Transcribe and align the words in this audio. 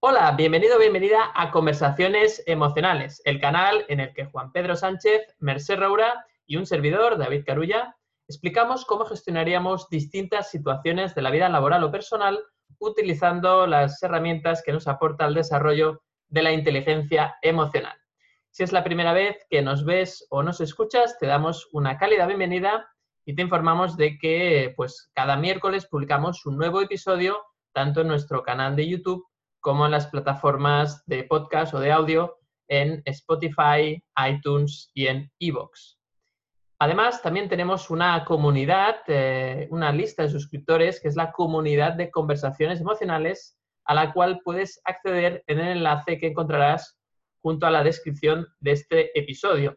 Hola, 0.00 0.30
bienvenido, 0.36 0.78
bienvenida 0.78 1.32
a 1.34 1.50
Conversaciones 1.50 2.44
Emocionales, 2.46 3.20
el 3.24 3.40
canal 3.40 3.84
en 3.88 3.98
el 3.98 4.14
que 4.14 4.26
Juan 4.26 4.52
Pedro 4.52 4.76
Sánchez, 4.76 5.22
Merced 5.40 5.76
Roura 5.76 6.24
y 6.46 6.56
un 6.56 6.66
servidor, 6.66 7.18
David 7.18 7.42
Carulla, 7.44 7.96
explicamos 8.28 8.84
cómo 8.84 9.06
gestionaríamos 9.06 9.88
distintas 9.88 10.52
situaciones 10.52 11.16
de 11.16 11.22
la 11.22 11.32
vida 11.32 11.48
laboral 11.48 11.82
o 11.82 11.90
personal 11.90 12.38
utilizando 12.78 13.66
las 13.66 14.00
herramientas 14.00 14.62
que 14.64 14.72
nos 14.72 14.86
aporta 14.86 15.26
el 15.26 15.34
desarrollo 15.34 16.00
de 16.28 16.44
la 16.44 16.52
inteligencia 16.52 17.36
emocional. 17.42 17.98
Si 18.50 18.62
es 18.62 18.70
la 18.70 18.84
primera 18.84 19.12
vez 19.12 19.36
que 19.50 19.62
nos 19.62 19.84
ves 19.84 20.28
o 20.30 20.44
nos 20.44 20.60
escuchas, 20.60 21.18
te 21.18 21.26
damos 21.26 21.68
una 21.72 21.98
cálida 21.98 22.24
bienvenida 22.26 22.88
y 23.24 23.34
te 23.34 23.42
informamos 23.42 23.96
de 23.96 24.16
que 24.16 24.74
pues, 24.76 25.10
cada 25.12 25.36
miércoles 25.36 25.86
publicamos 25.86 26.46
un 26.46 26.56
nuevo 26.56 26.80
episodio 26.80 27.42
tanto 27.72 28.02
en 28.02 28.08
nuestro 28.08 28.44
canal 28.44 28.76
de 28.76 28.88
YouTube 28.88 29.27
como 29.60 29.86
en 29.86 29.92
las 29.92 30.06
plataformas 30.06 31.04
de 31.06 31.24
podcast 31.24 31.74
o 31.74 31.80
de 31.80 31.92
audio 31.92 32.38
en 32.68 33.02
Spotify, 33.06 34.02
iTunes 34.28 34.90
y 34.94 35.06
en 35.06 35.30
Evox. 35.38 35.98
Además, 36.80 37.22
también 37.22 37.48
tenemos 37.48 37.90
una 37.90 38.24
comunidad, 38.24 38.98
eh, 39.08 39.66
una 39.70 39.90
lista 39.90 40.22
de 40.22 40.28
suscriptores, 40.28 41.00
que 41.00 41.08
es 41.08 41.16
la 41.16 41.32
comunidad 41.32 41.94
de 41.94 42.08
conversaciones 42.10 42.80
emocionales, 42.80 43.58
a 43.84 43.94
la 43.94 44.12
cual 44.12 44.40
puedes 44.44 44.80
acceder 44.84 45.42
en 45.48 45.58
el 45.58 45.78
enlace 45.78 46.18
que 46.18 46.28
encontrarás 46.28 46.96
junto 47.40 47.66
a 47.66 47.70
la 47.70 47.82
descripción 47.82 48.46
de 48.60 48.72
este 48.72 49.18
episodio. 49.18 49.76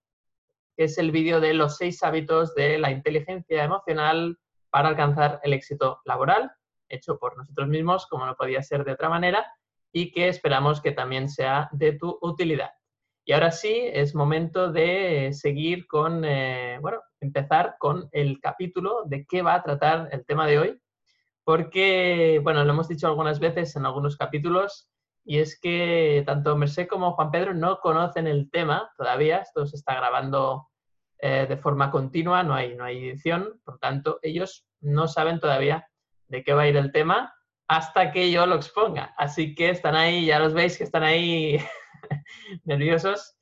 que 0.76 0.84
es 0.84 0.98
el 0.98 1.12
vídeo 1.12 1.40
de 1.40 1.54
los 1.54 1.76
seis 1.76 2.02
hábitos 2.02 2.52
de 2.56 2.78
la 2.78 2.90
inteligencia 2.90 3.62
emocional 3.62 4.40
para 4.70 4.88
alcanzar 4.88 5.38
el 5.44 5.52
éxito 5.52 6.00
laboral, 6.04 6.50
hecho 6.88 7.16
por 7.20 7.36
nosotros 7.36 7.68
mismos, 7.68 8.08
como 8.08 8.26
no 8.26 8.34
podía 8.34 8.60
ser 8.64 8.82
de 8.84 8.90
otra 8.90 9.08
manera, 9.08 9.46
y 9.92 10.10
que 10.10 10.26
esperamos 10.26 10.80
que 10.80 10.90
también 10.90 11.28
sea 11.28 11.68
de 11.70 11.92
tu 11.92 12.18
utilidad. 12.22 12.72
Y 13.24 13.34
ahora 13.34 13.52
sí, 13.52 13.82
es 13.84 14.16
momento 14.16 14.72
de 14.72 15.30
seguir 15.32 15.86
con, 15.86 16.24
eh, 16.24 16.76
bueno, 16.82 17.02
empezar 17.20 17.76
con 17.78 18.08
el 18.10 18.40
capítulo 18.40 19.04
de 19.04 19.24
qué 19.26 19.42
va 19.42 19.54
a 19.54 19.62
tratar 19.62 20.08
el 20.10 20.26
tema 20.26 20.48
de 20.48 20.58
hoy, 20.58 20.82
porque, 21.44 22.40
bueno, 22.42 22.64
lo 22.64 22.72
hemos 22.72 22.88
dicho 22.88 23.06
algunas 23.06 23.40
veces 23.40 23.74
en 23.76 23.86
algunos 23.86 24.16
capítulos, 24.16 24.88
y 25.24 25.38
es 25.38 25.58
que 25.60 26.22
tanto 26.26 26.56
Merced 26.56 26.88
como 26.88 27.12
Juan 27.12 27.30
Pedro 27.30 27.54
no 27.54 27.78
conocen 27.78 28.26
el 28.26 28.50
tema 28.50 28.90
todavía, 28.96 29.38
esto 29.38 29.66
se 29.66 29.76
está 29.76 29.94
grabando 29.94 30.68
eh, 31.18 31.46
de 31.48 31.56
forma 31.56 31.90
continua, 31.90 32.42
no 32.42 32.54
hay, 32.54 32.74
no 32.74 32.84
hay 32.84 33.08
edición, 33.10 33.60
por 33.64 33.78
tanto, 33.78 34.18
ellos 34.22 34.66
no 34.80 35.06
saben 35.06 35.38
todavía 35.38 35.86
de 36.26 36.42
qué 36.42 36.52
va 36.52 36.62
a 36.62 36.68
ir 36.68 36.76
el 36.76 36.90
tema 36.90 37.32
hasta 37.68 38.10
que 38.10 38.30
yo 38.30 38.44
lo 38.46 38.56
exponga. 38.56 39.14
Así 39.16 39.54
que 39.54 39.70
están 39.70 39.94
ahí, 39.94 40.26
ya 40.26 40.38
los 40.40 40.52
veis 40.52 40.76
que 40.76 40.84
están 40.84 41.04
ahí 41.04 41.58
nerviosos. 42.64 43.36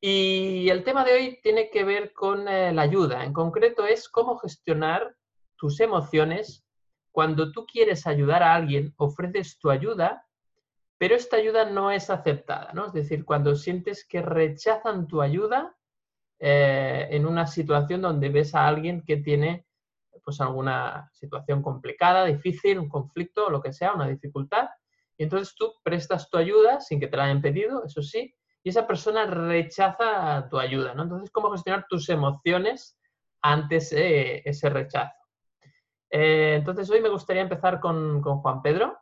Y 0.00 0.68
el 0.68 0.84
tema 0.84 1.04
de 1.04 1.12
hoy 1.14 1.40
tiene 1.42 1.70
que 1.70 1.84
ver 1.84 2.12
con 2.12 2.48
eh, 2.48 2.72
la 2.72 2.82
ayuda. 2.82 3.24
En 3.24 3.32
concreto 3.32 3.86
es 3.86 4.08
cómo 4.08 4.36
gestionar 4.38 5.14
tus 5.56 5.80
emociones 5.80 6.65
cuando 7.16 7.50
tú 7.50 7.64
quieres 7.64 8.06
ayudar 8.06 8.42
a 8.42 8.54
alguien, 8.54 8.92
ofreces 8.98 9.58
tu 9.58 9.70
ayuda, 9.70 10.26
pero 10.98 11.14
esta 11.14 11.38
ayuda 11.38 11.64
no 11.64 11.90
es 11.90 12.10
aceptada, 12.10 12.74
¿no? 12.74 12.88
Es 12.88 12.92
decir, 12.92 13.24
cuando 13.24 13.54
sientes 13.54 14.06
que 14.06 14.20
rechazan 14.20 15.06
tu 15.06 15.22
ayuda 15.22 15.74
eh, 16.38 17.08
en 17.10 17.24
una 17.24 17.46
situación 17.46 18.02
donde 18.02 18.28
ves 18.28 18.54
a 18.54 18.66
alguien 18.66 19.02
que 19.02 19.16
tiene 19.16 19.64
pues 20.22 20.42
alguna 20.42 21.10
situación 21.14 21.62
complicada, 21.62 22.26
difícil, 22.26 22.78
un 22.78 22.90
conflicto, 22.90 23.48
lo 23.48 23.62
que 23.62 23.72
sea, 23.72 23.94
una 23.94 24.08
dificultad, 24.08 24.68
y 25.16 25.22
entonces 25.22 25.54
tú 25.56 25.72
prestas 25.82 26.28
tu 26.28 26.36
ayuda 26.36 26.82
sin 26.82 27.00
que 27.00 27.06
te 27.06 27.16
la 27.16 27.24
hayan 27.24 27.40
pedido, 27.40 27.82
eso 27.86 28.02
sí, 28.02 28.34
y 28.62 28.68
esa 28.68 28.86
persona 28.86 29.24
rechaza 29.24 30.50
tu 30.50 30.58
ayuda, 30.58 30.92
¿no? 30.92 31.04
Entonces, 31.04 31.30
¿cómo 31.30 31.50
gestionar 31.52 31.86
tus 31.88 32.10
emociones 32.10 32.98
ante 33.40 33.76
ese 33.76 34.68
rechazo? 34.68 35.25
Eh, 36.18 36.54
entonces, 36.54 36.88
hoy 36.88 37.02
me 37.02 37.10
gustaría 37.10 37.42
empezar 37.42 37.78
con, 37.78 38.22
Juan 38.22 38.62
Pedro. 38.62 38.96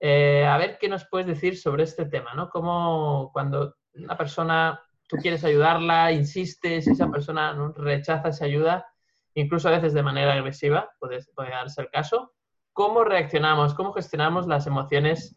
Eh, 0.00 0.46
a 0.46 0.56
ver 0.56 0.78
qué 0.80 0.88
nos 0.88 1.06
puedes 1.06 1.26
decir 1.26 1.58
sobre 1.58 1.82
este 1.82 2.06
tema, 2.06 2.32
¿no? 2.34 2.48
Cómo 2.48 3.28
cuando 3.34 3.74
una 3.92 4.16
persona, 4.16 4.80
tú 5.06 5.18
quieres 5.18 5.44
ayudarla, 5.44 6.10
insistes, 6.10 6.86
esa 6.86 7.10
persona 7.10 7.54
rechaza 7.76 8.30
esa 8.30 8.46
ayuda, 8.46 8.86
incluso 9.34 9.68
a 9.68 9.72
veces 9.72 9.92
de 9.92 10.02
manera 10.02 10.32
agresiva, 10.32 10.88
puede, 10.98 11.18
puede 11.34 11.50
darse 11.50 11.82
el 11.82 11.90
caso. 11.90 12.32
¿Cómo 12.72 13.04
reaccionamos? 13.04 13.74
¿Cómo 13.74 13.92
gestionamos 13.92 14.46
las 14.46 14.66
emociones 14.66 15.34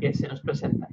que 0.00 0.12
se 0.12 0.26
nos 0.26 0.40
presentan? 0.40 0.88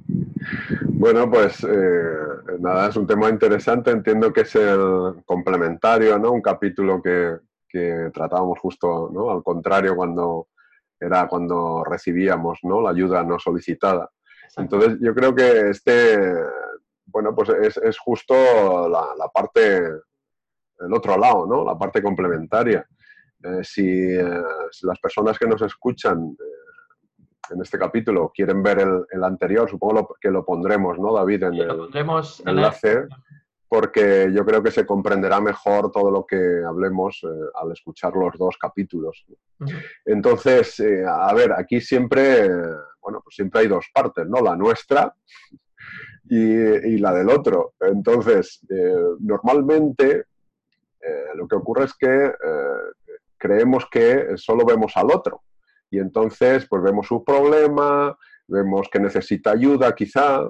Bueno, 0.90 1.28
pues 1.28 1.64
eh, 1.64 2.58
nada, 2.60 2.90
es 2.90 2.96
un 2.96 3.06
tema 3.08 3.28
interesante. 3.30 3.90
Entiendo 3.90 4.32
que 4.32 4.42
es 4.42 4.54
el 4.54 5.24
complementario, 5.24 6.16
¿no? 6.20 6.30
Un 6.30 6.42
capítulo 6.42 7.02
que, 7.02 7.38
que 7.76 8.10
tratábamos 8.12 8.58
justo 8.58 9.10
¿no? 9.12 9.30
al 9.30 9.42
contrario 9.42 9.94
cuando 9.94 10.48
era 10.98 11.28
cuando 11.28 11.84
recibíamos 11.84 12.60
¿no? 12.62 12.80
la 12.80 12.90
ayuda 12.90 13.22
no 13.22 13.38
solicitada. 13.38 14.10
Entonces 14.56 14.96
yo 15.00 15.14
creo 15.14 15.34
que 15.34 15.70
este, 15.70 16.34
bueno, 17.04 17.34
pues 17.34 17.50
es, 17.50 17.76
es 17.76 17.98
justo 17.98 18.34
la, 18.88 19.08
la, 19.18 19.28
parte, 19.28 19.76
el 19.76 20.94
otro 20.94 21.18
lado, 21.18 21.46
¿no? 21.46 21.64
la 21.64 21.76
parte 21.76 22.02
complementaria. 22.02 22.86
Eh, 23.42 23.62
si, 23.62 23.86
eh, 23.86 24.42
si, 24.70 24.86
las 24.86 24.98
personas 24.98 25.38
que 25.38 25.46
nos 25.46 25.60
escuchan 25.60 26.34
eh, 26.40 27.52
en 27.54 27.60
este 27.60 27.78
capítulo 27.78 28.32
quieren 28.34 28.62
ver 28.62 28.78
el, 28.78 29.04
el 29.10 29.24
anterior, 29.24 29.68
supongo 29.68 30.16
que 30.18 30.30
lo 30.30 30.44
pondremos, 30.46 30.98
¿no, 30.98 31.12
David? 31.12 31.42
En 31.42 31.54
el 31.54 31.90
enlace 32.46 33.06
porque 33.68 34.30
yo 34.32 34.44
creo 34.44 34.62
que 34.62 34.70
se 34.70 34.86
comprenderá 34.86 35.40
mejor 35.40 35.90
todo 35.90 36.10
lo 36.10 36.24
que 36.24 36.62
hablemos 36.66 37.20
eh, 37.24 37.26
al 37.54 37.72
escuchar 37.72 38.14
los 38.14 38.36
dos 38.38 38.56
capítulos. 38.58 39.26
Entonces, 40.04 40.78
eh, 40.80 41.04
a 41.06 41.32
ver, 41.34 41.52
aquí 41.52 41.80
siempre, 41.80 42.48
bueno, 43.00 43.20
pues 43.22 43.34
siempre 43.34 43.62
hay 43.62 43.68
dos 43.68 43.86
partes, 43.92 44.26
¿no? 44.28 44.40
La 44.40 44.56
nuestra 44.56 45.14
y, 46.28 46.98
la 46.98 47.12
del 47.12 47.30
otro. 47.30 47.74
Entonces, 47.80 48.60
eh, 48.70 48.94
normalmente 49.20 50.24
lo 51.36 51.46
que 51.46 51.54
ocurre 51.54 51.84
es 51.84 51.94
que 51.94 52.32
creemos 53.38 53.86
que 53.88 54.36
solo 54.36 54.64
vemos 54.64 54.96
al 54.96 55.12
otro 55.12 55.42
y 55.90 55.98
entonces, 55.98 56.66
pues 56.68 56.82
vemos 56.82 57.06
su 57.06 57.22
problema, 57.24 58.16
vemos 58.48 58.88
que 58.90 58.98
necesita 58.98 59.52
ayuda 59.52 59.94
quizá, 59.94 60.40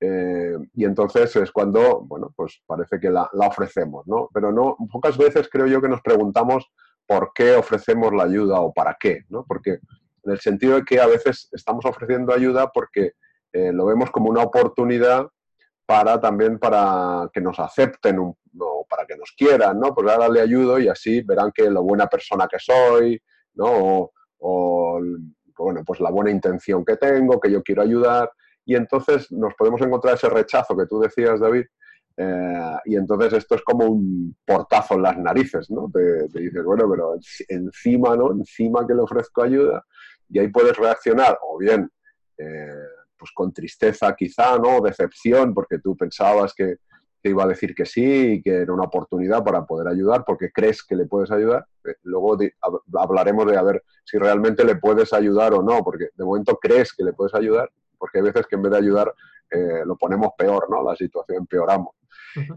eh, 0.00 0.56
y 0.74 0.84
entonces 0.84 1.34
es 1.36 1.50
cuando, 1.50 2.00
bueno, 2.02 2.32
pues 2.36 2.62
parece 2.66 3.00
que 3.00 3.10
la, 3.10 3.28
ofrecemos, 3.32 4.06
¿no? 4.06 4.28
Pero 4.32 4.52
no, 4.52 4.76
pocas 4.90 5.18
veces 5.18 5.48
creo 5.50 5.66
yo 5.66 5.80
que 5.80 5.88
nos 5.88 6.02
preguntamos 6.02 6.70
por 7.06 7.32
qué 7.34 7.54
ofrecemos 7.54 8.12
la 8.12 8.24
ayuda 8.24 8.60
o 8.60 8.72
para 8.72 8.96
qué, 8.98 9.24
¿no? 9.28 9.44
Porque 9.46 9.80
en 10.24 10.32
el 10.32 10.38
sentido 10.40 10.76
de 10.76 10.84
que 10.84 11.00
a 11.00 11.06
veces 11.06 11.48
estamos 11.52 11.84
ofreciendo 11.84 12.32
ayuda 12.32 12.70
porque 12.72 13.12
eh, 13.52 13.72
lo 13.72 13.86
vemos 13.86 14.10
como 14.10 14.30
una 14.30 14.42
oportunidad 14.42 15.26
para 15.86 16.20
también 16.20 16.58
para 16.58 17.28
que 17.32 17.40
nos 17.40 17.58
acepten 17.58 18.18
o 18.18 18.36
para 18.88 19.06
que 19.06 19.16
nos 19.16 19.32
quieran, 19.32 19.80
¿no? 19.80 19.94
Pues 19.94 20.08
ahora 20.08 20.28
le 20.28 20.40
ayudo 20.40 20.78
y 20.78 20.88
así 20.88 21.22
verán 21.22 21.50
que 21.52 21.70
lo 21.70 21.82
buena 21.82 22.06
persona 22.06 22.46
que 22.46 22.58
soy, 22.58 23.20
¿no? 23.54 23.66
O, 23.66 24.12
o, 24.38 25.00
bueno, 25.56 25.82
pues 25.84 25.98
la 26.00 26.10
buena 26.10 26.30
intención 26.30 26.84
que 26.84 26.96
tengo, 26.96 27.40
que 27.40 27.50
yo 27.50 27.62
quiero 27.62 27.82
ayudar 27.82 28.30
y 28.68 28.74
entonces 28.76 29.32
nos 29.32 29.54
podemos 29.54 29.80
encontrar 29.80 30.14
ese 30.14 30.28
rechazo 30.28 30.76
que 30.76 30.84
tú 30.84 31.00
decías, 31.00 31.40
David, 31.40 31.64
eh, 32.18 32.76
y 32.84 32.96
entonces 32.96 33.32
esto 33.32 33.54
es 33.54 33.62
como 33.62 33.86
un 33.86 34.36
portazo 34.44 34.92
en 34.92 35.02
las 35.04 35.16
narices, 35.16 35.70
¿no? 35.70 35.90
Te, 35.90 36.28
dices, 36.38 36.62
bueno, 36.62 36.86
pero 36.86 37.14
encima, 37.48 38.14
¿no? 38.14 38.30
Encima 38.30 38.86
que 38.86 38.92
le 38.92 39.00
ofrezco 39.00 39.42
ayuda, 39.42 39.82
y 40.28 40.38
ahí 40.38 40.48
puedes 40.48 40.76
reaccionar, 40.76 41.38
o 41.40 41.56
bien, 41.56 41.90
eh, 42.36 42.84
pues 43.16 43.30
con 43.32 43.54
tristeza 43.54 44.14
quizá, 44.14 44.58
¿no? 44.58 44.82
decepción, 44.82 45.54
porque 45.54 45.78
tú 45.78 45.96
pensabas 45.96 46.52
que, 46.52 46.76
te 47.22 47.30
iba 47.30 47.44
a 47.44 47.48
decir 47.48 47.74
que 47.74 47.84
sí 47.84 48.32
y 48.34 48.42
que 48.42 48.58
era 48.58 48.72
una 48.72 48.84
oportunidad 48.84 49.42
para 49.42 49.64
poder 49.66 49.88
ayudar 49.88 50.24
porque 50.24 50.50
crees 50.52 50.84
que 50.84 50.94
le 50.94 51.06
puedes 51.06 51.30
ayudar. 51.32 51.66
Eh, 51.84 51.94
luego 52.04 52.36
hablaremos 52.94 53.46
de 53.46 53.56
a 53.56 53.62
ver 53.62 53.82
si 54.04 54.18
realmente 54.18 54.64
le 54.64 54.76
puedes 54.76 55.12
ayudar 55.12 55.54
o 55.54 55.62
no, 55.62 55.82
porque 55.82 56.10
de 56.14 56.24
momento 56.24 56.58
crees 56.60 56.92
que 56.92 57.02
le 57.02 57.12
puedes 57.12 57.34
ayudar, 57.34 57.70
porque 57.98 58.18
hay 58.18 58.24
veces 58.24 58.46
que 58.46 58.56
en 58.56 58.62
vez 58.62 58.72
de 58.72 58.78
ayudar 58.78 59.12
eh, 59.50 59.82
lo 59.84 59.96
ponemos 59.96 60.32
peor, 60.36 60.68
¿no? 60.70 60.82
La 60.82 60.96
situación 60.96 61.38
empeoramos. 61.38 61.94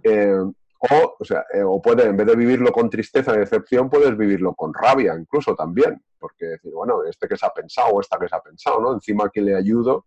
Eh, 0.03 0.37
o, 0.83 1.15
o, 1.19 1.25
sea, 1.25 1.45
o 1.65 1.81
puede, 1.81 2.05
en 2.05 2.17
vez 2.17 2.27
de 2.27 2.35
vivirlo 2.35 2.71
con 2.71 2.89
tristeza 2.89 3.33
y 3.33 3.39
decepción, 3.39 3.89
puedes 3.89 4.17
vivirlo 4.17 4.53
con 4.53 4.73
rabia 4.73 5.15
incluso 5.17 5.55
también, 5.55 6.03
porque 6.19 6.45
decir, 6.45 6.73
bueno, 6.73 7.03
este 7.03 7.27
que 7.27 7.37
se 7.37 7.45
ha 7.45 7.49
pensado 7.49 7.89
o 7.89 8.01
esta 8.01 8.17
que 8.19 8.27
se 8.27 8.35
ha 8.35 8.41
pensado, 8.41 8.81
¿no? 8.81 8.93
Encima 8.93 9.29
que 9.29 9.41
le 9.41 9.55
ayudo. 9.55 10.05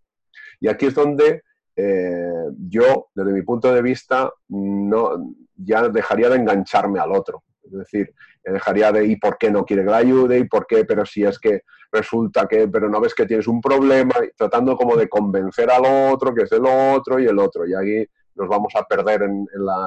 Y 0.61 0.69
aquí 0.69 0.87
es 0.87 0.95
donde 0.95 1.43
eh, 1.77 2.45
yo, 2.69 3.09
desde 3.15 3.33
mi 3.33 3.43
punto 3.43 3.73
de 3.73 3.83
vista, 3.83 4.33
no, 4.49 5.35
ya 5.57 5.89
dejaría 5.89 6.29
de 6.29 6.37
engancharme 6.37 7.01
al 7.01 7.13
otro. 7.13 7.43
Es 7.65 7.73
decir, 7.73 8.15
dejaría 8.45 8.93
de, 8.93 9.07
¿y 9.07 9.17
por 9.17 9.39
qué 9.39 9.51
no 9.51 9.65
quiere 9.65 9.85
que 9.85 9.91
la 9.91 9.99
ayude? 9.99 10.39
¿Y 10.39 10.45
por 10.45 10.67
qué? 10.67 10.85
Pero 10.85 11.05
si 11.07 11.25
es 11.25 11.39
que 11.39 11.63
resulta 11.91 12.47
que, 12.47 12.69
pero 12.69 12.89
no 12.89 13.01
ves 13.01 13.15
que 13.15 13.27
tienes 13.27 13.47
un 13.47 13.61
problema, 13.61 14.15
tratando 14.37 14.77
como 14.77 14.97
de 14.97 15.09
convencer 15.09 15.71
al 15.71 16.13
otro, 16.13 16.35
que 16.35 16.43
es 16.43 16.53
el 16.53 16.65
otro 16.67 17.19
y 17.19 17.27
el 17.27 17.39
otro. 17.39 17.67
Y 17.67 17.75
ahí 17.75 18.07
nos 18.35 18.49
vamos 18.49 18.75
a 18.77 18.83
perder 18.85 19.23
en, 19.23 19.47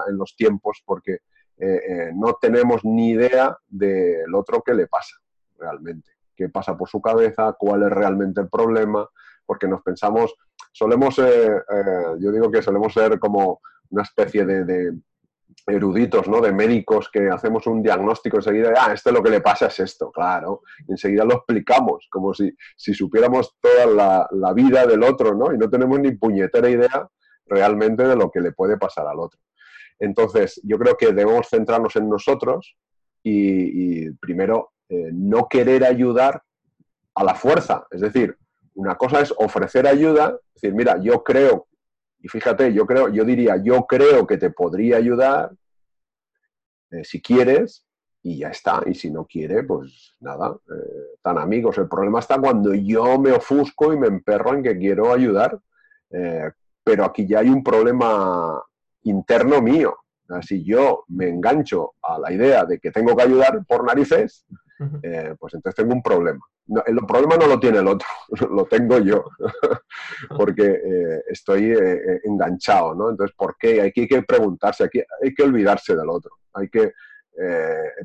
los 0.09 0.35
tiempos 0.35 0.81
porque 0.85 1.19
eh, 1.57 1.81
eh, 1.89 2.11
no 2.15 2.37
tenemos 2.39 2.83
ni 2.85 3.11
idea 3.11 3.57
del 3.67 4.33
otro 4.33 4.61
qué 4.65 4.73
le 4.73 4.87
pasa 4.87 5.15
realmente, 5.59 6.11
qué 6.35 6.49
pasa 6.49 6.77
por 6.77 6.89
su 6.89 7.01
cabeza, 7.01 7.55
cuál 7.57 7.83
es 7.83 7.89
realmente 7.89 8.41
el 8.41 8.49
problema, 8.49 9.07
porque 9.45 9.67
nos 9.67 9.81
pensamos, 9.81 10.35
solemos, 10.71 11.17
eh, 11.19 11.55
eh, 11.55 12.15
yo 12.19 12.31
digo 12.31 12.51
que 12.51 12.61
solemos 12.61 12.93
ser 12.93 13.19
como 13.19 13.61
una 13.89 14.03
especie 14.03 14.45
de, 14.45 14.93
eruditos, 15.67 16.27
¿no? 16.29 16.39
De 16.39 16.53
médicos 16.53 17.09
que 17.11 17.29
hacemos 17.29 17.67
un 17.67 17.83
diagnóstico 17.83 18.37
enseguida, 18.37 18.73
ah, 18.79 18.93
esto 18.93 19.11
lo 19.11 19.21
que 19.21 19.29
le 19.29 19.41
pasa 19.41 19.67
es 19.67 19.79
esto, 19.81 20.11
claro, 20.11 20.61
y 20.87 20.91
enseguida 20.91 21.25
lo 21.25 21.35
explicamos, 21.35 22.07
como 22.09 22.33
si, 22.33 22.55
si 22.77 22.93
supiéramos 22.93 23.55
toda 23.59 24.27
la, 24.31 24.53
vida 24.53 24.85
del 24.87 25.03
otro, 25.03 25.35
¿no? 25.35 25.53
Y 25.53 25.57
no 25.57 25.69
tenemos 25.69 25.99
ni 25.99 26.11
puñetera 26.13 26.69
idea 26.69 27.09
realmente 27.45 28.03
de 28.03 28.15
lo 28.15 28.31
que 28.31 28.39
le 28.39 28.53
puede 28.53 28.77
pasar 28.77 29.07
al 29.07 29.19
otro. 29.19 29.39
Entonces, 29.99 30.59
yo 30.63 30.77
creo 30.79 30.95
que 30.95 31.07
debemos 31.07 31.49
centrarnos 31.49 31.95
en 31.97 32.09
nosotros 32.09 32.77
y, 33.21 34.09
primero 34.11 34.71
eh, 34.87 35.09
no 35.11 35.47
querer 35.49 35.83
ayudar 35.83 36.41
a 37.13 37.23
la 37.23 37.35
fuerza, 37.35 37.85
es 37.91 37.99
decir, 37.99 38.37
una 38.75 38.95
cosa 38.95 39.19
es 39.19 39.33
ofrecer 39.37 39.87
ayuda, 39.87 40.37
es 40.55 40.61
decir, 40.61 40.73
mira, 40.73 40.97
yo 41.01 41.23
creo, 41.23 41.67
y 42.27 42.29
fíjate, 42.29 42.73
yo 42.73 42.85
creo, 42.85 43.07
yo 43.07 43.23
diría, 43.23 43.55
yo 43.55 43.85
creo 43.87 44.27
que 44.27 44.37
te 44.37 44.49
podría 44.49 44.97
ayudar 44.97 45.49
eh, 46.91 47.05
si 47.05 47.21
quieres, 47.21 47.85
y 48.21 48.39
ya 48.39 48.49
está. 48.49 48.81
Y 48.85 48.95
si 48.95 49.09
no 49.09 49.25
quiere, 49.25 49.63
pues 49.63 50.13
nada, 50.19 50.57
eh, 50.69 51.15
tan 51.21 51.37
amigos. 51.37 51.77
El 51.77 51.87
problema 51.87 52.19
está 52.19 52.37
cuando 52.37 52.73
yo 52.73 53.17
me 53.17 53.31
ofusco 53.31 53.93
y 53.93 53.97
me 53.97 54.07
emperro 54.07 54.55
en 54.55 54.63
que 54.63 54.77
quiero 54.77 55.13
ayudar. 55.13 55.57
Eh, 56.09 56.51
pero 56.83 57.05
aquí 57.05 57.25
ya 57.25 57.39
hay 57.39 57.47
un 57.47 57.63
problema 57.63 58.61
interno 59.03 59.61
mío. 59.61 59.95
Si 60.41 60.65
yo 60.65 61.05
me 61.07 61.29
engancho 61.29 61.93
a 62.01 62.19
la 62.19 62.33
idea 62.33 62.65
de 62.65 62.77
que 62.79 62.91
tengo 62.91 63.15
que 63.15 63.23
ayudar 63.23 63.65
por 63.65 63.85
narices, 63.85 64.45
pues 64.77 65.53
entonces 65.53 65.75
tengo 65.75 65.93
un 65.93 66.03
problema 66.03 66.45
el 66.85 66.97
problema 67.05 67.37
no 67.37 67.47
lo 67.47 67.59
tiene 67.59 67.79
el 67.79 67.87
otro, 67.87 68.07
lo 68.51 68.65
tengo 68.65 68.99
yo, 68.99 69.25
porque 70.37 70.65
eh, 70.65 71.23
estoy 71.27 71.71
eh, 71.71 71.93
eh, 71.93 72.21
enganchado, 72.25 72.93
¿no? 72.93 73.09
Entonces, 73.09 73.35
¿por 73.35 73.55
qué? 73.57 73.81
Hay 73.81 73.91
que 73.91 74.07
preguntarse, 74.23 74.83
aquí 74.83 75.01
hay 75.23 75.33
que 75.33 75.43
olvidarse 75.43 75.95
del 75.95 76.09
otro, 76.09 76.31
hay 76.53 76.69
que 76.69 76.93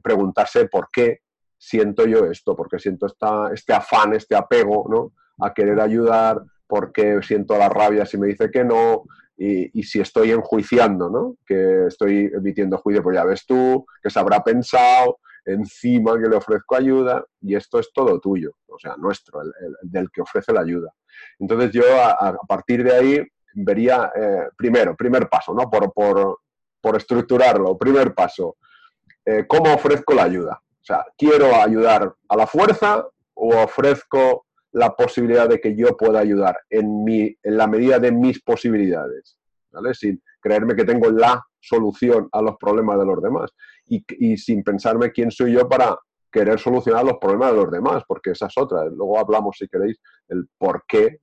preguntarse 0.03 0.67
por 0.67 0.91
qué 0.93 1.21
siento 1.57 2.05
yo 2.07 2.27
esto, 2.27 2.55
por 2.55 2.69
qué 2.69 2.79
siento 2.79 3.07
esta, 3.07 3.51
este 3.51 3.73
afán, 3.73 4.13
este 4.13 4.37
apego, 4.37 4.85
¿no? 4.91 5.13
A 5.43 5.55
querer 5.55 5.81
ayudar, 5.81 6.43
por 6.67 6.93
qué 6.93 7.19
siento 7.23 7.57
la 7.57 7.71
rabia 7.71 8.05
si 8.05 8.19
me 8.19 8.27
dice 8.27 8.51
que 8.51 8.63
no, 8.63 9.05
y, 9.39 9.81
y, 9.81 9.85
si 9.85 10.01
estoy 10.03 10.33
enjuiciando, 10.33 11.09
¿no? 11.09 11.37
Que 11.47 11.87
estoy 11.87 12.31
emitiendo 12.35 12.77
juicio, 12.77 13.03
pues 13.03 13.17
ya 13.17 13.25
ves 13.25 13.47
tú, 13.47 13.87
que 14.03 14.11
se 14.11 14.19
habrá 14.19 14.45
pensado, 14.45 15.19
encima 15.45 16.21
que 16.21 16.29
le 16.29 16.37
ofrezco 16.37 16.77
ayuda 16.77 17.25
y 17.41 17.55
esto 17.55 17.79
es 17.79 17.93
todo 17.93 18.21
tuyo, 18.21 18.53
o 18.67 18.79
sea, 18.79 18.97
nuestro, 18.97 19.43
el, 19.43 19.53
del 19.83 20.11
que 20.11 20.23
ofrece 20.23 20.53
la 20.53 20.61
ayuda. 20.61 20.93
Entonces 21.39 21.73
yo 21.73 21.83
a, 22.01 22.37
partir 22.47 22.85
de 22.85 22.93
ahí 22.93 23.27
vería, 23.55 24.13
eh, 24.15 24.49
primero, 24.57 24.97
primer 24.97 25.29
paso, 25.29 25.53
¿no? 25.55 25.69
Por, 25.69 25.93
por, 25.93 26.41
por 26.81 26.97
estructurarlo, 26.97 27.77
primer 27.77 28.15
paso, 28.15 28.57
eh, 29.25 29.47
¿cómo 29.47 29.75
ofrezco 29.75 30.15
la 30.15 30.25
ayuda? 30.25 30.61
O 30.81 30.85
sea, 30.85 31.05
¿quiero 31.17 31.55
ayudar 31.55 32.15
a 32.29 32.37
la 32.37 32.47
fuerza 32.47 33.07
o 33.35 33.57
ofrezco 33.57 34.47
la 34.73 34.95
posibilidad 34.97 35.49
de 35.49 35.61
que 35.61 35.77
yo 35.77 35.97
pueda 35.97 36.19
ayudar 36.19 36.59
en, 36.71 37.05
mi, 37.05 37.37
en 37.43 37.57
la 37.57 37.67
medida 37.67 37.99
de 37.99 38.11
mis 38.11 38.43
posibilidades? 38.43 39.39
¿Vale? 39.73 39.95
Sin 39.95 40.23
creerme 40.41 40.77
que 40.77 40.85
tengo 40.85 41.11
la 41.11 41.45
solución 41.61 42.29
a 42.33 42.43
los 42.43 42.57
problemas 42.57 42.99
de 42.99 43.07
los 43.07 43.23
demás 43.23 43.51
y, 43.87 44.37
sin 44.37 44.63
pensarme 44.63 45.13
quién 45.13 45.31
soy 45.31 45.53
yo 45.53 45.69
para 45.69 45.97
querer 46.31 46.59
solucionar 46.59 47.05
los 47.05 47.19
problemas 47.19 47.53
de 47.53 47.57
los 47.59 47.71
demás, 47.71 48.03
porque 48.07 48.31
esa 48.31 48.47
es 48.47 48.57
otra. 48.57 48.85
Luego 48.87 49.19
hablamos, 49.19 49.57
si 49.59 49.69
queréis, 49.69 50.01
el 50.29 50.49
por 50.59 50.85
qué 50.87 51.21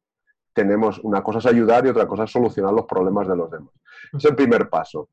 tenemos 0.54 1.00
una 1.00 1.24
cosa 1.24 1.40
es 1.40 1.46
ayudar 1.46 1.86
y 1.86 1.90
otra 1.90 2.08
cosa 2.08 2.26
es 2.26 2.32
solucionar 2.32 2.74
los 2.74 2.86
problemas 2.86 3.28
de 3.28 3.36
los 3.36 3.50
demás. 3.50 3.74
Es 4.14 4.26
el 4.26 4.36
primer 4.36 4.70
paso. 4.70 5.10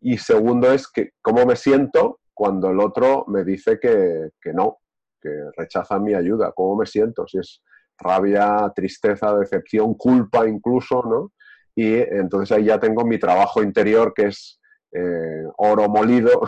Y 0.00 0.18
segundo 0.18 0.72
es 0.72 0.88
que 0.88 1.10
cómo 1.20 1.44
me 1.44 1.56
siento 1.56 2.20
cuando 2.32 2.70
el 2.70 2.80
otro 2.80 3.24
me 3.28 3.44
dice 3.44 3.78
que, 3.78 4.30
que 4.40 4.52
no, 4.52 4.78
que 5.20 5.30
rechaza 5.56 5.98
mi 5.98 6.14
ayuda. 6.14 6.52
¿Cómo 6.52 6.76
me 6.76 6.86
siento? 6.86 7.26
Si 7.26 7.38
es 7.38 7.62
rabia, 7.98 8.72
tristeza, 8.74 9.36
decepción, 9.36 9.94
culpa 9.94 10.48
incluso, 10.48 11.02
¿no? 11.02 11.32
Y 11.74 11.94
entonces 11.94 12.56
ahí 12.56 12.64
ya 12.64 12.78
tengo 12.78 13.04
mi 13.04 13.18
trabajo 13.18 13.62
interior 13.62 14.12
que 14.14 14.26
es 14.26 14.60
eh, 14.92 15.44
oro 15.58 15.88
molido, 15.88 16.42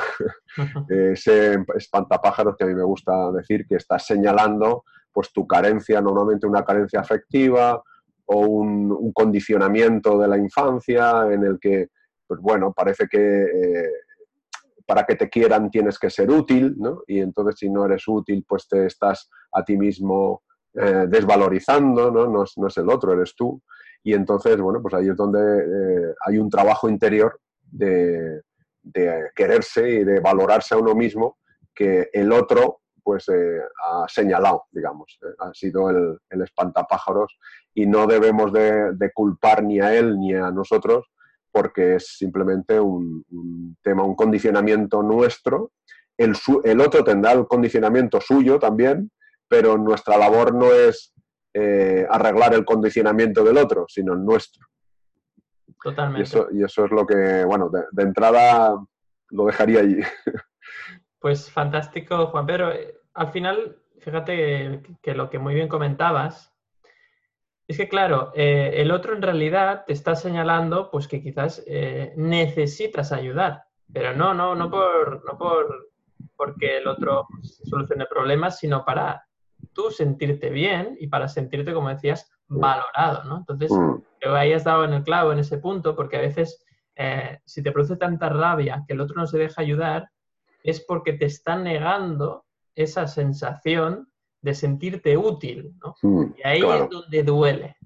ese 0.88 1.64
espantapájaros 1.76 2.56
que 2.56 2.64
a 2.64 2.66
mí 2.66 2.74
me 2.74 2.82
gusta 2.82 3.30
decir 3.32 3.66
que 3.66 3.76
está 3.76 3.98
señalando 3.98 4.84
pues 5.12 5.32
tu 5.32 5.46
carencia, 5.46 6.00
normalmente 6.00 6.46
una 6.46 6.64
carencia 6.64 7.00
afectiva 7.00 7.82
o 8.26 8.40
un, 8.40 9.12
condicionamiento 9.12 10.18
de 10.18 10.26
la 10.26 10.38
infancia 10.38 11.30
en 11.30 11.44
el 11.44 11.58
que, 11.60 11.88
pues 12.26 12.40
bueno, 12.40 12.72
parece 12.72 13.06
que 13.06 13.42
eh, 13.42 13.90
para 14.86 15.04
que 15.04 15.16
te 15.16 15.28
quieran 15.28 15.70
tienes 15.70 15.98
que 15.98 16.10
ser 16.10 16.30
útil, 16.30 16.74
¿no? 16.78 17.02
Y 17.06 17.20
entonces 17.20 17.56
si 17.58 17.70
no 17.70 17.84
eres 17.84 18.04
útil, 18.08 18.44
pues 18.48 18.66
te 18.68 18.86
estás 18.86 19.30
a 19.52 19.62
ti 19.64 19.76
mismo 19.76 20.42
eh, 20.74 21.06
desvalorizando, 21.08 22.10
¿no? 22.10 22.26
¿no? 22.26 22.44
es 22.44 22.76
el 22.78 22.88
otro, 22.88 23.12
eres 23.12 23.34
tú. 23.36 23.60
Y 24.02 24.14
entonces, 24.14 24.60
bueno, 24.60 24.82
pues 24.82 24.94
ahí 24.94 25.08
es 25.08 25.16
donde 25.16 26.14
hay 26.26 26.38
un 26.38 26.50
trabajo 26.50 26.88
interior 26.88 27.38
de, 27.72 28.42
quererse 29.34 29.88
y 29.88 30.04
de 30.04 30.20
valorarse 30.20 30.74
a 30.74 30.78
uno 30.78 30.94
mismo 30.94 31.38
que 31.74 32.10
el 32.12 32.32
otro 32.32 32.80
pues 33.02 33.28
eh, 33.28 33.60
ha 33.84 34.06
señalado, 34.08 34.64
digamos, 34.70 35.18
eh, 35.22 35.34
ha 35.40 35.52
sido 35.52 35.90
el, 35.90 36.18
espantapájaros 36.42 37.36
y 37.74 37.86
no 37.86 38.06
debemos 38.06 38.52
de, 38.52 39.10
culpar 39.12 39.64
ni 39.64 39.80
a 39.80 39.94
él 39.94 40.18
ni 40.18 40.34
a 40.34 40.50
nosotros 40.50 41.06
porque 41.50 41.96
es 41.96 42.16
simplemente 42.16 42.78
un, 42.80 43.24
tema, 43.82 44.04
un 44.04 44.14
condicionamiento 44.14 45.02
nuestro. 45.02 45.72
El, 46.16 46.34
el, 46.64 46.80
otro 46.80 47.04
tendrá 47.04 47.32
el 47.32 47.46
condicionamiento 47.46 48.20
suyo 48.20 48.58
también, 48.58 49.10
pero 49.48 49.76
nuestra 49.76 50.16
labor 50.16 50.54
no 50.54 50.72
es 50.72 51.11
eh, 51.54 52.06
arreglar 52.08 52.54
el 52.54 52.64
condicionamiento 52.64 53.44
del 53.44 53.58
otro, 53.58 53.86
sino 53.88 54.12
el 54.14 54.24
nuestro. 54.24 54.66
Totalmente. 55.82 56.20
Y 56.20 56.22
eso, 56.22 56.48
y 56.52 56.62
eso 56.62 56.84
es 56.84 56.90
lo 56.90 57.06
que, 57.06 57.44
bueno, 57.44 57.70
de, 57.70 58.02
entrada 58.02 58.76
lo 59.30 59.46
dejaría 59.46 59.80
allí. 59.80 59.98
Pues 61.18 61.48
fantástico, 61.52 62.26
Juan 62.26 62.46
Pedro. 62.46 62.72
Eh, 62.72 62.96
al 63.14 63.28
final, 63.28 63.76
fíjate 64.00 64.82
que, 65.00 65.14
lo 65.14 65.30
que 65.30 65.38
muy 65.38 65.54
bien 65.54 65.68
comentabas 65.68 66.52
es 67.68 67.76
que, 67.76 67.88
claro, 67.88 68.32
eh, 68.34 68.72
el 68.78 68.90
otro 68.90 69.14
en 69.14 69.22
realidad 69.22 69.84
te 69.86 69.92
está 69.92 70.16
señalando 70.16 70.90
pues 70.90 71.06
que 71.06 71.22
quizás 71.22 71.62
eh, 71.68 72.12
necesitas 72.16 73.12
ayudar, 73.12 73.62
pero 73.92 74.16
no, 74.16 74.34
no, 74.34 74.56
no 74.56 74.68
por, 74.68 75.24
no 75.24 75.38
por 75.38 75.92
porque 76.34 76.78
el 76.78 76.88
otro 76.88 77.28
solucione 77.42 78.06
problemas, 78.06 78.58
sino 78.58 78.84
para 78.84 79.24
tú 79.72 79.90
sentirte 79.90 80.50
bien 80.50 80.96
y 81.00 81.06
para 81.06 81.28
sentirte, 81.28 81.72
como 81.72 81.88
decías, 81.88 82.30
valorado, 82.48 83.24
¿no? 83.24 83.38
Entonces, 83.38 83.70
mm. 83.70 84.02
creo 84.20 84.32
que 84.34 84.38
ahí 84.38 84.52
has 84.52 84.64
dado 84.64 84.84
en 84.84 84.92
el 84.92 85.02
clavo 85.02 85.32
en 85.32 85.38
ese 85.38 85.58
punto, 85.58 85.96
porque 85.96 86.16
a 86.16 86.20
veces 86.20 86.64
eh, 86.96 87.38
si 87.44 87.62
te 87.62 87.72
produce 87.72 87.96
tanta 87.96 88.28
rabia 88.28 88.84
que 88.86 88.94
el 88.94 89.00
otro 89.00 89.16
no 89.16 89.26
se 89.26 89.38
deja 89.38 89.62
ayudar, 89.62 90.10
es 90.62 90.80
porque 90.80 91.14
te 91.14 91.24
está 91.24 91.56
negando 91.56 92.44
esa 92.74 93.06
sensación 93.06 94.08
de 94.42 94.54
sentirte 94.54 95.16
útil, 95.16 95.72
¿no? 95.82 95.94
Mm, 96.02 96.34
y 96.36 96.46
ahí 96.46 96.58
es 96.60 96.90
donde 96.90 97.22
duele. 97.22 97.76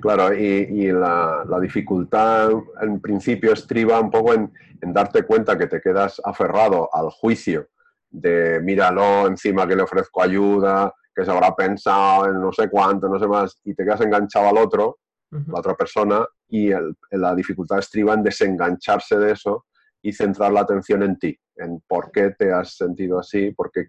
Claro, 0.00 0.34
y, 0.34 0.90
la, 0.90 1.44
dificultad 1.60 2.50
en 2.80 3.00
principio 3.00 3.52
estriba 3.52 4.00
un 4.00 4.10
poco 4.10 4.32
en, 4.34 4.50
darte 4.80 5.24
cuenta 5.24 5.58
que 5.58 5.66
te 5.66 5.80
quedas 5.80 6.20
aferrado 6.24 6.88
al 6.92 7.10
juicio 7.10 7.68
de 8.10 8.60
míralo, 8.60 9.26
encima 9.26 9.66
que 9.66 9.76
le 9.76 9.82
ofrezco 9.82 10.22
ayuda, 10.22 10.94
que 11.18 11.24
se 11.24 11.32
habrá 11.32 11.52
pensado 11.56 12.26
en 12.26 12.40
no 12.40 12.52
sé 12.52 12.70
cuánto, 12.70 13.08
no 13.08 13.18
sé 13.18 13.26
más, 13.26 13.60
y 13.64 13.74
te 13.74 13.82
quedas 13.82 14.02
enganchado 14.02 14.50
al 14.50 14.58
otro, 14.58 14.98
la 15.30 15.58
otra 15.58 15.74
persona, 15.74 16.24
y 16.48 16.70
la 17.10 17.34
dificultad 17.34 17.80
estriba 17.80 18.14
en 18.14 18.22
desengancharse 18.22 19.18
de 19.18 19.32
eso 19.32 19.66
y 20.00 20.12
centrar 20.12 20.52
la 20.52 20.60
atención 20.60 21.02
en 21.02 21.18
ti, 21.18 21.36
en 21.56 21.82
por 21.88 22.12
qué 22.12 22.30
te 22.38 22.52
has 22.52 22.76
sentido 22.76 23.18
así, 23.18 23.50
por 23.50 23.72
qué 23.72 23.88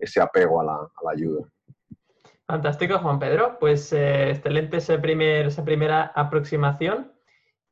ese 0.00 0.18
apego 0.18 0.62
a 0.62 0.64
la 0.64 1.10
ayuda. 1.12 1.46
Fantástico, 2.46 3.00
Juan 3.00 3.18
Pedro. 3.18 3.58
Pues 3.60 3.92
eh, 3.92 4.30
excelente 4.30 4.78
ese 4.78 4.98
primer, 4.98 5.46
esa 5.46 5.62
primera 5.62 6.12
aproximación. 6.14 7.12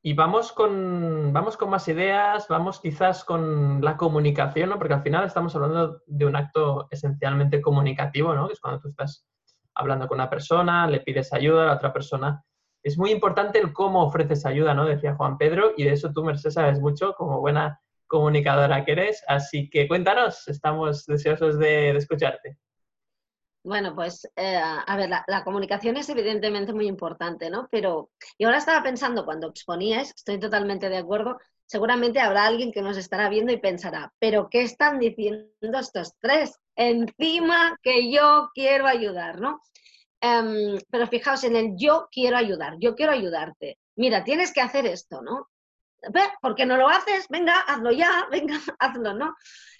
Y 0.06 0.12
vamos 0.12 0.52
con, 0.52 1.32
vamos 1.32 1.56
con 1.56 1.70
más 1.70 1.88
ideas, 1.88 2.46
vamos 2.48 2.78
quizás 2.78 3.24
con 3.24 3.82
la 3.82 3.96
comunicación, 3.96 4.68
¿no? 4.68 4.76
porque 4.76 4.92
al 4.92 5.02
final 5.02 5.24
estamos 5.24 5.56
hablando 5.56 6.02
de 6.04 6.26
un 6.26 6.36
acto 6.36 6.88
esencialmente 6.90 7.62
comunicativo, 7.62 8.34
¿no? 8.34 8.46
que 8.46 8.52
es 8.52 8.60
cuando 8.60 8.82
tú 8.82 8.88
estás 8.88 9.26
hablando 9.74 10.06
con 10.06 10.16
una 10.16 10.28
persona, 10.28 10.86
le 10.86 11.00
pides 11.00 11.32
ayuda 11.32 11.62
a 11.62 11.66
la 11.68 11.74
otra 11.76 11.94
persona. 11.94 12.44
Es 12.82 12.98
muy 12.98 13.12
importante 13.12 13.58
el 13.58 13.72
cómo 13.72 14.04
ofreces 14.04 14.44
ayuda, 14.44 14.74
¿no? 14.74 14.84
decía 14.84 15.14
Juan 15.14 15.38
Pedro, 15.38 15.72
y 15.74 15.84
de 15.84 15.94
eso 15.94 16.12
tú, 16.12 16.22
Mercedes, 16.22 16.52
sabes 16.52 16.80
mucho 16.80 17.14
como 17.14 17.40
buena 17.40 17.80
comunicadora 18.06 18.84
que 18.84 18.92
eres. 18.92 19.24
Así 19.26 19.70
que 19.70 19.88
cuéntanos, 19.88 20.46
estamos 20.48 21.06
deseosos 21.06 21.58
de 21.58 21.96
escucharte. 21.96 22.58
Bueno, 23.64 23.94
pues, 23.94 24.28
eh, 24.36 24.56
a 24.58 24.96
ver, 24.96 25.08
la, 25.08 25.42
comunicación 25.42 25.96
es 25.96 26.10
evidentemente 26.10 26.74
muy 26.74 26.86
importante, 26.86 27.48
¿no? 27.48 27.66
Pero 27.70 28.10
yo 28.38 28.48
ahora 28.48 28.58
estaba 28.58 28.82
pensando, 28.82 29.24
cuando 29.24 29.48
exponías, 29.48 30.12
estoy 30.14 30.38
totalmente 30.38 30.90
de 30.90 30.98
acuerdo, 30.98 31.38
seguramente 31.64 32.20
habrá 32.20 32.44
alguien 32.44 32.72
que 32.72 32.82
nos 32.82 32.98
estará 32.98 33.30
viendo 33.30 33.54
y 33.54 33.56
pensará, 33.56 34.12
pero 34.18 34.48
¿qué 34.50 34.62
están 34.62 34.98
diciendo 34.98 35.78
estos 35.80 36.12
tres? 36.20 36.58
Encima 36.76 37.78
que 37.82 38.12
yo 38.12 38.50
quiero 38.52 38.86
ayudar, 38.86 39.40
¿no? 39.40 39.62
Em, 40.20 40.78
pero 40.90 41.06
fijaos 41.06 41.42
en 41.44 41.56
el 41.56 41.72
yo 41.76 42.08
quiero 42.12 42.36
ayudar, 42.36 42.74
yo 42.78 42.94
quiero 42.94 43.12
ayudarte. 43.12 43.78
Mira, 43.96 44.24
tienes 44.24 44.52
que 44.52 44.60
hacer 44.60 44.84
esto, 44.84 45.22
¿no? 45.22 45.48
¿Por 46.42 46.54
qué 46.54 46.66
no 46.66 46.76
lo 46.76 46.88
haces? 46.88 47.26
Venga, 47.30 47.60
hazlo 47.60 47.92
ya, 47.92 48.26
venga, 48.30 48.60
hazlo, 48.78 49.14
¿no? 49.14 49.34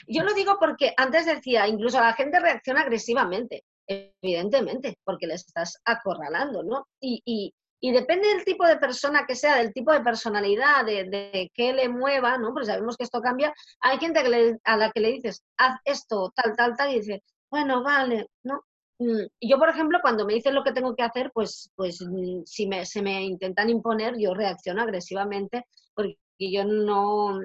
Yo 0.07 0.23
lo 0.23 0.33
digo 0.33 0.57
porque 0.59 0.95
antes 0.97 1.27
decía, 1.27 1.69
incluso 1.69 2.01
la 2.01 2.15
gente 2.15 2.41
reacciona 2.41 2.81
agresivamente 2.81 3.65
evidentemente, 3.87 4.97
porque 5.05 5.27
les 5.27 5.47
estás 5.47 5.79
acorralando, 5.85 6.63
¿no? 6.63 6.87
Y, 7.01 7.53
depende 7.83 8.29
del 8.29 8.45
tipo 8.47 8.67
de 8.67 8.79
persona 8.79 9.27
que 9.27 9.37
sea, 9.37 9.57
del 9.57 9.75
tipo 9.75 9.93
de 9.93 10.01
personalidad, 10.01 10.87
de, 10.87 11.05
de 11.05 11.51
qué 11.53 11.75
le 11.75 11.89
mueva, 11.91 12.39
¿no? 12.39 12.53
Porque 12.53 12.67
sabemos 12.67 12.97
que 12.97 13.05
esto 13.05 13.21
cambia. 13.21 13.53
Hay 13.81 13.99
gente 13.99 14.21
a 14.65 14.77
la 14.77 14.91
que 14.91 15.01
le 15.01 15.13
dices, 15.13 15.43
haz 15.59 15.79
esto, 15.85 16.33
tal, 16.35 16.57
tal, 16.57 16.77
tal, 16.77 16.93
y 16.93 17.01
dice, 17.01 17.23
bueno, 17.51 17.83
vale, 17.83 18.27
¿no? 18.43 18.63
Mm, 18.99 19.27
yo, 19.41 19.59
por 19.59 19.69
ejemplo, 19.69 19.99
cuando 20.01 20.25
me 20.25 20.35
dicen 20.35 20.55
lo 20.55 20.63
que 20.63 20.73
tengo 20.73 20.95
que 20.95 21.03
hacer, 21.03 21.31
pues, 21.35 21.71
pues 21.75 22.01
mm, 22.01 22.43
si 22.47 22.67
me, 22.67 22.87
se 22.87 23.03
me 23.03 23.23
intentan 23.25 23.69
imponer, 23.71 24.15
yo 24.19 24.35
reacciono 24.35 24.83
agresivamente 24.83 25.67
porque 25.95 26.17
yo 26.39 26.65
no, 26.65 27.41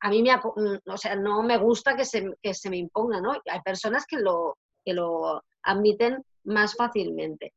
a 0.00 0.10
mí 0.10 0.22
me, 0.22 0.36
mm, 0.36 0.90
o 0.90 0.96
sea, 0.96 1.16
no 1.16 1.42
me 1.42 1.56
gusta 1.58 1.96
que 1.96 2.04
se, 2.04 2.30
que 2.42 2.54
se 2.54 2.70
me 2.70 2.76
imponga, 2.76 3.20
¿no? 3.20 3.32
Hay 3.32 3.60
personas 3.64 4.06
que 4.06 4.18
lo, 4.18 4.58
que 4.84 4.94
lo 4.94 5.42
admiten 5.66 6.24
más 6.44 6.74
fácilmente. 6.74 7.52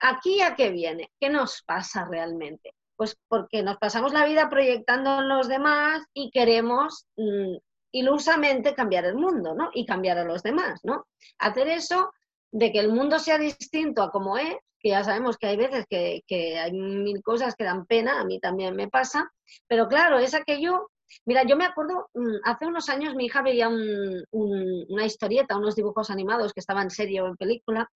¿Aquí 0.00 0.42
a 0.42 0.54
qué 0.54 0.70
viene? 0.70 1.10
¿Qué 1.18 1.30
nos 1.30 1.62
pasa 1.62 2.04
realmente? 2.04 2.74
Pues 2.96 3.16
porque 3.28 3.62
nos 3.62 3.78
pasamos 3.78 4.12
la 4.12 4.24
vida 4.24 4.48
proyectando 4.48 5.20
en 5.20 5.28
los 5.28 5.48
demás 5.48 6.02
y 6.14 6.30
queremos 6.30 7.06
mm, 7.16 7.56
ilusamente 7.92 8.74
cambiar 8.74 9.06
el 9.06 9.16
mundo, 9.16 9.54
¿no? 9.54 9.70
Y 9.72 9.86
cambiar 9.86 10.18
a 10.18 10.24
los 10.24 10.42
demás, 10.42 10.80
¿no? 10.84 11.06
Hacer 11.38 11.68
eso 11.68 12.12
de 12.52 12.72
que 12.72 12.78
el 12.78 12.92
mundo 12.92 13.18
sea 13.18 13.38
distinto 13.38 14.02
a 14.02 14.10
como 14.10 14.36
es, 14.36 14.56
que 14.78 14.90
ya 14.90 15.02
sabemos 15.02 15.36
que 15.38 15.46
hay 15.46 15.56
veces 15.56 15.86
que, 15.88 16.22
que 16.26 16.58
hay 16.58 16.72
mil 16.72 17.22
cosas 17.22 17.54
que 17.56 17.64
dan 17.64 17.86
pena, 17.86 18.20
a 18.20 18.24
mí 18.24 18.38
también 18.38 18.76
me 18.76 18.88
pasa, 18.88 19.30
pero 19.66 19.88
claro, 19.88 20.18
es 20.18 20.34
aquello 20.34 20.90
Mira, 21.24 21.44
yo 21.44 21.56
me 21.56 21.64
acuerdo, 21.64 22.08
mm, 22.14 22.36
hace 22.44 22.66
unos 22.66 22.88
años 22.88 23.14
mi 23.14 23.26
hija 23.26 23.42
veía 23.42 23.68
una 23.68 25.04
historieta, 25.04 25.56
unos 25.56 25.76
dibujos 25.76 26.10
animados 26.10 26.52
que 26.52 26.60
estaban 26.60 26.84
en 26.84 26.90
serie 26.90 27.20
o 27.20 27.26
en 27.28 27.36
película, 27.36 27.90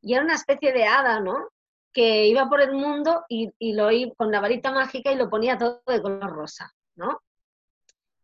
y 0.00 0.14
era 0.14 0.24
una 0.24 0.34
especie 0.34 0.72
de 0.72 0.84
hada, 0.84 1.20
¿no? 1.20 1.48
Que 1.92 2.26
iba 2.26 2.48
por 2.48 2.60
el 2.60 2.72
mundo 2.72 3.24
y, 3.28 3.52
lo 3.72 3.90
iba 3.90 4.12
con 4.16 4.30
la 4.30 4.40
varita 4.40 4.72
mágica 4.72 5.12
y 5.12 5.16
lo 5.16 5.30
ponía 5.30 5.58
todo 5.58 5.82
de 5.86 6.02
color 6.02 6.30
rosa, 6.30 6.72
¿no? 6.96 7.20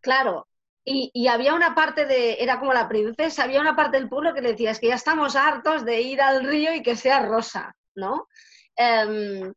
Claro, 0.01 0.47
y, 0.85 1.29
había 1.29 1.55
una 1.55 1.75
parte 1.75 2.07
de, 2.07 2.43
era 2.43 2.59
como 2.59 2.73
la 2.73 2.89
princesa, 2.89 3.45
había 3.45 3.61
una 3.61 3.77
parte 3.77 3.99
del 3.99 4.09
pueblo 4.09 4.35
que 4.35 4.41
decía, 4.41 4.71
es 4.73 4.81
que 4.81 4.89
ya 4.89 4.95
estamos 4.95 5.37
hartos 5.37 5.85
de 5.85 6.01
ir 6.01 6.21
al 6.21 6.45
río 6.45 6.75
y 6.75 6.83
que 6.83 6.97
sea 6.97 7.27
rosa, 7.27 7.75
¿no? 7.95 8.29
Em, 8.77 9.53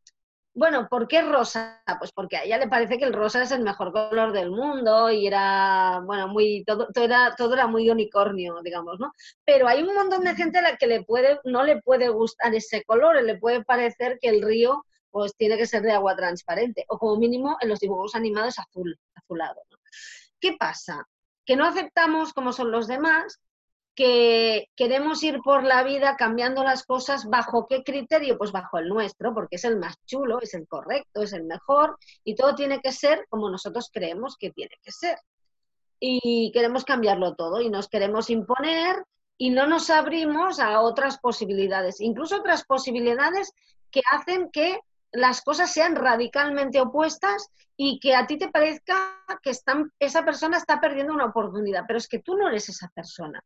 bueno, 0.56 0.88
¿por 0.88 1.08
qué 1.08 1.22
rosa? 1.24 1.82
Pues 1.98 2.12
porque 2.12 2.38
a 2.38 2.44
ella 2.44 2.60
le 2.60 2.68
parece 2.68 2.98
que 2.98 3.06
el 3.06 3.14
rosa 3.14 3.42
es 3.42 3.52
el 3.52 3.64
mejor 3.64 3.92
color 3.92 4.32
del 4.34 4.52
mundo 4.52 5.10
y 5.10 5.26
era, 5.26 6.02
bueno, 6.06 6.28
muy, 6.28 6.64
todo, 6.64 6.88
todo, 6.94 7.04
era, 7.04 7.36
todo 7.36 7.54
era 7.56 7.66
muy 7.68 7.90
unicornio, 7.90 8.62
digamos, 8.64 9.00
¿no? 9.00 9.12
Pero 9.46 9.68
hay 9.68 9.82
un 9.82 9.96
montón 9.96 10.24
de 10.24 10.36
gente 10.36 10.60
a 10.60 10.62
la 10.62 10.78
que 10.78 10.88
le 10.88 11.04
puede, 11.04 11.40
no 11.44 11.64
le 11.64 11.82
puede 11.82 12.10
gustar 12.10 12.54
ese 12.54 12.84
color, 12.84 13.22
le 13.24 13.38
puede 13.40 13.64
parecer 13.64 14.20
que 14.22 14.30
el 14.30 14.44
río 14.44 14.86
pues 15.10 15.36
tiene 15.36 15.58
que 15.58 15.68
ser 15.68 15.84
de 15.84 15.92
agua 15.92 16.16
transparente, 16.16 16.86
o 16.88 16.98
como 16.98 17.18
mínimo 17.18 17.58
en 17.62 17.70
los 17.70 17.80
dibujos 17.80 18.16
animados 18.16 18.58
azul, 18.60 19.00
azulado. 19.16 19.62
¿no? 19.70 19.78
¿Qué 20.40 20.56
pasa? 20.60 21.08
Que 21.46 21.56
no 21.56 21.66
aceptamos 21.66 22.34
como 22.34 22.52
son 22.52 22.72
los 22.72 22.88
demás 22.88 23.40
que 23.96 24.70
queremos 24.76 25.22
ir 25.24 25.40
por 25.42 25.64
la 25.64 25.84
vida 25.84 26.16
cambiando 26.18 26.64
las 26.64 26.84
cosas 26.84 27.26
bajo 27.30 27.68
qué 27.68 27.84
criterio, 27.84 28.38
pues 28.38 28.52
bajo 28.52 28.80
el 28.80 28.90
nuestro, 28.90 29.34
porque 29.34 29.58
es 29.58 29.66
el 29.66 29.78
más 29.78 29.96
chulo, 30.06 30.40
es 30.42 30.54
el 30.54 30.68
correcto, 30.68 31.22
es 31.22 31.34
el 31.34 31.44
mejor 31.44 31.98
y 32.24 32.36
todo 32.36 32.56
tiene 32.56 32.82
que 32.82 32.92
ser 32.92 33.26
como 33.30 33.50
nosotros 33.50 33.90
creemos 33.94 34.36
que 34.38 34.52
tiene 34.52 34.76
que 34.82 34.92
ser. 34.92 35.18
Y 36.00 36.52
queremos 36.54 36.86
cambiarlo 36.86 37.36
todo 37.36 37.62
y 37.62 37.70
nos 37.70 37.88
queremos 37.88 38.30
imponer 38.30 39.04
y 39.38 39.52
no 39.52 39.68
nos 39.68 39.90
abrimos 39.90 40.60
a 40.60 40.82
otras 40.82 41.20
posibilidades, 41.20 42.02
incluso 42.02 42.38
otras 42.38 42.66
posibilidades 42.66 43.54
que 43.92 44.02
hacen 44.12 44.50
que 44.52 44.80
las 45.12 45.42
cosas 45.42 45.72
sean 45.72 45.96
radicalmente 45.96 46.82
opuestas 46.82 47.48
y 47.78 48.00
que 48.00 48.16
a 48.16 48.26
ti 48.26 48.38
te 48.38 48.50
parezca 48.50 49.24
que 49.42 49.52
están, 49.52 49.92
esa 50.00 50.26
persona 50.26 50.58
está 50.58 50.82
perdiendo 50.82 51.14
una 51.14 51.26
oportunidad, 51.26 51.84
pero 51.88 51.98
es 51.98 52.08
que 52.08 52.20
tú 52.20 52.36
no 52.36 52.48
eres 52.50 52.70
esa 52.70 52.90
persona. 52.90 53.44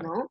¿No? 0.00 0.30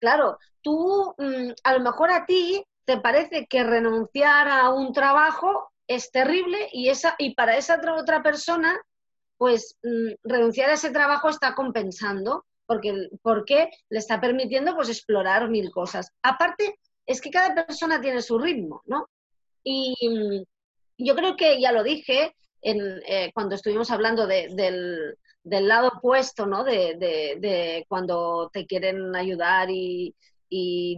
Claro, 0.00 0.38
tú, 0.62 1.14
mm, 1.18 1.52
a 1.64 1.72
lo 1.74 1.80
mejor 1.80 2.10
a 2.10 2.26
ti 2.26 2.64
te 2.84 2.98
parece 3.00 3.46
que 3.46 3.64
renunciar 3.64 4.48
a 4.48 4.70
un 4.70 4.92
trabajo 4.92 5.70
es 5.86 6.10
terrible 6.10 6.68
y, 6.72 6.88
esa, 6.88 7.14
y 7.18 7.34
para 7.34 7.56
esa 7.56 7.80
otra 7.96 8.22
persona, 8.22 8.80
pues 9.36 9.76
mm, 9.82 10.12
renunciar 10.24 10.70
a 10.70 10.74
ese 10.74 10.90
trabajo 10.90 11.28
está 11.28 11.54
compensando 11.54 12.44
porque, 12.66 13.08
porque 13.22 13.70
le 13.88 13.98
está 13.98 14.20
permitiendo 14.20 14.74
pues 14.74 14.90
explorar 14.90 15.48
mil 15.48 15.70
cosas. 15.70 16.12
Aparte, 16.22 16.78
es 17.06 17.20
que 17.20 17.30
cada 17.30 17.54
persona 17.54 18.00
tiene 18.00 18.20
su 18.20 18.38
ritmo, 18.38 18.82
¿no? 18.84 19.08
Y 19.64 19.94
mm, 20.06 20.44
yo 20.98 21.14
creo 21.14 21.36
que 21.36 21.60
ya 21.60 21.72
lo 21.72 21.82
dije 21.82 22.34
en, 22.60 23.00
eh, 23.06 23.30
cuando 23.32 23.54
estuvimos 23.54 23.90
hablando 23.90 24.26
del, 24.26 25.16
del 25.48 25.68
lado 25.68 25.88
opuesto, 25.96 26.46
¿no? 26.46 26.64
De, 26.64 26.96
de, 26.98 27.84
cuando 27.88 28.50
te 28.52 28.66
quieren 28.66 29.14
ayudar 29.16 29.68
y, 29.70 30.14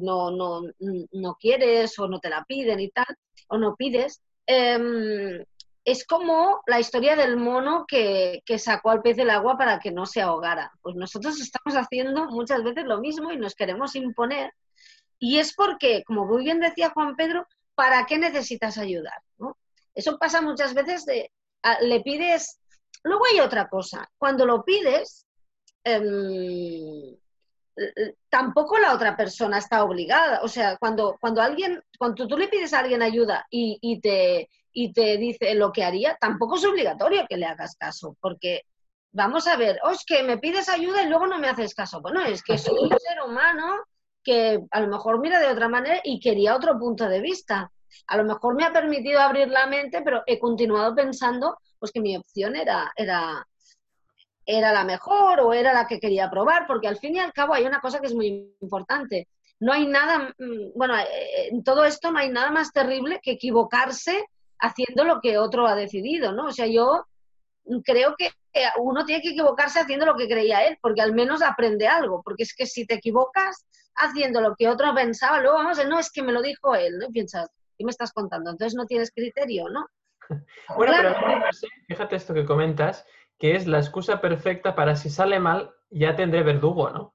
no, 0.02 0.30
no, 0.30 1.35
quieres 1.40 1.99
o 1.99 2.09
no 2.09 2.21
te 2.21 2.30
la 2.30 2.45
piden 2.45 2.80
y 2.80 2.90
tal, 2.90 3.07
o 3.49 3.59
no 3.59 3.76
pides. 3.76 4.21
Em, 4.47 5.45
es 5.85 6.07
como 6.07 6.61
la 6.66 6.80
historia 6.80 7.16
del 7.16 7.37
mono 7.37 7.85
que, 7.87 8.42
sacó 8.59 8.90
al 8.90 9.02
pez 9.02 9.16
del 9.16 9.30
agua 9.30 9.57
para 9.57 9.78
que 9.78 9.90
no 9.90 10.07
se 10.07 10.21
ahogara. 10.21 10.73
Pues 10.83 10.97
nosotros 10.97 11.40
estamos 11.40 11.76
haciendo 11.76 12.26
muchas 12.26 12.62
veces 12.62 12.85
lo 12.85 13.00
mismo 13.00 13.33
y 13.33 13.37
nos 13.37 13.54
queremos 13.54 13.97
imponer. 13.97 14.52
Y 15.19 15.38
es 15.38 15.54
porque, 15.54 16.02
como 16.04 16.26
muy 16.26 16.45
bien 16.45 16.61
decía 16.61 16.90
Juan 16.90 17.16
Pedro, 17.16 17.47
¿para 17.75 18.07
qué 18.07 18.19
necesitas 18.19 18.78
ayudar? 18.78 19.23
Eso 19.95 20.19
pasa 20.19 20.40
muchas 20.40 20.75
veces 20.75 21.04
de, 21.04 21.30
le 21.83 22.00
pides 22.00 22.60
Luego 23.02 23.25
hay 23.26 23.40
otra 23.40 23.69
cosa, 23.69 24.09
cuando 24.19 24.45
lo 24.45 24.64
pides, 24.64 25.26
em, 25.85 27.16
tampoco 28.28 28.78
la 28.78 28.95
otra 28.95 29.16
persona 29.16 29.59
está 29.59 29.85
obligada. 29.85 30.40
O 30.42 30.49
sea, 30.49 30.76
cuando, 30.76 31.16
cuando 31.21 31.40
alguien, 31.40 31.83
cuando 31.99 32.26
tú 32.26 32.37
le 32.37 32.49
pides 32.49 32.73
a 32.73 32.80
alguien 32.80 33.02
ayuda 33.02 33.47
y, 33.50 34.00
te, 34.00 34.50
y 34.73 34.92
te 34.92 35.16
dice 35.16 35.54
lo 35.54 35.73
que 35.73 35.85
haría, 35.85 36.16
tampoco 36.21 36.57
es 36.57 36.64
obligatorio 36.64 37.26
que 37.28 37.37
le 37.37 37.47
hagas 37.47 37.76
caso, 37.76 38.16
porque 38.21 38.62
vamos 39.12 39.47
a 39.47 39.57
ver, 39.57 39.78
oh, 39.85 39.90
es 39.90 40.04
que 40.04 40.23
me 40.23 40.38
pides 40.38 40.69
ayuda 40.69 41.02
y 41.02 41.09
luego 41.09 41.26
no 41.26 41.38
me 41.38 41.49
haces 41.49 41.75
caso. 41.75 42.00
Bueno, 42.00 42.23
es 42.23 42.42
que 42.42 42.59
soy 42.59 42.78
un 42.78 42.90
ser 42.90 43.23
humano 43.26 43.85
que 44.23 44.61
a 44.71 44.80
lo 44.80 44.88
mejor 44.88 45.19
mira 45.21 45.40
de 45.40 45.49
otra 45.49 45.69
manera 45.69 46.00
y 46.04 46.21
quería 46.21 46.57
otro 46.57 46.78
punto 46.78 47.09
de 47.09 47.21
vista. 47.21 47.73
A 48.07 48.16
lo 48.16 48.25
mejor 48.25 48.54
me 48.54 48.64
ha 48.64 48.73
permitido 48.73 49.21
abrir 49.21 49.49
la 49.49 49.66
mente, 49.66 50.02
pero 50.02 50.23
he 50.26 50.38
continuado 50.38 50.95
pensando 50.95 51.59
pues 51.81 51.91
que 51.91 52.01
mi 52.01 52.17
opción 52.17 52.55
era, 52.55 52.93
era, 52.95 53.45
era 54.47 54.73
la 54.73 54.85
mejor 54.85 55.41
o 55.41 55.53
era 55.53 55.73
la 55.73 55.89
que 55.89 55.99
quería 55.99 56.31
probar, 56.31 56.67
porque 56.67 56.87
al 56.87 56.99
fin 56.99 57.17
y 57.17 57.19
al 57.19 57.33
cabo 57.33 57.55
hay 57.55 57.65
una 57.65 57.81
cosa 57.81 58.01
que 58.01 58.07
es 58.07 58.15
muy 58.15 58.55
importante. 58.61 59.29
No 59.59 59.73
hay 59.73 59.87
nada, 59.87 60.33
mm, 60.39 60.77
bueno, 60.77 60.97
eh, 60.97 61.49
en 61.51 61.65
todo 61.65 61.85
esto 61.85 62.13
no 62.13 62.19
hay 62.19 62.29
nada 62.29 62.51
más 62.51 62.73
terrible 62.73 63.21
que 63.23 63.33
equivocarse 63.33 64.25
haciendo 64.59 65.05
lo 65.05 65.21
que 65.21 65.39
otro 65.39 65.67
ha 65.67 65.75
decidido, 65.75 66.33
¿no? 66.33 66.47
O 66.47 66.53
sea, 66.53 66.67
yo 66.67 67.07
creo 67.85 68.15
que 68.17 68.31
uno 68.79 69.05
tiene 69.05 69.23
que 69.23 69.31
equivocarse 69.31 69.81
haciendo 69.81 70.07
lo 70.07 70.17
que 70.17 70.29
creía 70.29 70.67
él, 70.67 70.79
porque 70.81 71.01
al 71.01 71.15
menos 71.15 71.43
aprende 71.43 71.87
algo, 71.87 72.23
porque 72.23 72.43
es 72.43 72.55
que 72.55 72.67
si 72.67 72.87
te 72.87 72.95
equivocas 72.95 73.67
haciendo 73.95 74.41
lo 74.41 74.55
que 74.57 74.69
otro 74.69 74.95
pensaba, 74.95 75.41
luego 75.41 75.59
vamos, 75.59 75.79
no, 75.87 75.99
es 75.99 76.11
que 76.11 76.23
me 76.23 76.33
lo 76.33 76.43
dijo 76.43 76.75
él, 76.75 76.99
¿no? 76.99 77.09
piensas, 77.09 77.49
¿qué 77.79 77.85
me 77.85 77.91
estás 77.91 78.13
contando? 78.13 78.51
Entonces 78.51 78.75
no 78.75 78.87
tienes 78.87 79.13
criterio, 79.13 79.69
¿no? 79.69 79.87
Bueno, 80.77 80.93
pero 80.97 81.17
fíjate 81.89 82.17
esto 82.17 82.33
que 82.33 82.45
comentas, 82.45 83.07
que 83.39 83.57
es 83.57 83.67
la 83.67 83.79
excusa 83.79 84.21
perfecta 84.21 84.75
para 84.75 84.97
si 84.97 85.11
sale 85.11 85.41
mal, 85.41 85.73
ya 85.91 86.15
tendré 86.15 86.43
verdugo, 86.43 86.91
¿no? 86.91 87.15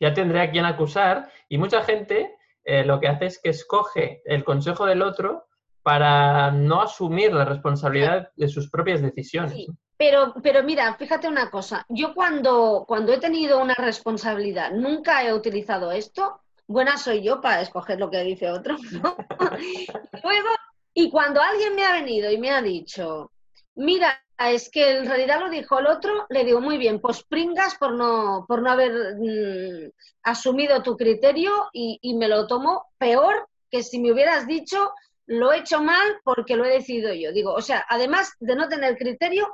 Ya 0.00 0.14
tendré 0.14 0.40
a 0.40 0.50
quien 0.50 0.64
acusar 0.64 1.30
y 1.48 1.58
mucha 1.58 1.82
gente 1.82 2.34
eh, 2.64 2.84
lo 2.84 2.98
que 2.98 3.08
hace 3.08 3.26
es 3.26 3.40
que 3.42 3.50
escoge 3.50 4.22
el 4.24 4.44
consejo 4.44 4.86
del 4.86 5.02
otro 5.02 5.46
para 5.82 6.50
no 6.50 6.80
asumir 6.80 7.32
la 7.32 7.44
responsabilidad 7.44 8.30
de 8.36 8.48
sus 8.48 8.70
propias 8.70 9.02
decisiones. 9.02 9.66
Pero, 9.96 10.34
pero 10.42 10.62
mira, 10.62 10.94
fíjate 10.94 11.28
una 11.28 11.50
cosa, 11.50 11.84
yo 11.88 12.14
cuando, 12.14 12.84
cuando 12.88 13.12
he 13.12 13.18
tenido 13.18 13.60
una 13.60 13.74
responsabilidad, 13.74 14.72
nunca 14.72 15.22
he 15.22 15.32
utilizado 15.32 15.92
esto, 15.92 16.40
buena 16.66 16.96
soy 16.96 17.22
yo 17.22 17.40
para 17.40 17.60
escoger 17.60 18.00
lo 18.00 18.10
que 18.10 18.22
dice 18.22 18.50
otro, 18.50 18.76
Luego, 20.22 20.48
y 20.94 21.10
cuando 21.10 21.40
alguien 21.40 21.74
me 21.74 21.84
ha 21.84 21.92
venido 21.92 22.30
y 22.30 22.38
me 22.38 22.50
ha 22.50 22.62
dicho, 22.62 23.32
mira, 23.74 24.24
es 24.38 24.70
que 24.70 24.98
en 24.98 25.06
realidad 25.06 25.40
lo 25.40 25.50
dijo 25.50 25.78
el 25.78 25.86
otro, 25.86 26.26
le 26.28 26.44
digo, 26.44 26.60
muy 26.60 26.78
bien, 26.78 27.00
pues 27.00 27.24
pringas 27.24 27.76
por 27.76 27.94
no, 27.94 28.44
por 28.46 28.62
no 28.62 28.70
haber 28.70 29.16
mm, 29.16 29.90
asumido 30.22 30.82
tu 30.82 30.96
criterio 30.96 31.68
y, 31.72 32.14
me 32.14 32.28
lo 32.28 32.46
tomo 32.46 32.86
peor 32.98 33.48
que 33.70 33.82
si 33.82 34.00
me 34.00 34.12
hubieras 34.12 34.46
dicho, 34.46 34.92
lo 35.26 35.52
he 35.52 35.58
hecho 35.58 35.82
mal 35.82 36.20
porque 36.22 36.56
lo 36.56 36.64
he 36.64 36.70
decidido 36.70 37.12
yo. 37.12 37.32
Digo, 37.32 37.52
o 37.52 37.62
sea, 37.62 37.84
además 37.88 38.32
de 38.38 38.54
no 38.54 38.68
tener 38.68 38.96
criterio, 38.96 39.52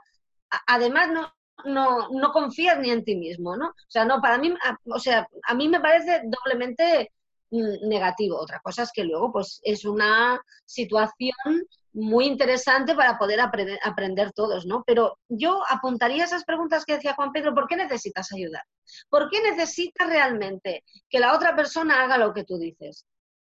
además 0.66 1.08
no, 1.10 1.34
no, 1.64 2.08
no 2.10 2.32
confías 2.32 2.78
ni 2.78 2.90
en 2.90 3.04
ti 3.04 3.16
mismo, 3.16 3.56
¿no? 3.56 3.68
O 3.68 3.90
sea, 3.90 4.04
no, 4.04 4.20
para 4.20 4.38
mí, 4.38 4.54
o 4.86 4.98
sea, 4.98 5.26
a 5.44 5.54
mí 5.54 5.68
me 5.68 5.80
parece 5.80 6.22
doblemente 6.24 7.12
negativo. 7.50 8.38
Otra 8.38 8.60
cosa 8.60 8.82
es 8.82 8.92
que 8.92 9.04
luego, 9.04 9.32
pues, 9.32 9.60
es 9.64 9.84
una 9.84 10.40
situación 10.64 11.66
muy 11.92 12.26
interesante 12.26 12.94
para 12.94 13.18
poder 13.18 13.40
aprender, 13.40 14.32
todos, 14.32 14.64
¿no? 14.64 14.84
Pero 14.86 15.18
yo 15.28 15.60
apuntaría 15.68 16.24
esas 16.24 16.44
preguntas 16.44 16.84
que 16.84 16.94
decía 16.94 17.14
Juan 17.14 17.32
Pedro, 17.32 17.54
¿por 17.54 17.66
qué 17.66 17.76
necesitas 17.76 18.32
ayudar? 18.32 18.62
¿Por 19.08 19.28
qué 19.28 19.42
necesitas 19.42 20.08
realmente 20.08 20.84
que 21.08 21.18
la 21.18 21.34
otra 21.34 21.56
persona 21.56 22.02
haga 22.02 22.16
lo 22.18 22.32
que 22.32 22.44
tú 22.44 22.58
dices? 22.58 23.06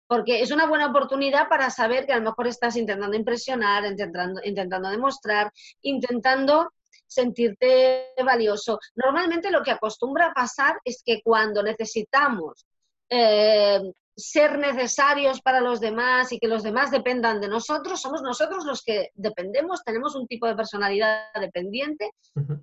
Porque 0.06 0.40
es 0.40 0.52
una 0.52 0.66
buena 0.66 0.86
oportunidad 0.86 1.48
para 1.48 1.68
saber 1.70 2.06
que 2.06 2.12
a 2.12 2.18
lo 2.18 2.30
mejor 2.30 2.46
estás 2.46 2.76
intentando 2.76 3.16
impresionar, 3.16 3.84
intentando, 3.84 4.40
intentando 4.44 4.88
demostrar, 4.88 5.52
intentando 5.82 6.70
sentirte 7.06 8.12
valioso. 8.24 8.78
Normalmente 8.94 9.50
lo 9.50 9.62
que 9.62 9.72
acostumbra 9.72 10.26
a 10.26 10.32
pasar 10.32 10.78
es 10.84 11.02
que 11.04 11.20
cuando 11.22 11.62
necesitamos 11.62 12.67
eh, 13.10 13.80
ser 14.16 14.58
necesarios 14.58 15.40
para 15.40 15.60
los 15.60 15.80
demás 15.80 16.32
y 16.32 16.40
que 16.40 16.48
los 16.48 16.64
demás 16.64 16.90
dependan 16.90 17.40
de 17.40 17.48
nosotros, 17.48 18.00
somos 18.00 18.20
nosotros 18.20 18.64
los 18.64 18.82
que 18.82 19.10
dependemos, 19.14 19.84
tenemos 19.84 20.16
un 20.16 20.26
tipo 20.26 20.48
de 20.48 20.56
personalidad 20.56 21.22
dependiente 21.40 22.10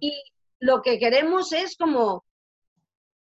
y 0.02 0.22
lo 0.60 0.82
que 0.82 1.00
queremos 1.00 1.54
es 1.54 1.78
como, 1.78 2.26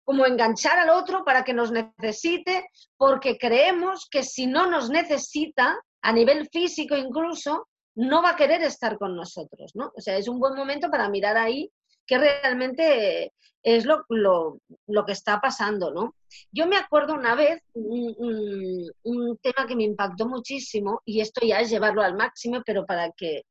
como 0.05 0.25
enganchar 0.25 0.79
al 0.79 0.91
otro 0.91 1.25
para 1.25 1.43
que 1.43 1.53
nos 1.53 1.73
necesite, 1.73 2.69
porque 2.95 3.37
creemos 3.37 4.07
que 4.09 4.23
si 4.23 4.47
no 4.47 4.65
nos 4.65 4.89
necesita, 4.89 5.77
a 6.01 6.13
nivel 6.13 6.47
físico 6.49 6.95
incluso, 6.95 7.67
no 7.95 8.23
va 8.23 8.31
a 8.31 8.35
querer 8.37 8.61
estar 8.63 8.97
con 8.97 9.13
nosotros, 9.13 9.71
¿no? 9.75 9.91
O 9.95 9.99
sea, 9.99 10.15
es 10.15 10.29
un 10.29 10.39
buen 10.39 10.55
momento 10.55 10.89
para 10.89 11.09
mirar 11.09 11.35
ahí 11.37 11.69
qué 12.11 12.17
realmente 12.17 13.33
es 13.63 13.85
lo, 13.85 14.03
lo, 14.09 15.05
que 15.05 15.13
está 15.13 15.39
pasando, 15.39 15.93
¿no? 15.93 16.15
Yo 16.51 16.67
me 16.67 16.75
acuerdo 16.75 17.13
una 17.13 17.35
vez 17.35 17.63
un, 17.73 19.39
tema 19.41 19.65
que 19.65 19.77
me 19.77 19.83
impactó 19.83 20.27
muchísimo, 20.27 21.01
y 21.05 21.21
esto 21.21 21.45
ya 21.45 21.61
es 21.61 21.69
llevarlo 21.69 22.01
al 22.01 22.17
máximo, 22.17 22.63
pero 22.65 22.85
para 22.85 23.11
que, 23.11 23.43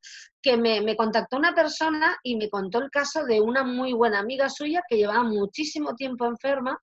que 0.43 0.59
me, 0.59 0.83
me, 0.83 0.95
contactó 0.95 1.39
una 1.39 1.55
persona 1.55 2.19
y 2.23 2.37
me 2.37 2.51
contó 2.51 2.81
el 2.81 2.91
caso 2.91 3.25
de 3.25 3.41
una 3.41 3.65
muy 3.65 3.95
buena 3.95 4.19
amiga 4.19 4.51
suya 4.51 4.83
que 4.87 4.99
llevaba 4.99 5.23
muchísimo 5.23 5.95
tiempo 5.95 6.27
enferma, 6.27 6.79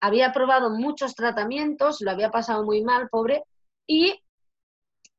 había 0.00 0.32
probado 0.32 0.70
muchos 0.70 1.16
tratamientos, 1.16 2.00
lo 2.02 2.12
había 2.12 2.30
pasado 2.30 2.62
muy 2.62 2.84
mal, 2.84 3.08
pobre, 3.08 3.42
y 3.84 4.14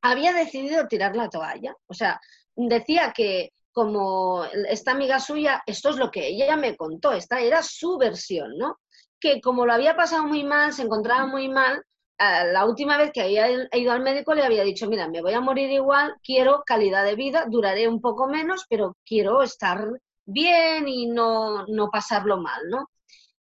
había 0.02 0.32
decidido 0.32 0.88
tirar 0.88 1.18
la 1.18 1.28
toalla. 1.28 1.76
O 1.88 1.94
sea, 1.94 2.22
decía 2.56 3.12
que 3.14 3.52
como 3.78 4.44
esta 4.44 4.94
amiga 4.94 5.20
suya, 5.20 5.62
esto 5.68 5.92
es 5.92 5.98
lo 5.98 6.10
que 6.10 6.26
ella 6.26 6.56
me 6.56 6.76
contó, 6.76 7.12
esta 7.12 7.42
era 7.42 7.62
su 7.62 7.96
versión, 8.00 8.58
¿no? 8.58 8.80
Que 9.20 9.40
como 9.40 9.68
lo 9.68 9.74
había 9.74 9.96
pasado 9.96 10.24
muy 10.24 10.44
mal, 10.44 10.74
se 10.74 10.82
encontraba 10.82 11.28
muy 11.28 11.48
mal, 11.48 11.84
la 12.18 12.66
última 12.66 12.98
vez 12.98 13.12
que 13.12 13.22
había 13.22 13.70
ido 13.72 13.92
al 13.92 14.02
médico 14.02 14.34
le 14.34 14.44
había 14.44 14.64
dicho, 14.64 14.88
mira, 14.88 15.08
me 15.08 15.22
voy 15.22 15.34
a 15.34 15.42
morir 15.42 15.70
igual, 15.70 16.16
quiero 16.24 16.64
calidad 16.66 17.06
de 17.06 17.14
vida, 17.14 17.46
duraré 17.48 17.88
un 17.88 18.02
poco 18.02 18.28
menos, 18.28 18.66
pero 18.68 18.98
quiero 19.06 19.44
estar 19.44 19.88
bien 20.26 20.88
y 20.88 21.06
no, 21.06 21.68
no 21.68 21.92
pasarlo 21.92 22.38
mal, 22.38 22.64
¿no? 22.72 22.90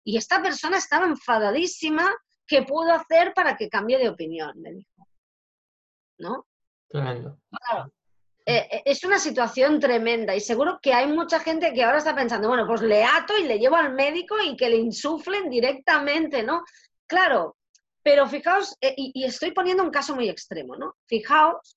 Y 0.03 0.17
esta 0.17 0.41
persona 0.41 0.79
estaba 0.79 1.05
enfadadísima, 1.05 2.13
¿qué 2.45 2.63
puedo 2.63 2.91
hacer 2.91 3.33
para 3.33 3.55
que 3.55 3.69
cambie 3.69 3.97
de 3.99 4.09
opinión? 4.09 4.51
Me 4.59 4.73
dijo. 4.73 5.07
¿No? 6.17 6.45
Tremendo. 6.89 7.39
Claro. 7.49 7.94
Eh, 8.47 8.67
eh, 8.71 8.83
es 8.85 9.03
una 9.03 9.17
situación 9.17 9.79
tremenda 9.79 10.35
y 10.35 10.39
seguro 10.39 10.79
que 10.79 10.93
hay 10.93 11.07
mucha 11.07 11.39
gente 11.39 11.73
que 11.73 11.83
ahora 11.83 11.97
está 11.97 12.13
pensando, 12.15 12.47
bueno, 12.47 12.67
pues 12.67 12.81
le 12.81 13.03
ato 13.03 13.35
y 13.37 13.43
le 13.43 13.57
llevo 13.57 13.75
al 13.75 13.93
médico 13.93 14.35
y 14.39 14.55
que 14.55 14.69
le 14.69 14.77
insuflen 14.77 15.49
directamente, 15.49 16.43
¿no? 16.43 16.63
Claro, 17.07 17.57
pero 18.03 18.27
fijaos, 18.27 18.77
eh, 18.81 18.93
y, 18.95 19.23
estoy 19.23 19.51
poniendo 19.51 19.83
un 19.83 19.89
caso 19.89 20.13
muy 20.13 20.29
extremo, 20.29 20.75
¿no? 20.75 20.95
Fijaos, 21.07 21.75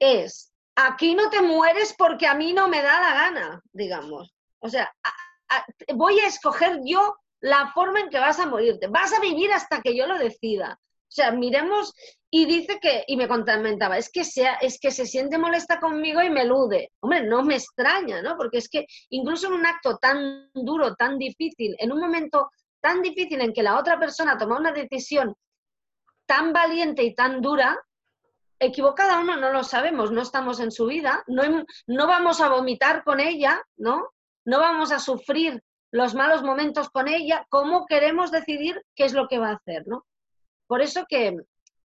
es, 0.00 0.52
aquí 0.74 1.14
no 1.14 1.30
te 1.30 1.40
mueres 1.40 1.94
porque 1.96 2.26
a 2.26 2.34
mí 2.34 2.52
no 2.52 2.66
me 2.68 2.82
da 2.82 3.00
la 3.00 3.14
gana, 3.14 3.62
digamos. 3.72 4.34
O 4.58 4.68
sea, 4.68 4.92
voy 5.94 6.18
a 6.18 6.26
escoger 6.26 6.80
yo 6.84 7.16
la 7.40 7.70
forma 7.72 8.00
en 8.00 8.10
que 8.10 8.18
vas 8.18 8.40
a 8.40 8.46
morirte. 8.46 8.88
Vas 8.88 9.12
a 9.12 9.20
vivir 9.20 9.52
hasta 9.52 9.80
que 9.80 9.96
yo 9.96 10.06
lo 10.06 10.18
decida. 10.18 10.78
O 11.10 11.12
sea, 11.12 11.32
miremos 11.32 11.92
y 12.30 12.46
dice 12.46 12.78
que, 12.80 13.02
y 13.08 13.16
me 13.16 13.26
comentaba, 13.26 13.98
es 13.98 14.10
que, 14.12 14.22
sea, 14.22 14.54
es 14.54 14.78
que 14.78 14.92
se 14.92 15.06
siente 15.06 15.38
molesta 15.38 15.80
conmigo 15.80 16.22
y 16.22 16.30
me 16.30 16.42
elude. 16.42 16.92
Hombre, 17.00 17.24
no 17.24 17.42
me 17.42 17.56
extraña, 17.56 18.22
¿no? 18.22 18.36
Porque 18.36 18.58
es 18.58 18.68
que 18.68 18.86
incluso 19.08 19.48
en 19.48 19.54
un 19.54 19.66
acto 19.66 19.98
tan 19.98 20.48
duro, 20.54 20.94
tan 20.94 21.18
difícil, 21.18 21.74
en 21.80 21.90
un 21.90 21.98
momento 21.98 22.50
tan 22.80 23.02
difícil 23.02 23.40
en 23.40 23.52
que 23.52 23.64
la 23.64 23.76
otra 23.76 23.98
persona 23.98 24.38
toma 24.38 24.58
una 24.58 24.70
decisión 24.70 25.34
tan 26.26 26.52
valiente 26.52 27.02
y 27.02 27.12
tan 27.12 27.40
dura, 27.40 27.76
equivocada 28.60 29.18
o 29.18 29.24
no, 29.24 29.36
no 29.36 29.50
lo 29.50 29.64
sabemos, 29.64 30.12
no 30.12 30.22
estamos 30.22 30.60
en 30.60 30.70
su 30.70 30.86
vida, 30.86 31.24
no, 31.26 31.42
no 31.88 32.06
vamos 32.06 32.40
a 32.40 32.48
vomitar 32.48 33.02
con 33.02 33.18
ella, 33.18 33.60
¿no? 33.76 34.10
No 34.44 34.60
vamos 34.60 34.92
a 34.92 35.00
sufrir 35.00 35.60
los 35.90 36.14
malos 36.14 36.44
momentos 36.44 36.88
con 36.90 37.08
ella, 37.08 37.44
¿cómo 37.48 37.86
queremos 37.86 38.30
decidir 38.30 38.80
qué 38.94 39.06
es 39.06 39.12
lo 39.12 39.26
que 39.26 39.38
va 39.40 39.48
a 39.48 39.54
hacer, 39.54 39.88
¿no? 39.88 40.06
Por 40.70 40.82
eso 40.82 41.04
que 41.08 41.36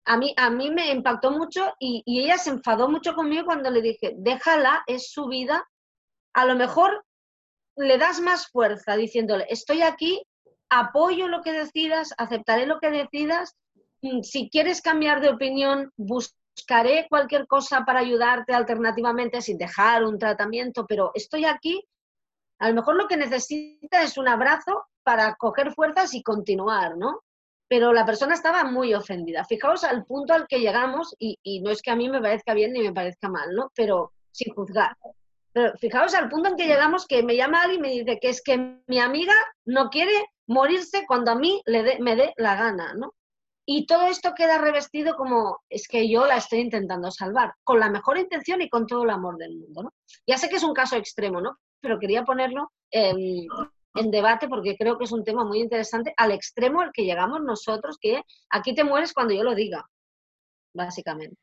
a 0.05 0.17
mí, 0.17 0.33
a 0.35 0.49
mí 0.49 0.71
me 0.71 0.89
impactó 0.89 1.29
mucho 1.29 1.71
y, 1.77 2.03
ella 2.07 2.39
se 2.39 2.49
enfadó 2.49 2.89
mucho 2.89 3.13
conmigo 3.13 3.45
cuando 3.45 3.69
le 3.69 3.79
dije, 3.79 4.15
déjala, 4.17 4.81
es 4.87 5.11
su 5.11 5.27
vida. 5.27 5.69
A 6.33 6.45
lo 6.45 6.55
mejor 6.55 7.05
le 7.75 7.99
das 7.99 8.19
más 8.21 8.47
fuerza 8.47 8.97
diciéndole, 8.97 9.45
estoy 9.49 9.83
aquí, 9.83 10.25
apoyo 10.71 11.27
lo 11.27 11.43
que 11.43 11.51
decidas, 11.51 12.11
aceptaré 12.17 12.65
lo 12.65 12.79
que 12.79 12.89
decidas. 12.89 13.53
Mm, 14.01 14.23
si 14.23 14.49
quieres 14.49 14.81
cambiar 14.81 15.21
de 15.21 15.29
opinión, 15.29 15.91
buscaré 15.95 17.05
cualquier 17.07 17.45
cosa 17.45 17.85
para 17.85 17.99
ayudarte 17.99 18.55
alternativamente 18.55 19.43
sin 19.43 19.59
dejar 19.59 20.03
un 20.05 20.17
tratamiento, 20.17 20.87
pero 20.87 21.11
estoy 21.13 21.45
aquí. 21.45 21.87
A 22.57 22.69
lo 22.69 22.73
mejor 22.73 22.95
lo 22.95 23.07
que 23.07 23.17
necesita 23.17 24.01
es 24.01 24.17
un 24.17 24.27
abrazo 24.27 24.85
para 25.03 25.35
coger 25.35 25.71
fuerzas 25.71 26.15
y 26.15 26.23
continuar, 26.23 26.97
¿no? 26.97 27.21
Pero 27.71 27.93
la 27.93 28.05
persona 28.05 28.33
estaba 28.33 28.65
muy 28.65 28.93
ofendida. 28.93 29.45
Fijaos 29.45 29.85
al 29.85 30.03
punto 30.03 30.33
al 30.33 30.45
que 30.45 30.59
llegamos, 30.59 31.15
y, 31.17 31.61
no 31.61 31.71
es 31.71 31.81
que 31.81 31.89
a 31.89 31.95
mí 31.95 32.09
me 32.09 32.19
parezca 32.19 32.53
bien 32.53 32.73
ni 32.73 32.81
me 32.81 32.91
parezca 32.91 33.29
mal, 33.29 33.55
¿no? 33.55 33.71
Pero 33.73 34.11
sin 34.29 34.53
juzgar. 34.53 34.97
Pero 35.53 35.77
fijaos 35.77 36.13
al 36.13 36.27
punto 36.27 36.49
en 36.49 36.57
que 36.57 36.67
llegamos 36.67 37.07
que 37.07 37.23
me 37.23 37.37
llama 37.37 37.61
alguien 37.61 37.79
y 37.79 37.81
me 37.81 37.93
dice 37.93 38.19
que 38.19 38.27
es 38.27 38.41
que 38.41 38.81
mi 38.87 38.99
amiga 38.99 39.33
no 39.63 39.89
quiere 39.89 40.11
morirse 40.47 41.05
cuando 41.07 41.31
a 41.31 41.35
mí 41.35 41.61
le 41.65 41.97
me 42.01 42.17
dé 42.17 42.33
la 42.35 42.57
gana, 42.57 42.93
¿no? 42.93 43.13
Y 43.65 43.85
todo 43.85 44.07
esto 44.07 44.33
queda 44.35 44.57
revestido 44.57 45.15
como 45.15 45.61
es 45.69 45.87
que 45.87 46.09
yo 46.09 46.25
la 46.25 46.35
estoy 46.35 46.59
intentando 46.59 47.09
salvar, 47.09 47.53
con 47.63 47.79
la 47.79 47.89
mejor 47.89 48.17
intención 48.17 48.61
y 48.61 48.67
con 48.67 48.85
todo 48.85 49.05
el 49.05 49.11
amor 49.11 49.37
del 49.37 49.55
mundo. 49.55 49.83
¿no? 49.83 49.93
Ya 50.27 50.37
sé 50.37 50.49
que 50.49 50.57
es 50.57 50.63
un 50.63 50.73
caso 50.73 50.97
extremo, 50.97 51.39
¿no? 51.39 51.57
pero 51.79 51.99
quería 51.99 52.25
ponerlo 52.25 52.73
en, 52.91 53.47
en 53.95 54.11
debate 54.11 54.47
porque 54.47 54.77
creo 54.77 54.97
que 54.97 55.03
es 55.05 55.11
un 55.11 55.23
tema 55.23 55.43
muy 55.43 55.59
interesante 55.59 56.13
al 56.17 56.31
extremo 56.31 56.81
al 56.81 56.91
que 56.91 57.03
llegamos 57.03 57.41
nosotros, 57.41 57.97
que 57.99 58.21
aquí 58.49 58.73
te 58.73 58.83
mueres 58.83 59.13
cuando 59.13 59.33
yo 59.33 59.43
lo 59.43 59.55
diga, 59.55 59.85
básicamente. 60.73 61.37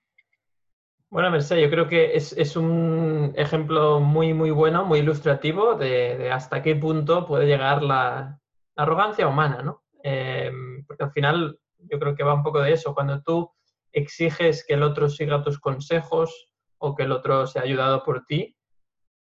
Bueno, 1.11 1.31
Mercedes, 1.31 1.65
yo 1.65 1.71
creo 1.71 1.89
que 1.89 2.15
es, 2.15 2.57
un 2.57 3.33
ejemplo 3.35 3.99
muy, 3.99 4.35
muy 4.35 4.51
bueno, 4.51 4.85
muy 4.85 4.99
ilustrativo 4.99 5.75
de, 5.75 6.31
hasta 6.31 6.63
qué 6.63 6.77
punto 6.77 7.25
puede 7.27 7.47
llegar 7.47 7.83
la 7.83 8.39
arrogancia 8.77 9.27
humana, 9.27 9.63
¿no? 9.63 9.85
Eh, 10.05 10.51
porque 10.87 11.05
al 11.05 11.11
final 11.13 11.59
yo 11.79 11.99
creo 11.99 12.15
que 12.15 12.25
va 12.25 12.35
un 12.35 12.43
poco 12.43 12.61
de 12.61 12.73
eso. 12.73 12.95
Cuando 12.95 13.23
tú 13.23 13.51
exiges 13.91 14.65
que 14.67 14.75
el 14.75 14.83
otro 14.83 15.09
siga 15.09 15.43
tus 15.43 15.59
consejos 15.59 16.51
o 16.77 16.95
que 16.95 17.05
el 17.05 17.13
otro 17.13 17.47
sea 17.47 17.63
ayudado 17.63 18.05
por 18.05 18.27
ti, 18.27 18.55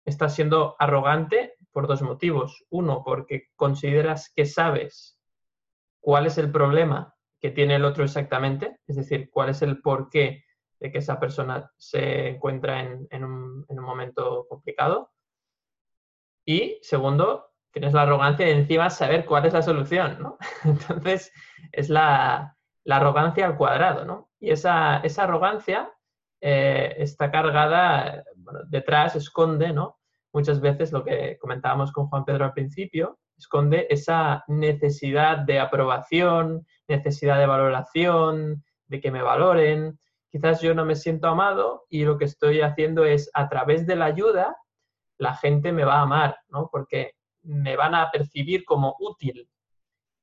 estás 0.07 0.35
siendo 0.35 0.77
arrogante 0.79 1.57
por 1.77 1.89
dos 1.89 2.01
motivos. 2.01 2.65
Uno, 2.71 3.03
porque 3.05 3.51
consideras 3.55 4.33
que 4.35 4.47
sabes 4.47 5.21
cuál 6.01 6.25
es 6.25 6.39
el 6.39 6.51
problema 6.51 7.15
que 7.39 7.51
tiene 7.51 7.75
el 7.75 7.85
otro 7.85 8.03
exactamente, 8.03 8.79
es 8.87 8.97
decir, 8.97 9.29
cuál 9.31 9.51
es 9.51 9.61
el 9.61 9.83
porqué 9.83 10.43
de 10.81 10.91
que 10.91 10.99
esa 11.01 11.21
persona 11.21 11.71
se 11.77 12.29
encuentra 12.29 12.81
en, 12.81 13.25
un, 13.25 13.67
momento 13.69 14.47
complicado. 14.49 15.13
Y 16.47 16.79
segundo, 16.81 17.51
tienes 17.71 17.93
la 17.93 18.05
arrogancia 18.05 18.47
de 18.47 18.53
encima 18.53 18.89
saber 18.89 19.27
cuál 19.27 19.45
es 19.45 19.53
la 19.53 19.61
solución, 19.61 20.17
¿no? 20.19 20.39
Entonces, 20.65 21.31
es 21.73 21.91
la, 21.91 22.57
arrogancia 22.89 23.45
al 23.45 23.59
cuadrado, 23.59 24.07
¿no? 24.07 24.31
Y 24.41 24.49
esa, 24.49 25.01
esa 25.01 25.25
arrogancia 25.25 25.93
eh, 26.41 26.95
está 26.97 27.31
cargada, 27.31 28.25
detrás 28.71 29.15
esconde, 29.15 29.75
¿no? 29.75 29.99
Muchas 30.37 30.61
veces 30.61 30.93
lo 30.93 31.03
que 31.03 31.39
comentábamos 31.41 31.93
con 31.93 32.09
Juan 32.09 32.27
Pedro 32.27 32.45
al 32.45 32.53
principio, 32.53 33.19
esconde 33.39 33.87
esa 33.89 34.45
necesidad 34.49 35.39
de 35.39 35.59
aprobación, 35.59 36.67
necesidad 36.87 37.39
de 37.39 37.47
valoración, 37.47 38.63
de 38.87 39.01
que 39.01 39.11
me 39.11 39.23
valoren, 39.23 39.99
quizás 40.31 40.61
yo 40.61 40.75
no 40.75 40.85
me 40.85 40.95
siento 40.95 41.29
amado 41.29 41.87
y 41.89 42.05
lo 42.05 42.19
que 42.19 42.27
estoy 42.27 42.61
haciendo 42.61 43.07
es 43.07 43.31
a 43.33 43.49
través 43.49 43.87
de 43.87 43.97
la 43.97 44.05
ayuda, 44.05 44.55
la 45.17 45.35
gente 45.35 45.73
me 45.73 45.85
va 45.85 46.01
a 46.01 46.03
amar, 46.03 46.37
¿no? 46.51 46.69
Porque 46.71 47.13
me 47.41 47.75
van 47.75 47.95
a 47.95 48.11
percibir 48.11 48.67
como 48.67 48.95
útil. 49.01 49.49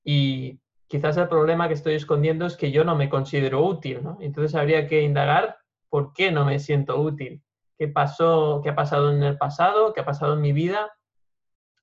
Y 0.03 0.59
quizás 0.87 1.17
el 1.17 1.27
problema 1.27 1.67
que 1.67 1.73
estoy 1.73 1.95
escondiendo 1.95 2.45
es 2.45 2.55
que 2.55 2.71
yo 2.71 2.83
no 2.83 2.95
me 2.95 3.09
considero 3.09 3.65
útil, 3.65 4.03
¿no? 4.03 4.19
Entonces 4.21 4.53
habría 4.53 4.87
que 4.87 5.01
indagar 5.01 5.57
por 5.89 6.13
qué 6.13 6.31
no 6.31 6.45
me 6.45 6.59
siento 6.59 7.01
útil, 7.01 7.41
qué 7.77 7.87
pasó, 7.87 8.61
ha 8.65 8.75
pasado 8.75 9.11
en 9.11 9.23
el 9.23 9.37
pasado, 9.37 9.93
qué 9.93 10.01
ha 10.01 10.05
pasado 10.05 10.33
en 10.33 10.41
mi 10.41 10.53
vida, 10.53 10.91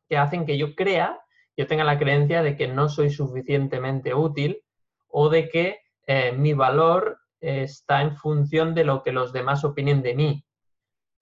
que 0.09 0.17
hacen 0.17 0.47
que 0.47 0.59
yo 0.59 0.75
crea, 0.75 1.21
yo 1.57 1.67
tenga 1.67 1.85
la 1.85 1.99
creencia 1.99 2.43
de 2.43 2.57
que 2.57 2.69
no 2.69 2.89
soy 2.89 3.11
suficientemente 3.11 4.15
útil 4.15 4.63
o 5.09 5.29
de 5.29 5.49
que 5.49 5.81
eh, 6.07 6.33
mi 6.33 6.55
valor 6.55 7.19
está 7.41 8.03
en 8.03 8.17
función 8.17 8.75
de 8.75 8.85
lo 8.85 9.03
que 9.03 9.13
los 9.13 9.33
demás 9.33 9.65
opinen 9.65 10.03
de 10.03 10.15
mí. 10.15 10.45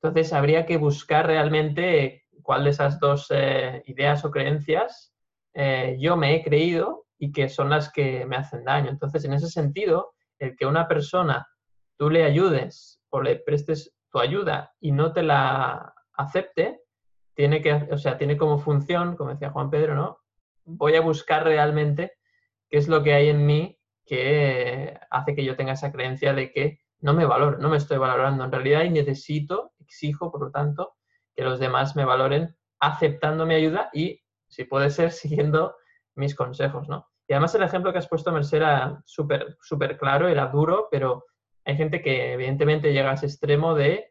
Entonces, 0.01 0.33
habría 0.33 0.67
que 0.67 0.77
buscar 0.77 1.27
realmente 1.27 2.25
cuál 2.43 2.65
de 2.65 2.71
esas 2.71 2.99
dos 2.99 3.27
eh, 3.31 3.83
ideas 3.87 4.25
o 4.25 4.31
creencias 4.31 5.13
eh, 5.61 5.97
yo 5.99 6.17
me 6.17 6.37
he 6.37 6.45
creído 6.45 7.07
y 7.19 7.33
que 7.33 7.49
son 7.49 7.71
las 7.71 7.91
que 7.91 8.25
me 8.27 8.37
hacen 8.37 8.65
daño. 8.65 8.91
Entonces, 8.91 9.25
en 9.25 9.33
ese 9.33 9.49
sentido, 9.49 10.15
el 10.39 10.57
que 10.57 10.67
una 10.67 10.87
persona 10.87 11.49
tú 11.97 12.11
le 12.11 12.23
ayudes 12.23 13.01
o 13.11 13.21
le 13.21 13.37
prestes 13.37 13.93
ayuda 14.21 14.75
y 14.81 14.93
no 14.93 15.13
te 15.13 15.23
la 15.23 15.95
acepte, 16.15 16.83
tiene 17.35 17.63
que, 17.63 17.73
o 17.73 17.99
sea, 17.99 18.19
tiene 18.19 18.37
como 18.37 18.59
función, 18.59 19.17
como 19.17 19.31
decía 19.31 19.51
Juan 19.51 19.71
Pedro, 19.71 19.95
¿no? 19.95 20.19
Voy 20.65 20.97
a 20.97 21.01
buscar 21.01 21.45
realmente 21.45 22.13
qué 22.69 22.79
es 22.79 22.89
lo 22.89 23.03
que 23.03 23.15
hay 23.15 23.29
en 23.29 23.47
mí 23.47 23.79
que 24.05 24.99
hace 25.11 25.35
que 25.35 25.45
yo 25.45 25.55
tenga 25.55 25.73
esa 25.73 25.93
creencia 25.93 26.33
de 26.33 26.51
que 26.51 26.81
no 27.01 27.15
me 27.15 27.27
valoro, 27.27 27.59
no 27.59 27.69
me 27.69 27.77
estoy 27.77 27.99
valorando 27.99 28.45
en 28.45 28.53
realidad 28.53 28.83
y 28.83 28.91
necesito, 28.91 29.73
exijo, 29.79 30.33
por 30.33 30.43
lo 30.43 30.51
tanto, 30.51 30.95
que 31.35 31.45
los 31.45 31.61
demás 31.61 31.95
me 31.95 32.05
valoren 32.05 32.57
aceptando 32.81 33.47
mi 33.47 33.55
ayuda 33.55 33.91
y, 33.93 34.21
si 34.49 34.65
puede 34.65 34.91
ser, 34.91 35.13
siguiendo 35.13 35.77
mis 36.15 36.35
consejos, 36.35 36.89
¿no? 36.89 37.07
Y 37.29 37.35
además 37.35 37.55
el 37.55 37.63
ejemplo 37.63 37.93
que 37.93 37.99
has 37.99 38.09
puesto, 38.09 38.33
Merced, 38.33 38.57
era 38.57 39.03
súper, 39.05 39.59
súper 39.61 39.99
claro, 39.99 40.29
era 40.29 40.47
duro, 40.47 40.89
pero 40.91 41.27
hay 41.69 41.77
gente 41.77 42.01
que 42.01 42.33
evidentemente 42.33 42.95
llega 42.95 43.11
a 43.11 43.15
ese 43.15 43.27
extremo 43.27 43.75
de, 43.75 44.09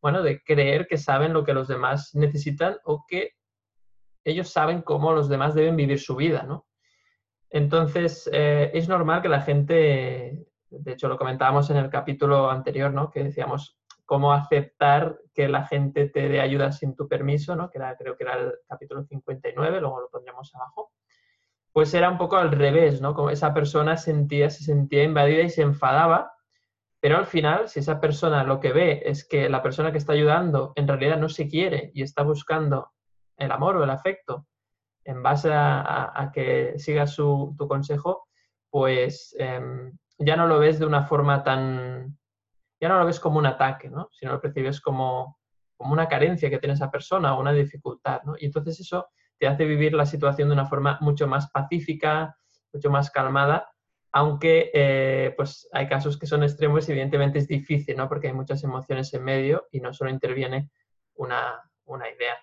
bueno, 0.00 0.22
de 0.22 0.40
creer 0.40 0.86
que 0.86 0.98
saben 0.98 1.32
lo 1.32 1.42
que 1.42 1.52
los 1.52 1.66
demás 1.66 2.14
necesitan 2.14 2.76
o 2.84 3.04
que 3.08 3.32
ellos 4.22 4.50
saben 4.50 4.82
cómo 4.82 5.12
los 5.12 5.28
demás 5.28 5.56
deben 5.56 5.74
vivir 5.74 5.98
su 5.98 6.14
vida, 6.14 6.44
¿no? 6.44 6.68
Entonces, 7.50 8.30
eh, 8.32 8.70
es 8.72 8.88
normal 8.88 9.20
que 9.20 9.28
la 9.28 9.40
gente, 9.40 10.46
de 10.70 10.92
hecho 10.92 11.08
lo 11.08 11.18
comentábamos 11.18 11.68
en 11.70 11.78
el 11.78 11.90
capítulo 11.90 12.48
anterior, 12.48 12.92
¿no? 12.94 13.10
Que 13.10 13.24
decíamos 13.24 13.76
cómo 14.06 14.32
aceptar 14.32 15.18
que 15.34 15.48
la 15.48 15.66
gente 15.66 16.08
te 16.08 16.28
dé 16.28 16.40
ayuda 16.40 16.70
sin 16.70 16.94
tu 16.94 17.08
permiso, 17.08 17.56
¿no? 17.56 17.68
Que 17.68 17.78
era, 17.78 17.96
creo 17.96 18.16
que 18.16 18.22
era 18.22 18.34
el 18.34 18.52
capítulo 18.68 19.02
59, 19.02 19.80
luego 19.80 20.02
lo 20.02 20.08
pondríamos 20.08 20.54
abajo. 20.54 20.92
Pues 21.72 21.92
era 21.94 22.08
un 22.08 22.18
poco 22.18 22.36
al 22.36 22.52
revés, 22.52 23.00
¿no? 23.00 23.12
Como 23.12 23.30
esa 23.30 23.52
persona 23.52 23.96
sentía, 23.96 24.50
se 24.50 24.62
sentía 24.62 25.02
invadida 25.02 25.42
y 25.42 25.50
se 25.50 25.62
enfadaba, 25.62 26.32
pero 27.02 27.18
al 27.18 27.26
final, 27.26 27.68
si 27.68 27.80
esa 27.80 28.00
persona 28.00 28.44
lo 28.44 28.60
que 28.60 28.72
ve 28.72 29.02
es 29.04 29.26
que 29.26 29.48
la 29.48 29.60
persona 29.60 29.90
que 29.90 29.98
está 29.98 30.12
ayudando 30.12 30.72
en 30.76 30.86
realidad 30.86 31.18
no 31.18 31.28
se 31.28 31.48
quiere 31.48 31.90
y 31.94 32.02
está 32.04 32.22
buscando 32.22 32.92
el 33.36 33.50
amor 33.50 33.76
o 33.76 33.82
el 33.82 33.90
afecto 33.90 34.46
en 35.02 35.20
base 35.20 35.50
a, 35.52 36.30
que 36.32 36.78
sigas 36.78 37.10
su, 37.10 37.56
tu 37.58 37.66
consejo, 37.66 38.28
pues 38.70 39.34
em, 39.36 39.98
ya 40.16 40.36
no 40.36 40.46
lo 40.46 40.60
ves 40.60 40.78
de 40.78 40.86
una 40.86 41.02
forma 41.02 41.42
tan, 41.42 42.16
ya 42.80 42.88
no 42.88 43.00
lo 43.00 43.06
ves 43.06 43.18
como 43.18 43.40
un 43.40 43.46
ataque, 43.46 43.90
¿no? 43.90 44.08
sino 44.12 44.30
lo 44.30 44.40
percibes 44.40 44.80
como, 44.80 45.40
como 45.76 45.94
una 45.94 46.06
carencia 46.06 46.50
que 46.50 46.58
tiene 46.58 46.74
esa 46.74 46.92
persona 46.92 47.34
o 47.34 47.40
una 47.40 47.52
dificultad. 47.52 48.22
¿no? 48.22 48.36
Y 48.38 48.46
entonces 48.46 48.78
eso 48.78 49.08
te 49.40 49.48
hace 49.48 49.64
vivir 49.64 49.92
la 49.92 50.06
situación 50.06 50.50
de 50.50 50.54
una 50.54 50.66
forma 50.66 50.98
mucho 51.00 51.26
más 51.26 51.50
pacífica, 51.50 52.36
mucho 52.72 52.90
más 52.90 53.10
calmada, 53.10 53.71
aunque 54.12 54.70
eh, 54.74 55.32
pues 55.36 55.68
hay 55.72 55.88
casos 55.88 56.18
que 56.18 56.26
son 56.26 56.42
extremos 56.42 56.86
y 56.88 56.92
evidentemente 56.92 57.38
es 57.38 57.48
difícil, 57.48 57.96
¿no? 57.96 58.08
porque 58.08 58.28
hay 58.28 58.34
muchas 58.34 58.62
emociones 58.62 59.12
en 59.14 59.24
medio 59.24 59.68
y 59.72 59.80
no 59.80 59.92
solo 59.94 60.10
interviene 60.10 60.70
una, 61.14 61.62
una 61.86 62.10
idea. 62.10 62.36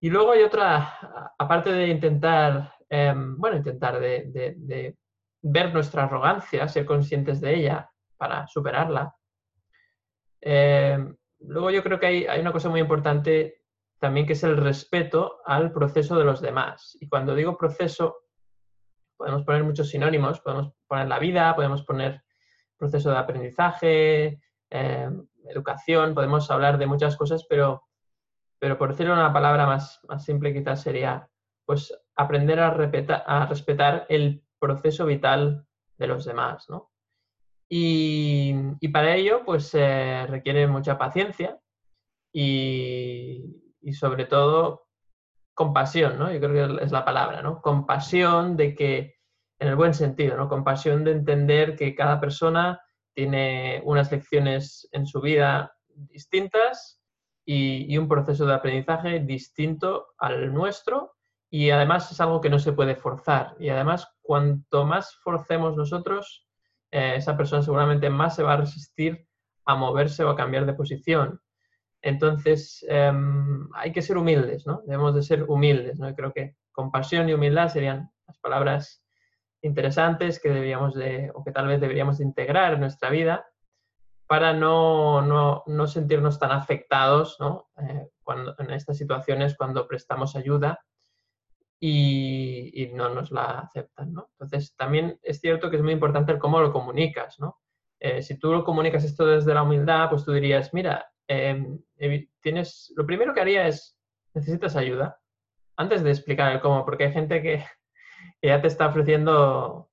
Y 0.00 0.10
luego 0.10 0.32
hay 0.32 0.42
otra, 0.42 1.32
aparte 1.38 1.70
de 1.72 1.88
intentar, 1.88 2.74
em, 2.88 3.36
bueno, 3.36 3.58
intentar 3.58 4.00
de, 4.00 4.96
ver 5.42 5.72
nuestra 5.72 6.04
arrogancia, 6.04 6.68
ser 6.68 6.84
conscientes 6.84 7.40
de 7.40 7.54
ella 7.54 7.90
para 8.16 8.46
superarla. 8.46 9.14
Em, 10.40 11.14
luego 11.40 11.70
yo 11.70 11.82
creo 11.82 12.00
que 12.00 12.06
hay, 12.06 12.26
hay, 12.26 12.40
una 12.40 12.52
cosa 12.52 12.68
muy 12.70 12.80
importante 12.80 13.62
también 13.98 14.26
que 14.26 14.32
es 14.32 14.42
el 14.42 14.56
respeto 14.56 15.40
al 15.44 15.70
proceso 15.72 16.18
de 16.18 16.24
los 16.24 16.40
demás. 16.40 16.96
Y 17.00 17.08
cuando 17.08 17.34
digo 17.34 17.58
proceso, 17.58 18.29
podemos 19.20 19.44
poner 19.44 19.62
muchos 19.64 19.90
sinónimos, 19.90 20.40
podemos 20.40 20.72
poner 20.88 21.06
la 21.06 21.18
vida, 21.18 21.54
podemos 21.54 21.82
poner 21.82 22.22
proceso 22.78 23.10
de 23.10 23.18
aprendizaje, 23.18 24.40
em, 24.70 25.26
educación, 25.44 26.14
podemos 26.14 26.50
hablar 26.50 26.78
de 26.78 26.86
muchas 26.86 27.18
cosas, 27.18 27.44
pero 27.46 27.84
pero 28.58 28.78
por 28.78 28.90
decirlo 28.90 29.12
una 29.14 29.32
palabra 29.32 29.66
más, 29.66 30.00
más 30.08 30.24
simple 30.24 30.54
quizás 30.54 30.82
sería 30.82 31.28
pues 31.66 31.94
aprender 32.14 32.60
a, 32.60 32.68
a, 32.68 33.46
respetar 33.46 34.06
el 34.08 34.42
proceso 34.58 35.06
vital 35.06 35.66
de 35.96 36.06
los 36.06 36.24
demás, 36.24 36.68
¿no? 36.68 36.90
Y, 37.68 38.54
y 38.80 38.88
para 38.88 39.14
ello 39.16 39.42
pues 39.44 39.68
se 39.68 40.26
requiere 40.26 40.66
mucha 40.66 40.98
paciencia 40.98 41.58
y, 42.32 43.62
y, 43.80 43.92
sobre 43.92 44.24
todo 44.24 44.88
compasión, 45.60 46.18
¿no? 46.18 46.32
Yo 46.32 46.40
creo 46.40 46.78
que 46.78 46.84
es 46.84 46.90
la 46.90 47.04
palabra, 47.04 47.42
¿no? 47.42 47.60
Compasión 47.60 48.56
de 48.56 48.74
que, 48.74 49.16
en 49.58 49.68
el 49.68 49.76
buen 49.76 49.92
sentido, 49.92 50.38
¿no? 50.38 50.48
Compasión 50.48 51.04
de 51.04 51.10
entender 51.10 51.76
que 51.76 51.94
cada 51.94 52.18
persona 52.18 52.80
tiene 53.12 53.82
unas 53.84 54.10
lecciones 54.10 54.88
en 54.92 55.06
su 55.06 55.20
vida 55.20 55.70
distintas 55.94 57.02
y, 57.44 57.94
un 57.98 58.08
proceso 58.08 58.46
de 58.46 58.54
aprendizaje 58.54 59.20
distinto 59.20 60.06
al 60.16 60.50
nuestro 60.54 61.12
y 61.50 61.68
además 61.68 62.10
es 62.10 62.18
algo 62.22 62.40
que 62.40 62.48
no 62.48 62.58
se 62.58 62.72
puede 62.72 62.96
forzar. 62.96 63.54
Y 63.58 63.68
además, 63.68 64.08
cuanto 64.22 64.86
más 64.86 65.14
forcemos 65.16 65.76
nosotros, 65.76 66.48
eh, 66.90 67.16
esa 67.16 67.36
persona 67.36 67.62
seguramente 67.62 68.08
más 68.08 68.34
se 68.34 68.42
va 68.42 68.54
a 68.54 68.62
resistir 68.64 69.28
a 69.66 69.74
moverse 69.74 70.24
o 70.24 70.30
a 70.30 70.36
cambiar 70.36 70.64
de 70.64 70.72
posición. 70.72 71.38
Entonces, 72.02 72.84
em, 72.88 73.68
hay 73.74 73.92
que 73.92 74.02
ser 74.02 74.16
humildes, 74.16 74.66
¿no? 74.66 74.82
Debemos 74.86 75.14
de 75.14 75.22
ser 75.22 75.42
humildes, 75.44 75.98
¿no? 75.98 76.14
creo 76.14 76.32
que 76.32 76.56
compasión 76.72 77.28
y 77.28 77.34
humildad 77.34 77.68
serían 77.68 78.10
las 78.26 78.38
palabras 78.38 79.04
interesantes 79.62 80.40
que 80.40 80.48
deberíamos 80.48 80.94
de, 80.94 81.30
o 81.34 81.44
que 81.44 81.52
tal 81.52 81.66
vez 81.66 81.80
deberíamos 81.80 82.18
de 82.18 82.24
integrar 82.24 82.74
en 82.74 82.80
nuestra 82.80 83.10
vida 83.10 83.46
para 84.26 84.54
no, 84.54 85.20
no, 85.20 85.64
no 85.66 85.86
sentirnos 85.86 86.38
tan 86.38 86.52
afectados 86.52 87.36
¿no? 87.40 87.68
Eh, 87.82 88.08
cuando, 88.22 88.54
en 88.58 88.70
estas 88.70 88.96
situaciones 88.96 89.56
cuando 89.56 89.86
prestamos 89.86 90.36
ayuda 90.36 90.80
y, 91.78 92.70
y, 92.82 92.92
no 92.92 93.08
nos 93.08 93.30
la 93.30 93.58
aceptan. 93.58 94.12
¿no? 94.12 94.28
Entonces, 94.32 94.74
también 94.76 95.18
es 95.22 95.40
cierto 95.40 95.68
que 95.68 95.76
es 95.76 95.82
muy 95.82 95.92
importante 95.92 96.32
el 96.32 96.38
cómo 96.38 96.60
lo 96.60 96.72
comunicas. 96.72 97.40
¿no? 97.40 97.58
Eh, 97.98 98.22
si 98.22 98.38
tú 98.38 98.52
lo 98.52 98.64
comunicas 98.64 99.04
esto 99.04 99.26
desde 99.26 99.52
la 99.52 99.62
humildad, 99.62 100.08
pues 100.08 100.24
tú 100.24 100.32
dirías, 100.32 100.72
mira, 100.72 101.09
em, 101.30 101.78
tienes, 102.40 102.92
lo 102.96 103.06
primero 103.06 103.32
que 103.32 103.40
haría 103.40 103.68
es, 103.68 103.96
necesitas 104.34 104.74
ayuda, 104.74 105.20
antes 105.76 106.02
de 106.02 106.10
explicar 106.10 106.52
el 106.52 106.60
cómo, 106.60 106.84
porque 106.84 107.04
hay 107.04 107.12
gente 107.12 107.40
que, 107.40 107.64
que 108.40 108.48
ya 108.48 108.60
te 108.60 108.66
está 108.66 108.88
ofreciendo 108.88 109.88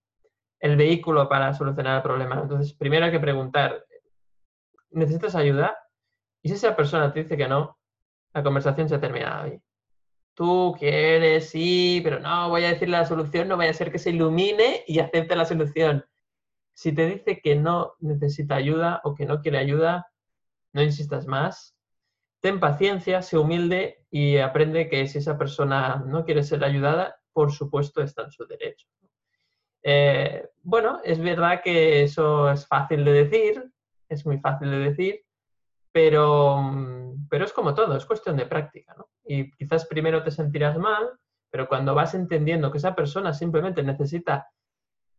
el 0.60 0.76
vehículo 0.76 1.30
para 1.30 1.54
solucionar 1.54 1.98
el 1.98 2.02
problema. 2.02 2.40
Entonces, 2.42 2.74
primero 2.74 3.06
hay 3.06 3.12
que 3.12 3.20
preguntar, 3.20 3.86
¿necesitas 4.90 5.36
ayuda? 5.36 5.78
Y 6.42 6.50
si 6.50 6.56
esa 6.56 6.76
persona 6.76 7.14
te 7.14 7.22
dice 7.22 7.38
que 7.38 7.48
no, 7.48 7.78
la 8.34 8.42
conversación 8.42 8.90
se 8.90 8.96
ha 8.96 9.00
terminado 9.00 9.44
ahí. 9.44 9.62
Tú 10.34 10.76
quieres, 10.78 11.50
sí, 11.50 12.02
pero 12.04 12.20
no, 12.20 12.50
voy 12.50 12.64
a 12.64 12.70
decirle 12.70 12.98
la 12.98 13.06
solución, 13.06 13.48
no 13.48 13.58
vaya 13.58 13.72
a 13.72 13.76
ser 13.76 13.92
que 13.92 14.00
se 14.00 14.10
ilumine 14.10 14.84
y 14.88 15.00
acepte 15.00 15.36
la 15.36 15.46
solución. 15.46 16.04
Si 16.74 16.94
te 16.94 17.06
dice 17.06 17.42
que 17.42 17.56
no 17.56 17.94
necesita 18.00 18.56
ayuda 18.56 19.02
o 19.04 19.14
que 19.14 19.26
no 19.26 19.42
quiere 19.42 19.60
ayuda, 19.60 20.08
no 20.78 20.84
insistas 20.84 21.26
más. 21.26 21.76
Ten 22.40 22.60
paciencia, 22.60 23.24
sé 23.24 23.36
humilde 23.36 24.06
y 24.12 24.38
aprende 24.38 24.88
que 24.88 25.08
si 25.08 25.18
esa 25.18 25.36
persona 25.36 26.04
no 26.06 26.24
quiere 26.24 26.44
ser 26.44 26.64
ayudada, 26.64 27.20
por 27.34 27.52
supuesto 27.52 28.04
está 28.04 28.22
en 28.24 28.32
su 28.32 28.46
derecho. 28.46 28.88
Eh, 29.82 30.48
bueno, 30.62 31.00
es 31.04 31.20
verdad 31.20 31.62
que 31.64 32.04
eso 32.04 32.52
es 32.52 32.68
fácil 32.68 33.04
de 33.06 33.12
decir, 33.24 33.72
es 34.08 34.24
muy 34.24 34.38
fácil 34.38 34.70
de 34.70 34.78
decir, 34.78 35.26
pero, 35.92 36.62
pero 37.28 37.46
es 37.46 37.54
como 37.54 37.74
todo, 37.74 37.98
es 37.98 38.06
cuestión 38.06 38.38
de 38.38 38.46
práctica. 38.46 38.96
Y 39.26 39.52
quizás 39.54 39.88
primero 39.88 40.24
te 40.24 40.30
sentirás 40.30 40.78
mal, 40.78 41.10
pero 41.50 41.68
cuando 41.68 41.96
vas 41.96 42.14
entendiendo 42.14 42.72
que 42.72 42.78
esa 42.78 42.94
persona 42.94 43.34
simplemente 43.34 43.82
necesita 43.82 44.48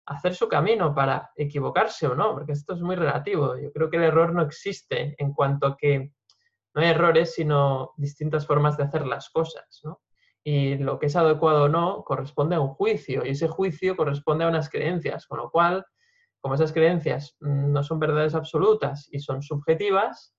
hacer 0.09 0.35
su 0.35 0.49
camino 0.49 0.95
para 0.95 1.31
equivocarse 1.37 2.07
o 2.07 2.15
no, 2.15 2.33
porque 2.35 2.53
esto 2.53 2.75
es 2.75 2.81
muy 2.81 2.97
relativo. 2.97 3.59
Yo 3.59 3.71
creo 3.73 3.91
que 3.91 3.99
el 3.99 4.05
error 4.05 4.33
no 4.33 4.43
existe 4.43 5.15
en 5.19 5.35
cuanto 5.35 5.77
que 5.77 6.13
no 6.75 6.83
hay 6.83 6.89
errores, 6.89 7.35
sino 7.35 7.93
distintas 7.97 8.47
formas 8.47 8.77
de 8.77 8.85
hacer 8.85 9.07
las 9.07 9.29
cosas. 9.29 9.83
Y 10.43 10.77
lo 10.77 10.99
que 10.99 11.07
es 11.07 11.17
adecuado 11.17 11.65
o 11.65 11.69
no 11.69 12.05
corresponde 12.05 12.57
a 12.57 12.61
un 12.61 12.69
juicio, 12.69 13.27
y 13.27 13.31
ese 13.31 13.49
juicio 13.49 13.97
corresponde 13.97 14.45
a 14.45 14.49
unas 14.49 14.71
creencias, 14.71 15.27
con 15.27 15.39
lo 15.39 15.51
cual 15.51 15.85
como 16.41 16.55
esas 16.55 16.73
creencias 16.73 17.37
mm, 17.41 17.73
no 17.73 17.83
son 17.83 17.99
verdades 17.99 18.35
absolutas 18.35 19.09
y 19.11 19.19
son 19.19 19.43
subjetivas, 19.43 20.35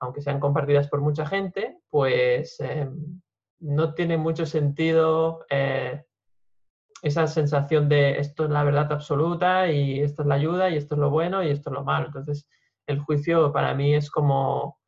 aunque 0.00 0.22
sean 0.22 0.40
compartidas 0.40 0.88
por 0.88 1.00
mucha 1.00 1.24
gente, 1.26 1.78
pues 1.88 2.58
em, 2.60 3.20
no 3.60 3.94
tiene 3.94 4.16
mucho 4.16 4.44
sentido 4.44 5.44
eh, 5.50 6.04
esa 7.04 7.26
sensación 7.26 7.88
de 7.88 8.18
esto 8.18 8.44
es 8.44 8.50
la 8.50 8.64
verdad 8.64 8.90
absoluta 8.90 9.70
y 9.70 10.00
esto 10.00 10.22
es 10.22 10.28
la 10.28 10.36
ayuda 10.36 10.70
y 10.70 10.76
esto 10.76 10.94
es 10.94 11.00
lo 11.00 11.10
bueno 11.10 11.42
y 11.42 11.50
esto 11.50 11.70
es 11.70 11.74
lo 11.74 11.84
malo. 11.84 12.06
Entonces, 12.06 12.48
el 12.86 12.98
juicio 12.98 13.52
para 13.52 13.74
mí 13.74 13.94
es 13.94 14.10
como, 14.10 14.80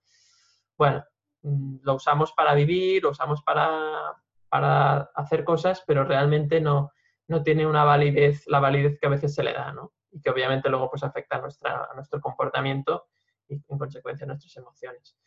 bueno, 0.79 1.05
mm, 1.43 1.77
lo 1.83 1.95
usamos 1.95 2.33
para 2.33 2.55
vivir, 2.55 3.03
lo 3.03 3.11
usamos 3.11 3.43
para, 3.43 4.15
para 4.49 5.11
hacer 5.15 5.45
cosas, 5.45 5.85
pero 5.87 6.05
realmente 6.05 6.61
no, 6.61 6.91
no 7.29 7.43
tiene 7.43 7.67
una 7.67 7.85
validez, 7.85 8.47
la 8.47 8.61
validez 8.61 8.99
que 8.99 9.07
a 9.07 9.11
veces 9.11 9.35
se 9.35 9.43
le 9.43 9.53
da, 9.53 9.73
¿no? 9.73 9.93
y 10.11 10.21
que 10.23 10.31
obviamente 10.31 10.71
luego 10.71 10.89
pues 10.89 11.03
afecta 11.03 11.37
a, 11.37 11.41
nuestra, 11.43 11.89
nuestro 11.95 12.21
comportamiento 12.21 13.09
y 13.49 13.55
en 13.69 13.79
consecuencia 13.79 14.25
a 14.25 14.29
nuestras 14.29 14.57
emociones. 14.57 15.19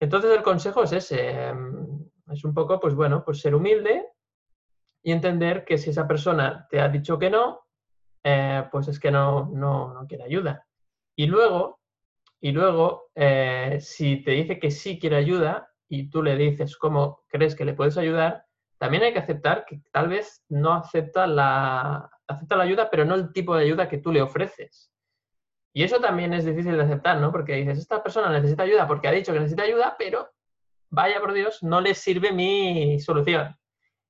Entonces 0.00 0.30
el 0.30 0.42
consejo 0.42 0.82
es 0.82 0.92
ese, 0.92 1.48
em, 1.48 2.08
es 2.32 2.42
un 2.44 2.54
poco 2.54 2.80
pues 2.80 2.94
bueno, 2.94 3.22
pues 3.22 3.40
ser 3.40 3.54
humilde 3.54 4.13
y 5.04 5.12
entender 5.12 5.64
que 5.64 5.76
si 5.76 5.90
esa 5.90 6.08
persona 6.08 6.66
te 6.70 6.80
ha 6.80 6.88
dicho 6.88 7.18
que 7.18 7.28
no, 7.28 7.66
eh, 8.24 8.64
pues 8.72 8.88
es 8.88 8.98
que 8.98 9.10
no, 9.10 9.50
no, 9.52 9.92
no, 9.92 10.06
quiere 10.06 10.24
ayuda. 10.24 10.66
Y 11.14 11.26
luego, 11.26 11.78
y 12.40 12.52
luego 12.52 13.10
eh, 13.14 13.78
si 13.80 14.22
te 14.24 14.30
dice 14.30 14.58
que 14.58 14.70
sí 14.70 14.98
quiere 14.98 15.16
ayuda 15.16 15.70
y 15.88 16.08
tú 16.08 16.22
le 16.22 16.36
dices 16.36 16.78
cómo 16.78 17.22
crees 17.28 17.54
que 17.54 17.66
le 17.66 17.74
puedes 17.74 17.98
ayudar, 17.98 18.46
también 18.78 19.02
hay 19.02 19.12
que 19.12 19.18
aceptar 19.18 19.66
que 19.66 19.82
tal 19.92 20.08
vez 20.08 20.42
no 20.48 20.72
acepta 20.72 21.26
la, 21.26 22.10
acepta 22.26 22.56
la 22.56 22.64
ayuda, 22.64 22.88
pero 22.90 23.04
no 23.04 23.14
el 23.14 23.30
tipo 23.32 23.54
de 23.54 23.64
ayuda 23.64 23.88
que 23.90 23.98
tú 23.98 24.10
le 24.10 24.22
ofreces. 24.22 24.90
Y 25.74 25.82
eso 25.82 26.00
también 26.00 26.32
es 26.32 26.46
difícil 26.46 26.78
de 26.78 26.82
aceptar, 26.82 27.20
¿no? 27.20 27.30
Porque 27.30 27.56
dices, 27.56 27.78
esta 27.78 28.02
persona 28.02 28.30
necesita 28.30 28.62
ayuda 28.62 28.86
porque 28.88 29.08
ha 29.08 29.12
dicho 29.12 29.34
que 29.34 29.40
necesita 29.40 29.64
ayuda, 29.64 29.96
pero 29.98 30.30
vaya 30.88 31.20
por 31.20 31.34
Dios, 31.34 31.62
no 31.62 31.82
le 31.82 31.94
sirve 31.94 32.32
mi 32.32 32.98
solución. 33.00 33.54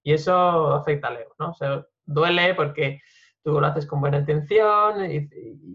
Y 0.04 0.12
eso 0.12 0.74
afecta 0.74 1.08
al 1.08 1.16
ego, 1.16 1.34
¿no? 1.38 1.50
O 1.50 1.86
duele 2.04 2.54
porque 2.54 3.00
tú 3.42 3.60
lo 3.60 3.66
haces 3.66 3.86
con 3.86 4.00
buena 4.00 4.18
intención 4.18 5.10
y, 5.10 5.28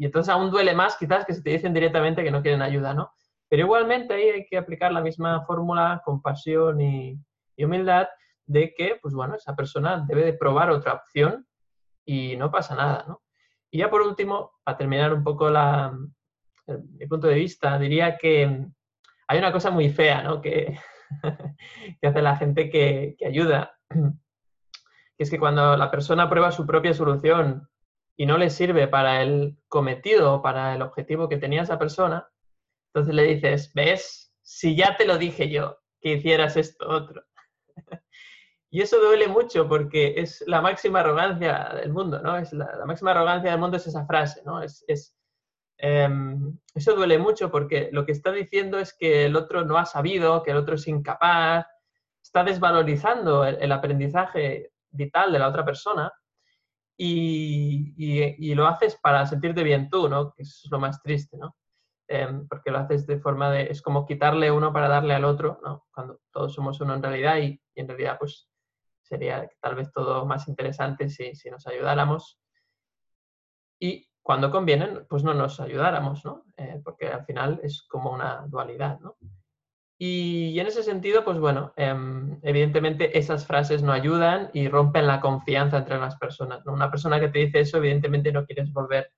entonces 0.03 0.33
aún 0.33 0.51
duele 0.51 0.73
más 0.73 0.95
quizás 0.97 1.25
que 1.25 1.33
si 1.33 1.43
te 1.43 1.49
dicen 1.49 1.73
directamente 1.73 2.23
que 2.23 2.31
no 2.31 2.41
quieren 2.41 2.61
ayuda, 2.61 2.93
¿no? 2.93 3.11
Pero 3.49 3.63
igualmente 3.63 4.13
ahí 4.13 4.29
hay 4.29 4.45
que 4.45 4.57
aplicar 4.57 4.91
la 4.91 5.01
misma 5.01 5.43
fórmula, 5.45 6.01
compasión 6.05 6.79
y, 6.79 7.19
humildad 7.57 8.07
de 8.45 8.73
que, 8.73 8.97
pues 9.01 9.13
bueno, 9.13 9.35
esa 9.35 9.53
persona 9.53 10.05
debe 10.07 10.23
de 10.23 10.33
probar 10.33 10.71
otra 10.71 10.93
opción 10.93 11.45
y 12.05 12.37
no 12.37 12.49
pasa 12.49 12.73
nada, 12.73 13.03
¿no? 13.05 13.21
Y 13.69 13.79
ya 13.79 13.89
por 13.89 14.01
último, 14.01 14.53
para 14.63 14.77
terminar 14.77 15.13
un 15.13 15.23
poco 15.25 15.49
la, 15.49 15.93
mi 16.67 17.05
punto 17.05 17.27
de 17.27 17.35
vista, 17.35 17.77
diría 17.77 18.17
que 18.17 18.65
hay 19.27 19.37
una 19.37 19.51
cosa 19.51 19.71
muy 19.71 19.89
fea, 19.89 20.23
¿no? 20.23 20.41
Que, 20.41 20.79
que 22.01 22.07
hace 22.07 22.21
la 22.21 22.37
gente 22.37 22.69
que, 22.69 23.15
que 23.19 23.25
ayuda, 23.25 23.78
que 25.17 25.23
es 25.23 25.29
que 25.29 25.39
cuando 25.39 25.75
la 25.75 25.91
persona 25.91 26.29
prueba 26.29 26.51
su 26.51 26.65
propia 26.65 26.93
solución 26.93 27.69
y 28.15 28.25
no 28.25 28.37
le 28.37 28.49
sirve 28.49 28.87
para 28.87 29.21
el 29.21 29.57
cometido, 29.67 30.41
para 30.41 30.75
el 30.75 30.81
objetivo 30.81 31.29
que 31.29 31.37
tenía 31.37 31.63
esa 31.63 31.79
persona, 31.79 32.29
entonces 32.93 33.13
le 33.13 33.23
dices, 33.23 33.71
ves, 33.73 34.33
si 34.41 34.75
ya 34.75 34.97
te 34.97 35.05
lo 35.05 35.17
dije 35.17 35.49
yo, 35.49 35.77
que 36.01 36.13
hicieras 36.13 36.57
esto 36.57 36.87
otro. 36.87 37.23
Y 38.71 38.81
eso 38.81 38.99
duele 38.99 39.27
mucho 39.27 39.67
porque 39.67 40.13
es 40.17 40.43
la 40.45 40.61
máxima 40.61 40.99
arrogancia 40.99 41.71
del 41.73 41.91
mundo, 41.91 42.21
¿no? 42.21 42.37
Es 42.37 42.53
la, 42.53 42.85
máxima 42.85 43.11
arrogancia 43.11 43.49
del 43.49 43.59
mundo 43.59 43.77
es 43.77 43.87
esa 43.87 44.05
frase, 44.05 44.43
¿no? 44.45 44.61
Es, 44.61 44.85
em, 45.77 46.55
eso 46.75 46.93
duele 46.93 47.17
mucho 47.17 47.49
porque 47.49 47.89
lo 47.91 48.05
que 48.05 48.11
está 48.11 48.31
diciendo 48.31 48.77
es 48.77 48.93
que 48.93 49.25
el 49.25 49.35
otro 49.35 49.65
no 49.65 49.79
ha 49.79 49.87
sabido, 49.87 50.43
que 50.43 50.51
el 50.51 50.57
otro 50.57 50.75
es 50.75 50.87
incapaz, 50.87 51.65
está 52.29 52.43
desvalorizando 52.43 53.43
el, 53.43 53.71
aprendizaje 53.71 54.71
vital 54.91 55.31
de 55.31 55.39
la 55.39 55.47
otra 55.47 55.65
persona 55.65 56.11
y, 56.95 58.53
lo 58.53 58.67
haces 58.67 58.99
para 59.01 59.25
sentirte 59.25 59.63
bien 59.63 59.89
tú, 59.89 60.07
¿no? 60.07 60.31
Que 60.33 60.43
es 60.43 60.67
lo 60.69 60.77
más 60.79 61.01
triste, 61.01 61.37
¿no? 61.37 61.55
Em, 62.07 62.47
porque 62.47 62.69
lo 62.69 62.77
haces 62.77 63.07
de 63.07 63.19
forma 63.19 63.49
de, 63.49 63.63
es 63.71 63.81
como 63.81 64.05
quitarle 64.05 64.51
uno 64.51 64.71
para 64.71 64.87
darle 64.87 65.15
al 65.15 65.25
otro, 65.25 65.59
¿no? 65.63 65.87
Cuando 65.91 66.19
todos 66.31 66.53
somos 66.53 66.79
uno 66.81 66.93
en 66.93 67.01
realidad 67.01 67.37
y, 67.37 67.59
en 67.73 67.87
realidad 67.87 68.17
pues 68.19 68.47
sería 69.01 69.49
tal 69.59 69.73
vez 69.73 69.91
todo 69.91 70.23
más 70.27 70.47
interesante 70.47 71.09
si, 71.09 71.33
nos 71.49 71.65
ayudáramos. 71.65 72.39
Y 73.79 74.07
cuando 74.21 74.51
convienen, 74.51 75.07
pues 75.09 75.23
no 75.23 75.33
nos 75.33 75.59
ayudáramos, 75.59 76.23
¿no? 76.25 76.45
Eh, 76.57 76.79
porque 76.83 77.07
al 77.07 77.25
final 77.25 77.59
es 77.63 77.81
como 77.87 78.11
una 78.11 78.45
dualidad, 78.47 78.99
¿no? 78.99 79.17
Y, 80.01 80.57
en 80.57 80.65
ese 80.65 80.81
sentido, 80.81 81.25
pues 81.25 81.39
bueno, 81.39 81.73
em, 81.75 82.39
evidentemente 82.41 83.17
esas 83.17 83.45
frases 83.45 83.83
no 83.83 83.91
ayudan 83.91 84.49
y 84.53 84.69
rompen 84.69 85.05
la 85.05 85.19
confianza 85.19 85.79
entre 85.79 85.99
las 85.99 86.15
personas. 86.15 86.65
Una 86.65 86.89
persona 86.89 87.19
que 87.19 87.27
te 87.27 87.39
dice 87.39 87.59
eso, 87.59 87.77
evidentemente 87.77 88.31
no 88.31 88.45
quieres 88.45 88.71
volver 88.71 89.11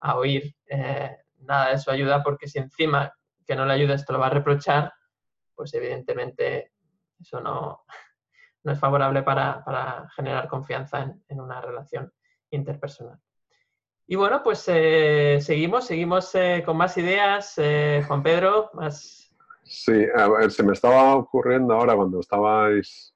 a 0.00 0.16
oír 0.16 0.54
eh, 0.66 1.16
nada 1.38 1.70
de 1.70 1.78
su 1.78 1.90
ayuda 1.90 2.22
porque 2.24 2.48
si 2.48 2.58
encima 2.58 3.14
que 3.46 3.54
no 3.54 3.64
le 3.64 3.74
ayudas 3.74 4.04
te 4.04 4.12
lo 4.12 4.18
va 4.18 4.26
a 4.26 4.30
reprochar, 4.30 4.92
pues 5.54 5.72
evidentemente 5.74 6.72
eso 7.20 7.40
no, 7.40 7.84
no 8.64 8.72
es 8.72 8.78
favorable 8.78 9.22
para, 9.22 10.08
generar 10.16 10.48
confianza 10.48 11.14
en, 11.28 11.40
una 11.40 11.60
relación 11.60 12.12
interpersonal. 12.50 13.20
Y 14.06 14.16
bueno, 14.16 14.42
pues 14.42 14.64
eh, 14.66 15.38
seguimos, 15.40 15.86
seguimos 15.86 16.34
eh, 16.34 16.62
con 16.66 16.76
más 16.76 16.96
ideas. 16.98 17.54
Eh, 17.56 18.02
Juan 18.06 18.22
Pedro, 18.22 18.70
más... 18.74 19.23
Sí, 19.64 20.06
a 20.14 20.28
ver, 20.28 20.50
se 20.50 20.62
me 20.62 20.74
estaba 20.74 21.16
ocurriendo 21.16 21.74
ahora 21.74 21.96
cuando 21.96 22.20
estabais, 22.20 23.14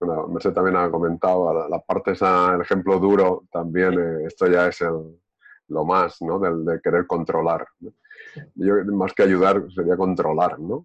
bueno, 0.00 0.26
Merced 0.28 0.52
también 0.52 0.76
ha 0.76 0.90
comentado, 0.90 1.68
la, 1.68 1.78
parte 1.78 2.12
esa, 2.12 2.54
el 2.54 2.62
ejemplo 2.62 2.98
duro 2.98 3.44
también, 3.52 4.26
esto 4.26 4.48
ya 4.48 4.66
es 4.66 4.80
lo 5.68 5.84
más, 5.84 6.20
¿no? 6.20 6.38
Del, 6.40 6.64
de 6.64 6.80
querer 6.80 7.06
controlar. 7.06 7.66
Yo, 8.56 8.74
más 8.86 9.12
que 9.12 9.22
ayudar, 9.22 9.64
sería 9.72 9.96
controlar, 9.96 10.58
¿no? 10.58 10.84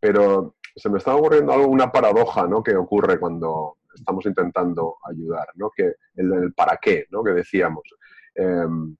Pero 0.00 0.56
se 0.74 0.88
me 0.90 0.98
está 0.98 1.14
ocurriendo 1.14 1.52
algo, 1.52 1.68
una 1.68 1.90
paradoja 1.90 2.46
¿no? 2.46 2.62
que 2.62 2.76
ocurre 2.76 3.18
cuando 3.18 3.78
estamos 3.94 4.24
intentando 4.26 4.96
ayudar, 5.04 5.48
¿no? 5.54 5.70
Que 5.70 5.94
el, 6.16 6.52
para 6.54 6.76
qué, 6.76 7.06
¿no? 7.10 7.22
Que 7.22 7.32
decíamos. 7.32 7.82
Em, 8.34 8.96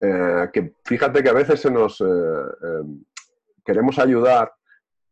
eh, 0.00 0.48
que 0.52 0.74
fíjate 0.84 1.22
que 1.22 1.28
a 1.28 1.34
veces 1.34 1.60
se 1.60 1.70
nos 1.70 2.00
em, 2.00 3.04
queremos 3.66 3.98
ayudar 3.98 4.52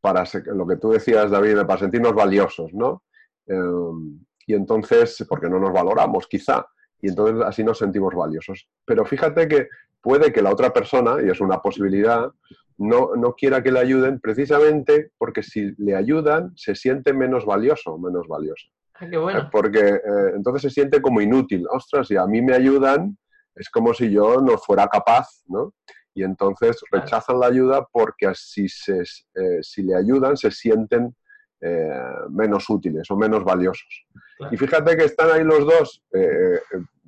para 0.01 0.25
lo 0.47 0.67
que 0.67 0.77
tú 0.77 0.91
decías, 0.91 1.31
David, 1.31 1.63
para 1.67 1.81
sentirnos 1.81 2.15
valiosos, 2.15 2.73
¿no? 2.73 3.03
Em, 3.47 4.21
y 4.47 4.55
entonces, 4.55 5.25
porque 5.29 5.49
no 5.49 5.59
nos 5.59 5.73
valoramos, 5.73 6.27
quizá, 6.27 6.67
y 7.01 7.09
entonces 7.09 7.43
así 7.45 7.65
nos 7.65 7.79
sentimos 7.79 8.15
valiosos. 8.15 8.69
Pero 8.85 9.05
fíjate 9.05 9.49
que 9.49 9.69
puede 10.01 10.33
que 10.33 10.43
la 10.43 10.53
otra 10.53 10.73
persona, 10.73 11.17
y 11.23 11.31
es 11.31 11.41
una 11.41 11.61
posibilidad, 11.61 12.31
no, 12.77 13.15
no 13.17 13.35
quiera 13.35 13.63
que 13.63 13.73
le 13.73 13.81
ayuden 13.81 14.21
precisamente 14.21 15.13
porque 15.17 15.43
si 15.43 15.75
le 15.79 15.95
ayudan 15.95 16.53
se 16.57 16.75
siente 16.75 17.13
menos 17.13 17.47
valioso, 17.47 17.99
menos 17.99 18.27
valioso. 18.29 18.69
Ah, 18.95 19.09
qué 19.09 19.17
bueno. 19.17 19.49
Porque 19.51 19.81
eh, 19.81 20.33
entonces 20.35 20.63
se 20.63 20.71
siente 20.71 21.01
como 21.01 21.21
inútil. 21.21 21.67
Ostras, 21.71 22.09
si 22.09 22.17
a 22.17 22.27
mí 22.27 22.43
me 22.43 22.55
ayudan, 22.55 23.17
es 23.55 23.71
como 23.71 23.95
si 23.95 24.11
yo 24.11 24.41
no 24.41 24.59
fuera 24.59 24.87
capaz, 24.89 25.29
¿no? 25.47 25.75
Y 26.15 26.23
entonces 26.23 26.81
rechazan 26.91 27.41
la 27.41 27.47
ayuda 27.47 27.87
porque 27.91 28.27
así 28.27 28.69
se, 28.69 29.03
eh, 29.03 29.59
si 29.63 29.83
le 29.83 29.97
ayudan 29.97 30.37
se 30.37 30.51
sienten 30.51 31.15
eh, 31.61 32.01
menos 32.31 32.69
útiles 32.71 33.11
o 33.11 33.17
menos 33.17 33.45
valiosos. 33.45 34.07
Y 34.51 34.57
fíjate 34.57 34.97
que 34.97 35.05
están 35.05 35.31
ahí 35.31 35.45
los 35.45 35.61
dos, 35.61 36.05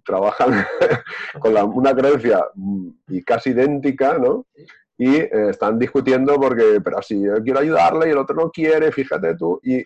trabajan 0.05 0.65
con 1.41 1.57
una 1.75 1.95
creencia 1.95 2.45
mm, 2.55 2.89
y 3.09 3.23
casi 3.23 3.51
idéntica, 3.51 4.19
¿no? 4.19 4.47
y 4.99 5.17
eh, 5.17 5.51
están 5.51 5.79
discutiendo 5.79 6.39
porque, 6.41 6.81
pero 6.83 7.03
si 7.03 7.23
yo 7.23 7.43
quiero 7.43 7.61
ayudarle 7.61 8.09
y 8.09 8.11
el 8.13 8.19
otro 8.19 8.35
no 8.35 8.51
quiere, 8.51 8.91
fíjate 8.93 9.37
tú. 9.37 9.61
Y, 9.63 9.83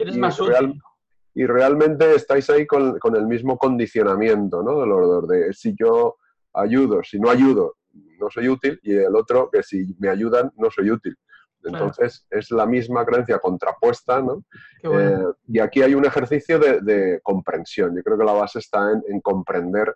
y, 1.34 1.46
realmente 1.46 2.14
estáis 2.14 2.48
ahí 2.50 2.66
con, 2.66 2.98
con, 2.98 3.16
el 3.16 3.26
mismo 3.26 3.58
condicionamiento, 3.58 4.62
¿no? 4.62 4.80
Del 4.80 4.92
orden 4.92 5.28
de 5.28 5.52
si 5.52 5.74
yo 5.78 6.16
ayudo, 6.54 7.02
si 7.02 7.18
no 7.18 7.30
ayudo, 7.30 7.76
no 8.20 8.30
soy 8.30 8.48
útil, 8.48 8.78
y 8.82 8.94
el 8.94 9.14
otro 9.16 9.48
que 9.50 9.62
si 9.62 9.94
me 9.98 10.08
ayudan, 10.08 10.52
no 10.56 10.70
soy 10.70 10.90
útil. 10.90 11.16
Entonces 11.62 12.26
es 12.30 12.50
la 12.50 12.64
misma 12.64 13.04
creencia 13.04 13.38
contrapuesta, 13.38 14.22
¿no? 14.22 14.44
Eh, 14.82 15.24
y 15.48 15.58
aquí 15.58 15.82
hay 15.82 15.94
un 15.94 16.06
ejercicio 16.06 16.58
de, 16.58 16.80
de, 16.80 17.20
comprensión. 17.22 17.94
Yo 17.94 18.02
creo 18.02 18.16
que 18.18 18.24
la 18.24 18.32
base 18.32 18.60
está 18.60 18.92
en, 18.92 19.02
en 19.08 19.20
comprender 19.20 19.94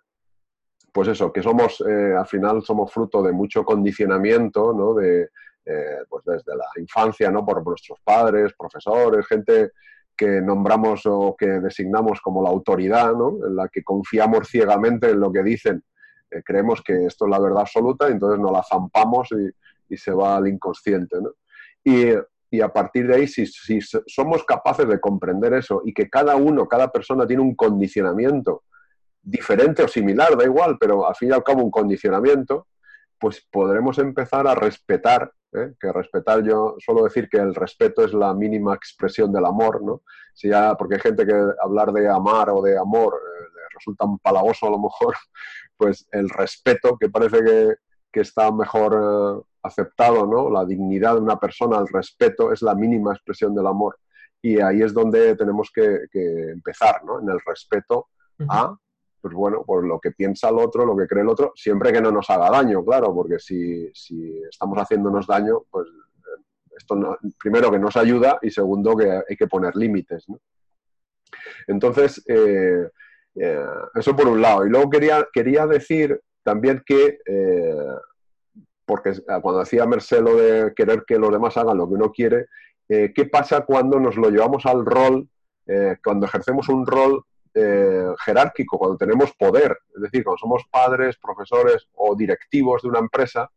pues 0.94 1.08
eso, 1.08 1.32
que 1.32 1.42
somos, 1.42 1.82
eh, 1.88 2.14
al 2.16 2.26
final 2.26 2.62
somos 2.62 2.92
fruto 2.92 3.20
de 3.20 3.32
mucho 3.32 3.64
condicionamiento, 3.64 4.72
¿no? 4.72 4.94
De, 4.94 5.28
eh, 5.66 5.98
pues 6.08 6.24
desde 6.24 6.56
la 6.56 6.66
infancia, 6.76 7.32
¿no? 7.32 7.44
Por 7.44 7.66
nuestros 7.66 7.98
padres, 8.04 8.52
profesores, 8.56 9.26
gente 9.26 9.72
que 10.16 10.40
nombramos 10.40 11.02
o 11.06 11.34
que 11.36 11.48
designamos 11.48 12.20
como 12.20 12.44
la 12.44 12.50
autoridad, 12.50 13.12
¿no? 13.12 13.44
En 13.44 13.56
la 13.56 13.68
que 13.68 13.82
confiamos 13.82 14.46
ciegamente 14.46 15.10
en 15.10 15.18
lo 15.18 15.32
que 15.32 15.42
dicen. 15.42 15.82
Eh, 16.30 16.42
creemos 16.44 16.82
que 16.82 17.06
esto 17.06 17.26
es 17.26 17.30
la 17.30 17.38
verdad 17.38 17.60
absoluta 17.60 18.08
y 18.08 18.12
entonces 18.12 18.40
nos 18.40 18.52
la 18.52 18.62
zampamos 18.62 19.28
y, 19.32 19.52
se 19.96 20.10
va 20.10 20.38
al 20.38 20.48
inconsciente, 20.48 21.18
¿no? 21.20 21.30
Y, 21.84 22.14
y 22.50 22.60
a 22.60 22.68
partir 22.68 23.06
de 23.06 23.14
ahí, 23.14 23.28
si, 23.28 23.46
si, 23.46 23.78
somos 23.80 24.42
capaces 24.42 24.88
de 24.88 24.98
comprender 24.98 25.54
eso 25.54 25.82
y 25.84 25.94
que 25.94 26.10
cada 26.10 26.34
uno, 26.34 26.66
cada 26.66 26.90
persona 26.90 27.26
tiene 27.28 27.42
un 27.42 27.54
condicionamiento 27.54 28.64
diferente 29.22 29.82
o 29.82 29.88
similar, 29.88 30.36
da 30.36 30.44
igual, 30.44 30.76
pero 30.78 31.08
al 31.08 31.14
fin 31.14 31.30
y 31.30 31.32
al 31.32 31.42
cabo 31.42 31.62
un 31.62 31.70
condicionamiento, 31.70 32.66
pues 33.18 33.46
podremos 33.50 33.98
empezar 33.98 34.46
a 34.46 34.54
respetar, 34.54 35.32
¿eh? 35.52 35.74
que 35.80 35.92
respetar 35.92 36.42
yo 36.44 36.76
suelo 36.78 37.04
decir 37.04 37.28
que 37.28 37.38
el 37.38 37.54
respeto 37.54 38.04
es 38.04 38.12
la 38.12 38.34
mínima 38.34 38.74
expresión 38.74 39.32
del 39.32 39.46
amor, 39.46 39.82
¿no? 39.82 40.02
Si 40.34 40.48
ya, 40.48 40.74
porque 40.76 40.96
hay 40.96 41.00
gente 41.00 41.26
que 41.26 41.34
hablar 41.62 41.92
de 41.92 42.08
amar 42.08 42.50
o 42.50 42.60
de 42.60 42.76
amor 42.76 43.14
eh, 43.14 43.44
resulta 43.74 44.04
un 44.04 44.18
palagoso 44.18 44.66
a 44.66 44.70
lo 44.70 44.78
mejor, 44.78 45.14
pues 45.76 46.06
el 46.12 46.28
respeto, 46.28 46.96
que 46.98 47.08
parece 47.08 47.42
que, 47.44 47.74
que 48.12 48.20
está 48.20 48.50
mejor 48.52 48.94
eh, 48.94 49.42
aceptado, 49.62 50.26
¿no? 50.26 50.50
La 50.50 50.64
dignidad 50.64 51.14
de 51.14 51.20
una 51.20 51.38
persona, 51.38 51.78
el 51.78 51.88
respeto 51.88 52.52
es 52.52 52.62
la 52.62 52.74
mínima 52.74 53.12
expresión 53.12 53.54
del 53.54 53.66
amor. 53.66 53.98
Y 54.42 54.60
ahí 54.60 54.82
es 54.82 54.92
donde 54.92 55.36
tenemos 55.36 55.70
que, 55.74 56.06
que 56.10 56.50
empezar, 56.50 57.04
¿no? 57.04 57.20
En 57.20 57.28
el 57.28 57.40
respeto 57.44 58.08
a 58.48 58.76
pues 59.24 59.32
bueno, 59.32 59.64
por 59.64 59.86
lo 59.86 59.98
que 59.98 60.10
piensa 60.10 60.50
el 60.50 60.58
otro, 60.58 60.84
lo 60.84 60.94
que 60.94 61.06
cree 61.06 61.22
el 61.22 61.30
otro, 61.30 61.54
siempre 61.56 61.90
que 61.90 62.02
no 62.02 62.10
nos 62.10 62.28
haga 62.28 62.50
daño, 62.50 62.84
claro, 62.84 63.14
porque 63.14 63.38
si, 63.38 63.90
estamos 64.50 64.76
haciéndonos 64.76 65.26
daño, 65.26 65.62
pues 65.70 65.88
eh, 65.88 66.42
esto 66.76 67.18
primero 67.38 67.70
que 67.70 67.78
nos 67.78 67.96
ayuda 67.96 68.38
y 68.42 68.50
segundo 68.50 68.94
que 68.94 69.10
hay 69.10 69.34
que 69.34 69.46
poner 69.46 69.74
límites. 69.76 70.26
Entonces, 71.66 72.22
eh, 72.28 72.86
eh, 73.36 73.66
eso 73.94 74.16
por 74.16 74.28
un 74.28 74.40
lado. 74.40 74.66
Y 74.66 74.70
luego 74.70 74.90
quería, 74.90 75.26
quería 75.32 75.66
decir 75.66 76.20
también 76.42 76.82
que, 76.84 77.18
porque 78.84 79.12
cuando 79.40 79.60
decía 79.60 79.86
Marcelo 79.86 80.36
de 80.36 80.74
querer 80.74 81.04
que 81.06 81.18
los 81.18 81.32
demás 81.32 81.56
hagan 81.56 81.78
lo 81.78 81.88
que 81.88 81.94
uno 81.94 82.12
quiere, 82.12 82.46
¿qué 82.86 83.28
pasa 83.32 83.62
cuando 83.62 83.98
nos 83.98 84.16
lo 84.16 84.28
llevamos 84.28 84.66
al 84.66 84.84
rol, 84.84 85.26
cuando 86.02 86.26
ejercemos 86.26 86.68
un 86.68 86.86
rol 86.86 87.24
eh, 87.56 88.12
jerárquico, 88.24 88.76
cuando 88.76 88.96
tenemos 88.96 89.32
poder, 89.34 89.78
es 89.94 90.02
decir, 90.02 90.24
cuando 90.24 90.38
somos 90.38 90.64
padres, 90.68 91.16
profesores 91.18 91.86
o 91.94 92.16
directivos 92.16 92.82
de 92.82 92.88
una 92.88 92.98
empresa, 92.98 93.48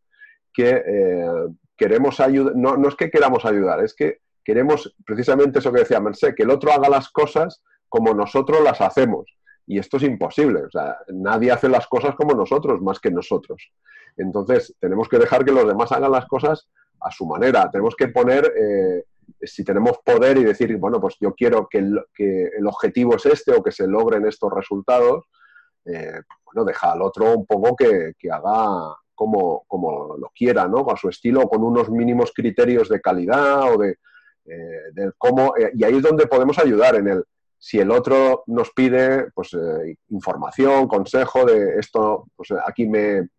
que 0.53 0.83
eh, 0.85 1.47
queremos 1.75 2.19
ayudar, 2.19 2.55
no, 2.55 2.77
no, 2.77 2.89
es 2.89 2.95
que 2.95 3.09
queramos 3.09 3.43
ayudar, 3.43 3.83
es 3.83 3.95
que 3.95 4.19
queremos 4.45 4.95
precisamente 5.03 5.57
eso 5.57 5.73
que 5.73 5.79
decía 5.79 5.99
Merced, 5.99 6.35
que 6.35 6.43
el 6.43 6.51
otro 6.51 6.71
haga 6.71 6.89
las 6.89 7.09
cosas 7.09 7.63
como 7.89 8.13
nosotros 8.13 8.61
las 8.61 8.81
hacemos. 8.81 9.35
Y 9.67 9.77
esto 9.77 9.97
es 9.97 10.03
imposible, 10.03 10.63
o 10.63 10.71
sea, 10.71 10.97
nadie 11.09 11.51
hace 11.51 11.69
las 11.69 11.87
cosas 11.87 12.15
como 12.15 12.33
nosotros, 12.33 12.81
más 12.81 12.99
que 12.99 13.11
nosotros. 13.11 13.71
Entonces, 14.15 14.73
tenemos 14.79 15.07
que 15.09 15.19
dejar 15.19 15.43
que 15.45 15.51
los 15.51 15.67
demás 15.67 15.91
hagan 15.91 16.11
las 16.11 16.25
cosas 16.25 16.67
a 17.01 17.11
su 17.11 17.25
manera, 17.25 17.69
tenemos 17.69 17.95
que 17.95 18.07
poner... 18.07 18.51
Eh, 18.57 19.03
si 19.41 19.63
tenemos 19.63 19.99
poder 20.03 20.37
y 20.37 20.43
decir, 20.43 20.75
bueno, 20.77 20.99
pues 20.99 21.17
yo 21.19 21.33
quiero 21.33 21.67
que 21.69 21.79
el, 21.79 22.67
objetivo 22.67 23.15
es 23.15 23.25
este 23.25 23.53
o 23.53 23.63
que 23.63 23.71
se 23.71 23.87
logren 23.87 24.25
estos 24.25 24.51
resultados, 24.53 25.25
eh, 25.85 26.21
bueno, 26.45 26.65
deja 26.65 26.93
al 26.93 27.01
otro 27.01 27.37
un 27.37 27.45
poco 27.45 27.75
que, 27.75 28.13
haga 28.31 28.95
como, 29.13 29.63
como, 29.67 30.15
lo 30.17 30.29
quiera, 30.35 30.67
¿no? 30.67 30.85
A 30.89 30.97
su 30.97 31.09
estilo, 31.09 31.47
con 31.47 31.63
unos 31.63 31.89
mínimos 31.89 32.31
criterios 32.33 32.89
de 32.89 33.01
calidad 33.01 33.73
o 33.73 33.77
de, 33.77 33.97
eh, 34.45 35.11
cómo... 35.17 35.55
Eh, 35.57 35.71
y 35.73 35.83
ahí 35.83 35.97
es 35.97 36.03
donde 36.03 36.27
podemos 36.27 36.57
ayudar 36.59 36.95
en 36.95 37.07
el... 37.07 37.23
Si 37.59 37.79
el 37.79 37.91
otro 37.91 38.43
nos 38.47 38.71
pide 38.71 39.31
pues, 39.33 39.55
información, 40.09 40.87
consejo 40.87 41.45
de 41.45 41.79
esto, 41.79 42.27
pues 42.35 42.49
aquí 42.65 42.87
me, 42.87 43.29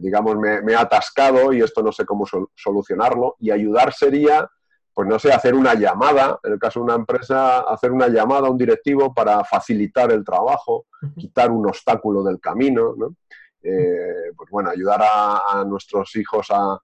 digamos, 0.00 0.36
me, 0.36 0.62
me, 0.62 0.72
he 0.72 0.76
atascado 0.76 1.52
y 1.52 1.60
esto 1.60 1.82
no 1.82 1.92
sé 1.92 2.04
cómo 2.04 2.24
solucionarlo, 2.54 3.36
y 3.40 3.50
ayudar 3.50 3.92
sería 3.92 4.48
pues 4.94 5.08
no 5.08 5.18
sé, 5.18 5.32
hacer 5.32 5.54
una 5.54 5.74
llamada, 5.74 6.38
en 6.42 6.52
el 6.52 6.58
caso 6.58 6.80
de 6.80 6.84
una 6.84 6.94
empresa, 6.94 7.60
hacer 7.60 7.90
una 7.92 8.08
llamada 8.08 8.48
a 8.48 8.50
un 8.50 8.58
directivo 8.58 9.14
para 9.14 9.42
facilitar 9.44 10.12
el 10.12 10.24
trabajo, 10.24 10.86
quitar 11.16 11.50
un 11.50 11.66
obstáculo 11.66 12.22
del 12.22 12.38
camino, 12.38 12.94
¿no? 12.96 13.14
Eh, 13.62 14.32
pues 14.36 14.50
bueno, 14.50 14.70
ayudar 14.70 15.00
a, 15.02 15.64
nuestros 15.64 16.14
hijos 16.16 16.48
a, 16.50 16.78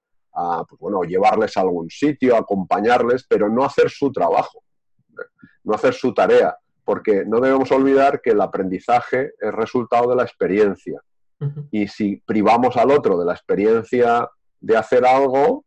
pues 0.66 0.78
bueno, 0.80 1.02
llevarles 1.02 1.56
a 1.56 1.62
algún 1.62 1.90
sitio, 1.90 2.36
acompañarles, 2.36 3.26
pero 3.28 3.48
no 3.48 3.64
hacer 3.64 3.90
su 3.90 4.10
trabajo, 4.12 4.62
no 5.68 5.74
hacer 5.74 5.92
su 5.92 6.14
tarea, 6.14 6.56
porque 6.84 7.24
no 7.26 7.40
debemos 7.40 7.70
olvidar 7.70 8.22
que 8.22 8.30
el 8.30 8.40
aprendizaje 8.40 9.32
es 9.38 9.52
resultado 9.52 10.08
de 10.08 10.16
la 10.16 10.22
experiencia. 10.22 11.00
Y 11.70 11.86
si 11.86 12.16
privamos 12.16 12.76
al 12.76 12.90
otro 12.90 13.16
de 13.18 13.26
la 13.26 13.32
experiencia 13.34 14.28
de 14.60 14.76
hacer 14.76 15.06
algo, 15.06 15.64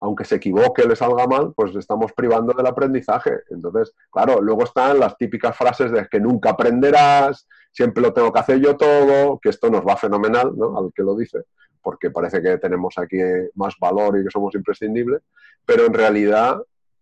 aunque 0.00 0.24
se 0.24 0.36
equivoque, 0.36 0.86
le 0.86 0.94
salga 0.94 1.26
mal, 1.26 1.52
pues 1.56 1.74
estamos 1.74 2.12
privando 2.12 2.52
del 2.52 2.66
aprendizaje. 2.66 3.40
Entonces, 3.50 3.92
claro, 4.12 4.40
luego 4.40 4.62
están 4.62 5.00
las 5.00 5.16
típicas 5.16 5.56
frases 5.56 5.90
de 5.90 6.06
que 6.08 6.20
nunca 6.20 6.50
aprenderás, 6.50 7.48
siempre 7.72 8.02
lo 8.02 8.12
tengo 8.12 8.32
que 8.32 8.38
hacer 8.38 8.60
yo 8.60 8.76
todo, 8.76 9.40
que 9.40 9.48
esto 9.48 9.70
nos 9.70 9.84
va 9.84 9.96
fenomenal, 9.96 10.52
¿no? 10.56 10.78
Al 10.78 10.92
que 10.94 11.02
lo 11.02 11.16
dice, 11.16 11.38
porque 11.82 12.10
parece 12.10 12.40
que 12.42 12.58
tenemos 12.58 12.96
aquí 12.98 13.18
más 13.54 13.74
valor 13.80 14.18
y 14.18 14.24
que 14.24 14.30
somos 14.30 14.54
imprescindibles, 14.54 15.22
pero 15.64 15.86
en 15.86 15.94
realidad 15.94 16.58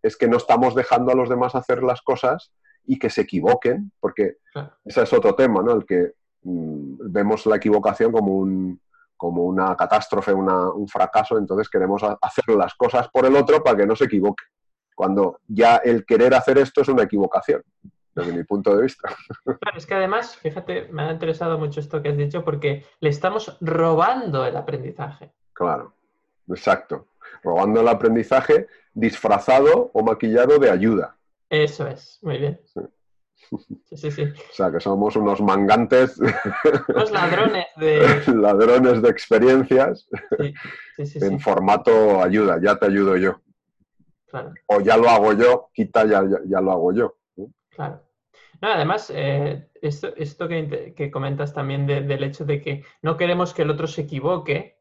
es 0.06 0.16
que 0.16 0.28
no 0.28 0.36
estamos 0.36 0.74
dejando 0.74 1.12
a 1.12 1.16
los 1.16 1.28
demás 1.28 1.54
hacer 1.54 1.82
las 1.82 2.02
cosas 2.02 2.52
y 2.84 2.98
que 2.98 3.10
se 3.10 3.22
equivoquen, 3.22 3.92
porque 4.00 4.36
ese 4.84 5.02
es 5.02 5.12
otro 5.12 5.34
tema, 5.34 5.62
¿no? 5.62 5.72
El 5.72 5.84
que 5.84 6.12
mm, 6.42 7.12
vemos 7.12 7.46
la 7.46 7.56
equivocación 7.56 8.12
como 8.12 8.32
un, 8.32 8.80
como 9.16 9.42
una 9.44 9.74
catástrofe, 9.76 10.32
un 10.32 10.88
fracaso, 10.88 11.38
entonces 11.38 11.68
queremos 11.68 12.02
hacer 12.02 12.44
las 12.54 12.74
cosas 12.74 13.08
por 13.08 13.26
el 13.26 13.34
otro 13.34 13.62
para 13.62 13.76
que 13.76 13.86
no 13.86 13.96
se 13.96 14.04
equivoque. 14.04 14.44
Cuando 14.94 15.40
ya 15.46 15.76
el 15.76 16.04
querer 16.06 16.34
hacer 16.34 16.58
esto 16.58 16.82
es 16.82 16.88
una 16.88 17.02
equivocación, 17.02 17.62
desde 18.14 18.32
mi 18.32 18.44
punto 18.44 18.74
de 18.74 18.82
vista. 18.82 19.08
Claro, 19.60 19.78
es 19.78 19.86
que 19.86 19.94
además, 19.94 20.36
fíjate, 20.36 20.88
me 20.90 21.02
ha 21.02 21.12
interesado 21.12 21.58
mucho 21.58 21.80
esto 21.80 22.02
que 22.02 22.10
has 22.10 22.16
dicho 22.16 22.44
porque 22.44 22.84
le 23.00 23.10
estamos 23.10 23.56
robando 23.60 24.44
el 24.46 24.56
aprendizaje. 24.56 25.32
Claro, 25.52 25.94
exacto. 26.48 27.08
Robando 27.42 27.80
el 27.80 27.88
aprendizaje 27.88 28.66
disfrazado 28.92 29.90
o 29.92 30.02
maquillado 30.02 30.58
de 30.58 30.70
ayuda. 30.70 31.16
Eso 31.48 31.86
es, 31.86 32.18
muy 32.22 32.38
bien. 32.38 32.60
Sí, 33.94 34.10
sí, 34.10 34.22
O 34.22 34.52
sea, 34.52 34.72
que 34.72 34.80
somos 34.80 35.14
unos 35.16 35.40
mangantes. 35.40 36.18
Los 36.88 37.10
ladrones 37.12 37.66
de... 37.76 38.22
ladrones 38.34 39.02
de 39.02 39.08
experiencias 39.08 40.08
sí, 40.96 41.06
sí, 41.06 41.18
en 41.22 41.38
formato 41.38 42.22
ayuda, 42.22 42.58
ya 42.60 42.76
te 42.76 42.86
ayudo 42.86 43.16
yo. 43.16 43.40
Claro. 44.26 44.52
O 44.66 44.80
ya 44.80 44.96
lo 44.96 45.08
hago 45.08 45.32
yo, 45.34 45.70
quita, 45.72 46.04
ya, 46.04 46.24
ya, 46.46 46.60
lo 46.60 46.72
hago 46.72 46.92
yo. 46.92 47.16
Claro. 47.70 48.02
No, 48.60 48.68
además, 48.68 49.12
eh, 49.14 49.68
esto, 49.80 50.14
esto 50.16 50.48
que, 50.48 50.94
que, 50.96 51.10
comentas 51.10 51.52
también 51.52 51.86
del 51.86 52.24
hecho 52.24 52.44
de 52.44 52.60
que 52.60 52.84
no 53.02 53.16
queremos 53.16 53.54
que 53.54 53.62
el 53.62 53.70
otro 53.70 53.86
se 53.86 54.02
equivoque, 54.02 54.78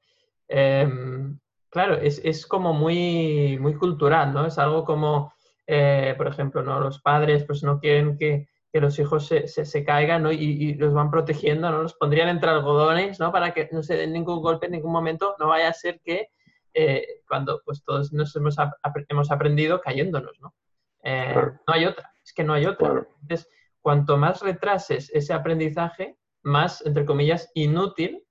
em, 0.47 1.37
claro, 1.75 1.95
es, 1.95 2.21
es, 2.23 2.45
como 2.47 2.71
muy, 2.73 3.57
muy 3.59 3.75
cultural, 3.75 4.33
¿no? 4.33 4.45
Es 4.45 4.57
algo 4.57 4.85
como, 4.85 5.33
eh, 5.67 6.13
por 6.17 6.27
ejemplo, 6.27 6.63
¿no? 6.63 6.79
Los 6.79 7.01
padres 7.01 7.43
pues 7.43 7.63
no 7.63 7.81
quieren 7.81 8.17
que, 8.17 8.47
que 8.71 8.79
los 8.79 8.97
hijos 8.97 9.27
se, 9.27 9.49
se, 9.49 9.65
se 9.65 9.83
caigan 9.83 10.23
¿no? 10.23 10.31
y, 10.31 10.37
y, 10.37 10.73
los 10.75 10.93
van 10.93 11.11
protegiendo, 11.11 11.69
¿no? 11.69 11.81
Los 11.81 11.95
pondrían 11.95 12.29
entre 12.29 12.49
algodones, 12.49 13.19
¿no? 13.19 13.29
Para 13.29 13.53
que 13.53 13.67
no 13.73 13.83
se 13.83 13.97
den 13.97 14.13
ningún 14.13 14.41
golpe 14.41 14.67
en 14.67 14.71
ningún 14.71 14.93
momento, 14.93 15.35
no 15.37 15.49
vaya 15.49 15.67
a 15.67 15.73
ser 15.73 15.99
que 16.01 16.29
eh, 16.73 17.21
cuando 17.27 17.61
pues 17.65 17.83
todos 17.83 18.13
nos 18.13 18.33
hemos, 18.37 18.57
ap 18.57 18.73
hemos 19.09 19.31
aprendido 19.31 19.81
cayéndonos, 19.81 20.39
¿no? 20.39 20.55
Eh, 21.03 21.31
claro. 21.33 21.59
No 21.67 21.73
hay 21.73 21.85
otra, 21.85 22.09
es 22.23 22.31
que 22.33 22.45
no 22.45 22.53
hay 22.53 22.67
otra. 22.67 22.87
Claro. 22.87 23.07
Entonces, 23.21 23.49
cuanto 23.81 24.15
más 24.15 24.41
retrases 24.41 25.09
ese 25.13 25.33
aprendizaje, 25.33 26.17
más, 26.41 26.85
entre 26.85 27.05
comillas, 27.05 27.51
inútil 27.53 28.25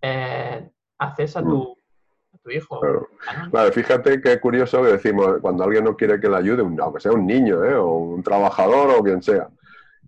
eh, 0.00 0.68
haces 0.98 1.36
a 1.36 1.42
tu, 1.42 1.76
a 1.76 1.81
tu 2.42 2.50
hijo. 2.50 2.80
Claro. 2.80 3.08
claro. 3.50 3.72
fíjate 3.72 4.20
qué 4.20 4.40
curioso 4.40 4.82
que 4.82 4.92
decimos 4.92 5.38
cuando 5.40 5.64
alguien 5.64 5.84
no 5.84 5.96
quiere 5.96 6.20
que 6.20 6.28
le 6.28 6.36
ayude, 6.36 6.62
aunque 6.62 7.00
sea 7.00 7.12
un 7.12 7.26
niño, 7.26 7.64
¿eh? 7.64 7.74
o 7.74 7.96
un 7.96 8.22
trabajador 8.22 8.90
o 8.98 9.02
quien 9.02 9.22
sea. 9.22 9.48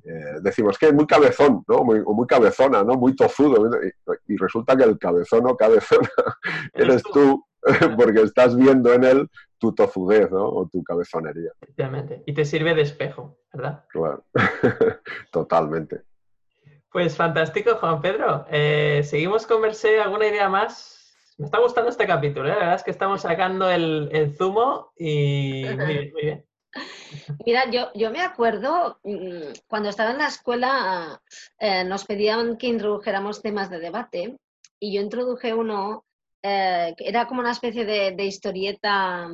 Eh, 0.04 0.40
decimos 0.42 0.78
que 0.78 0.86
es 0.86 0.92
muy 0.92 1.06
cabezón, 1.06 1.64
¿no? 1.66 1.82
Muy, 1.82 2.02
muy 2.02 2.26
cabezona, 2.26 2.84
¿no? 2.84 2.94
Muy 2.94 3.16
tozudo. 3.16 3.70
Y, 3.82 4.34
y, 4.34 4.36
resulta 4.36 4.76
que 4.76 4.84
el 4.84 4.98
cabezón 4.98 5.46
o 5.46 5.56
cabezona 5.56 6.10
eres 6.74 7.02
tú, 7.02 7.42
porque 7.96 8.20
estás 8.20 8.54
viendo 8.54 8.92
en 8.92 9.04
él 9.04 9.30
tu 9.58 9.74
tozudez, 9.74 10.30
¿no? 10.30 10.46
O 10.46 10.68
tu 10.68 10.82
cabezonería. 10.84 11.50
Efectivamente. 11.62 12.22
Y 12.26 12.34
te 12.34 12.44
sirve 12.44 12.74
de 12.74 12.82
espejo, 12.82 13.38
¿verdad? 13.52 13.84
Claro. 13.88 14.24
Totalmente. 15.30 16.02
Pues 16.92 17.16
fantástico, 17.16 17.76
Juan 17.76 18.00
Pedro. 18.02 18.46
Eh, 18.50 19.00
¿Seguimos 19.04 19.46
con 19.46 19.62
Merced? 19.62 19.98
¿Alguna 19.98 20.26
idea 20.26 20.48
más? 20.48 21.03
Me 21.36 21.46
está 21.46 21.58
gustando 21.58 21.90
este 21.90 22.06
capítulo, 22.06 22.46
¿eh? 22.46 22.52
La 22.52 22.58
verdad 22.58 22.74
es 22.76 22.84
que 22.84 22.92
estamos 22.92 23.22
sacando 23.22 23.68
el, 23.68 24.34
zumo 24.36 24.92
y 24.96 25.64
muy 25.64 25.86
bien, 25.86 26.12
muy 26.12 26.22
bien. 26.22 26.46
Mira, 27.44 27.70
yo, 27.70 27.90
yo 27.94 28.10
me 28.10 28.20
acuerdo 28.20 28.98
mm, 29.04 29.52
cuando 29.66 29.88
estaba 29.88 30.10
en 30.10 30.18
la 30.18 30.28
escuela 30.28 31.22
eh, 31.58 31.84
nos 31.84 32.04
pedían 32.04 32.56
que 32.56 32.66
introdujéramos 32.68 33.42
temas 33.42 33.70
de 33.70 33.78
debate 33.78 34.36
y 34.80 34.94
yo 34.94 35.00
introduje 35.00 35.54
uno 35.54 36.04
eh, 36.42 36.94
que 36.96 37.08
era 37.08 37.26
como 37.26 37.40
una 37.40 37.52
especie 37.52 37.84
de, 37.84 38.24
historieta 38.24 39.28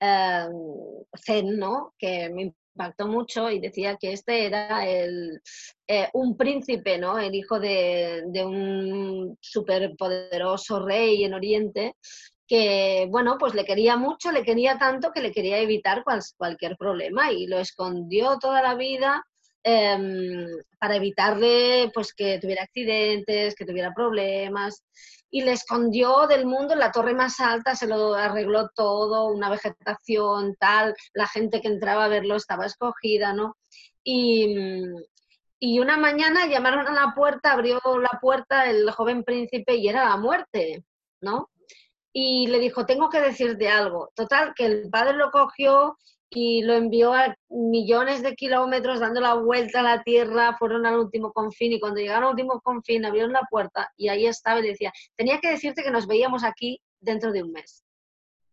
zen, 0.00 1.58
¿no? 1.58 1.94
Que 1.98 2.30
me 2.30 2.54
impactó 2.78 3.08
mucho 3.08 3.50
y 3.50 3.58
decía 3.58 3.96
que 3.96 4.12
este 4.12 4.46
era 4.46 4.86
el, 4.86 5.40
eh, 5.88 6.08
un 6.12 6.36
príncipe, 6.36 6.98
¿no? 6.98 7.18
El 7.18 7.34
hijo 7.34 7.58
de, 7.58 8.22
de 8.26 8.44
un 8.44 9.36
superpoderoso 9.40 10.84
rey 10.84 11.24
en 11.24 11.34
Oriente 11.34 11.94
que, 12.46 13.06
bueno, 13.10 13.36
pues 13.38 13.54
le 13.54 13.64
quería 13.64 13.96
mucho, 13.96 14.32
le 14.32 14.42
quería 14.42 14.78
tanto 14.78 15.10
que 15.12 15.20
le 15.20 15.32
quería 15.32 15.58
evitar 15.58 16.02
cual, 16.02 16.20
cualquier 16.36 16.76
problema 16.76 17.30
y 17.30 17.46
lo 17.46 17.58
escondió 17.58 18.38
toda 18.38 18.62
la 18.62 18.74
vida 18.74 19.22
eh, 19.64 20.46
para 20.78 20.96
evitarle, 20.96 21.90
pues, 21.94 22.12
que 22.14 22.38
tuviera 22.38 22.62
accidentes, 22.62 23.54
que 23.54 23.64
tuviera 23.64 23.92
problemas 23.94 24.82
y 25.30 25.42
le 25.42 25.52
escondió 25.52 26.26
del 26.26 26.46
mundo 26.46 26.74
la 26.74 26.90
torre 26.90 27.14
más 27.14 27.38
alta, 27.40 27.76
se 27.76 27.86
lo 27.86 28.14
arregló 28.14 28.70
todo, 28.74 29.26
una 29.28 29.50
vegetación 29.50 30.56
tal, 30.58 30.94
la 31.12 31.26
gente 31.26 31.60
que 31.60 31.68
entraba 31.68 32.06
a 32.06 32.08
verlo 32.08 32.36
estaba 32.36 32.64
escogida, 32.64 33.34
¿no? 33.34 33.56
Y, 34.02 34.56
y 35.58 35.80
una 35.80 35.98
mañana 35.98 36.46
llamaron 36.46 36.86
a 36.86 36.92
la 36.92 37.12
puerta, 37.14 37.52
abrió 37.52 37.80
la 38.00 38.18
puerta 38.20 38.70
el 38.70 38.90
joven 38.90 39.22
príncipe 39.22 39.74
y 39.74 39.88
era 39.88 40.08
la 40.08 40.16
muerte, 40.16 40.84
¿no? 41.20 41.50
y 42.12 42.46
le 42.48 42.58
dijo, 42.58 42.84
tengo 42.84 43.08
que 43.10 43.20
decirte 43.20 43.68
algo. 43.68 44.10
Total, 44.14 44.52
que 44.54 44.66
el 44.66 44.90
padre 44.90 45.14
lo 45.14 45.30
cogió 45.30 45.96
y 46.30 46.62
lo 46.62 46.74
envió 46.74 47.12
a 47.12 47.34
millones 47.48 48.22
de 48.22 48.34
kilómetros 48.34 49.00
dando 49.00 49.20
la 49.20 49.34
vuelta 49.34 49.80
a 49.80 49.82
la 49.82 50.02
Tierra, 50.02 50.56
fueron 50.58 50.86
al 50.86 50.98
último 50.98 51.32
confín 51.32 51.72
y 51.72 51.80
cuando 51.80 52.00
llegaron 52.00 52.24
al 52.24 52.30
último 52.30 52.60
confín 52.60 53.04
abrieron 53.04 53.32
la 53.32 53.46
puerta 53.50 53.90
y 53.96 54.08
ahí 54.08 54.26
estaba 54.26 54.60
y 54.60 54.62
le 54.62 54.68
decía, 54.70 54.92
tenía 55.16 55.40
que 55.40 55.50
decirte 55.50 55.82
que 55.82 55.90
nos 55.90 56.06
veíamos 56.06 56.44
aquí 56.44 56.80
dentro 57.00 57.32
de 57.32 57.42
un 57.42 57.52
mes. 57.52 57.84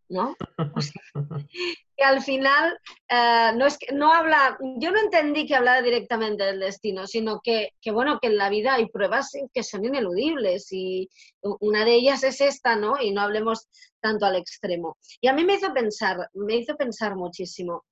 ¿No? 0.09 0.35
O 0.75 0.81
sea, 0.81 1.01
que 1.97 2.03
al 2.03 2.21
final 2.21 2.77
eh, 3.09 3.51
no 3.55 3.65
es 3.65 3.77
que 3.77 3.93
no 3.93 4.13
habla, 4.13 4.57
yo 4.77 4.91
no 4.91 4.99
entendí 4.99 5.45
que 5.45 5.55
hablara 5.55 5.81
directamente 5.81 6.43
del 6.43 6.59
destino, 6.59 7.07
sino 7.07 7.39
que, 7.43 7.69
que, 7.81 7.91
bueno, 7.91 8.19
que 8.21 8.27
en 8.27 8.37
la 8.37 8.49
vida 8.49 8.75
hay 8.75 8.87
pruebas 8.87 9.31
que 9.53 9.63
son 9.63 9.85
ineludibles 9.85 10.71
y 10.71 11.09
una 11.41 11.85
de 11.85 11.95
ellas 11.95 12.23
es 12.23 12.41
esta, 12.41 12.75
¿no? 12.75 13.01
Y 13.01 13.11
no 13.11 13.21
hablemos 13.21 13.67
tanto 14.01 14.25
al 14.25 14.35
extremo. 14.35 14.97
Y 15.21 15.27
a 15.27 15.33
mí 15.33 15.43
me 15.43 15.55
hizo 15.55 15.73
pensar, 15.73 16.29
me 16.33 16.57
hizo 16.57 16.75
pensar 16.75 17.15
muchísimo. 17.15 17.85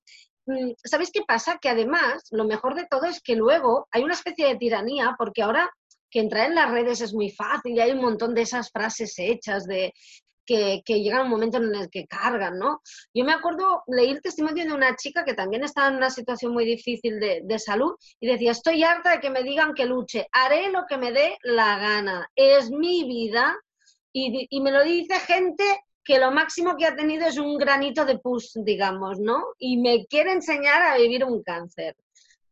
Mm, 0.45 0.71
¿Sabéis 0.83 1.11
qué 1.11 1.21
pasa? 1.25 1.57
Que 1.61 1.69
además, 1.69 2.23
lo 2.31 2.45
mejor 2.45 2.75
de 2.75 2.87
todo 2.89 3.05
es 3.05 3.21
que 3.21 3.35
luego 3.35 3.87
hay 3.91 4.03
una 4.03 4.13
especie 4.13 4.47
de 4.47 4.57
tiranía, 4.57 5.15
porque 5.17 5.41
ahora 5.41 5.69
que 6.13 6.19
entrar 6.19 6.47
en 6.47 6.55
las 6.55 6.69
redes 6.69 7.01
es 7.01 7.13
muy 7.13 7.31
fácil 7.31 7.73
y 7.73 7.79
hay 7.79 7.91
un 7.91 8.01
montón 8.01 8.35
de 8.35 8.43
esas 8.43 8.69
frases 8.69 9.15
hechas 9.17 9.65
de 9.65 9.93
que, 10.45 10.81
que 10.85 11.01
llegan 11.01 11.23
un 11.23 11.29
momento 11.29 11.57
en 11.57 11.73
el 11.75 11.89
que 11.89 12.05
cargan, 12.07 12.57
¿no? 12.57 12.81
Yo 13.13 13.23
me 13.25 13.33
acuerdo, 13.33 13.83
leí 13.87 14.09
el 14.09 14.21
testimonio 14.21 14.65
de 14.65 14.73
una 14.73 14.95
chica 14.95 15.23
que 15.23 15.33
también 15.33 15.63
estaba 15.63 15.87
en 15.87 15.95
una 15.95 16.09
situación 16.09 16.53
muy 16.53 16.65
difícil 16.65 17.19
de, 17.19 17.59
salud 17.59 17.93
y 18.19 18.27
decía, 18.27 18.51
estoy 18.51 18.83
harta 18.83 19.11
de 19.11 19.19
que 19.19 19.29
me 19.29 19.43
digan 19.43 19.73
que 19.73 19.85
luche, 19.85 20.27
haré 20.31 20.69
lo 20.71 20.85
que 20.87 20.97
me 20.97 21.11
dé 21.11 21.37
la 21.43 21.77
gana, 21.77 22.29
es 22.35 22.71
mi 22.71 23.05
vida 23.05 23.55
y 24.11 24.61
me 24.61 24.71
lo 24.71 24.83
dice 24.83 25.19
gente 25.19 25.63
que 26.03 26.19
lo 26.19 26.31
máximo 26.31 26.75
que 26.77 26.85
ha 26.85 26.95
tenido 26.95 27.25
es 27.25 27.37
un 27.37 27.57
granito 27.57 28.05
de 28.05 28.19
pus, 28.19 28.51
digamos, 28.55 29.19
¿no? 29.19 29.53
Y 29.57 29.77
me 29.77 30.05
quiere 30.05 30.33
enseñar 30.33 30.81
a 30.81 30.97
vivir 30.97 31.23
un 31.23 31.41
cáncer 31.43 31.95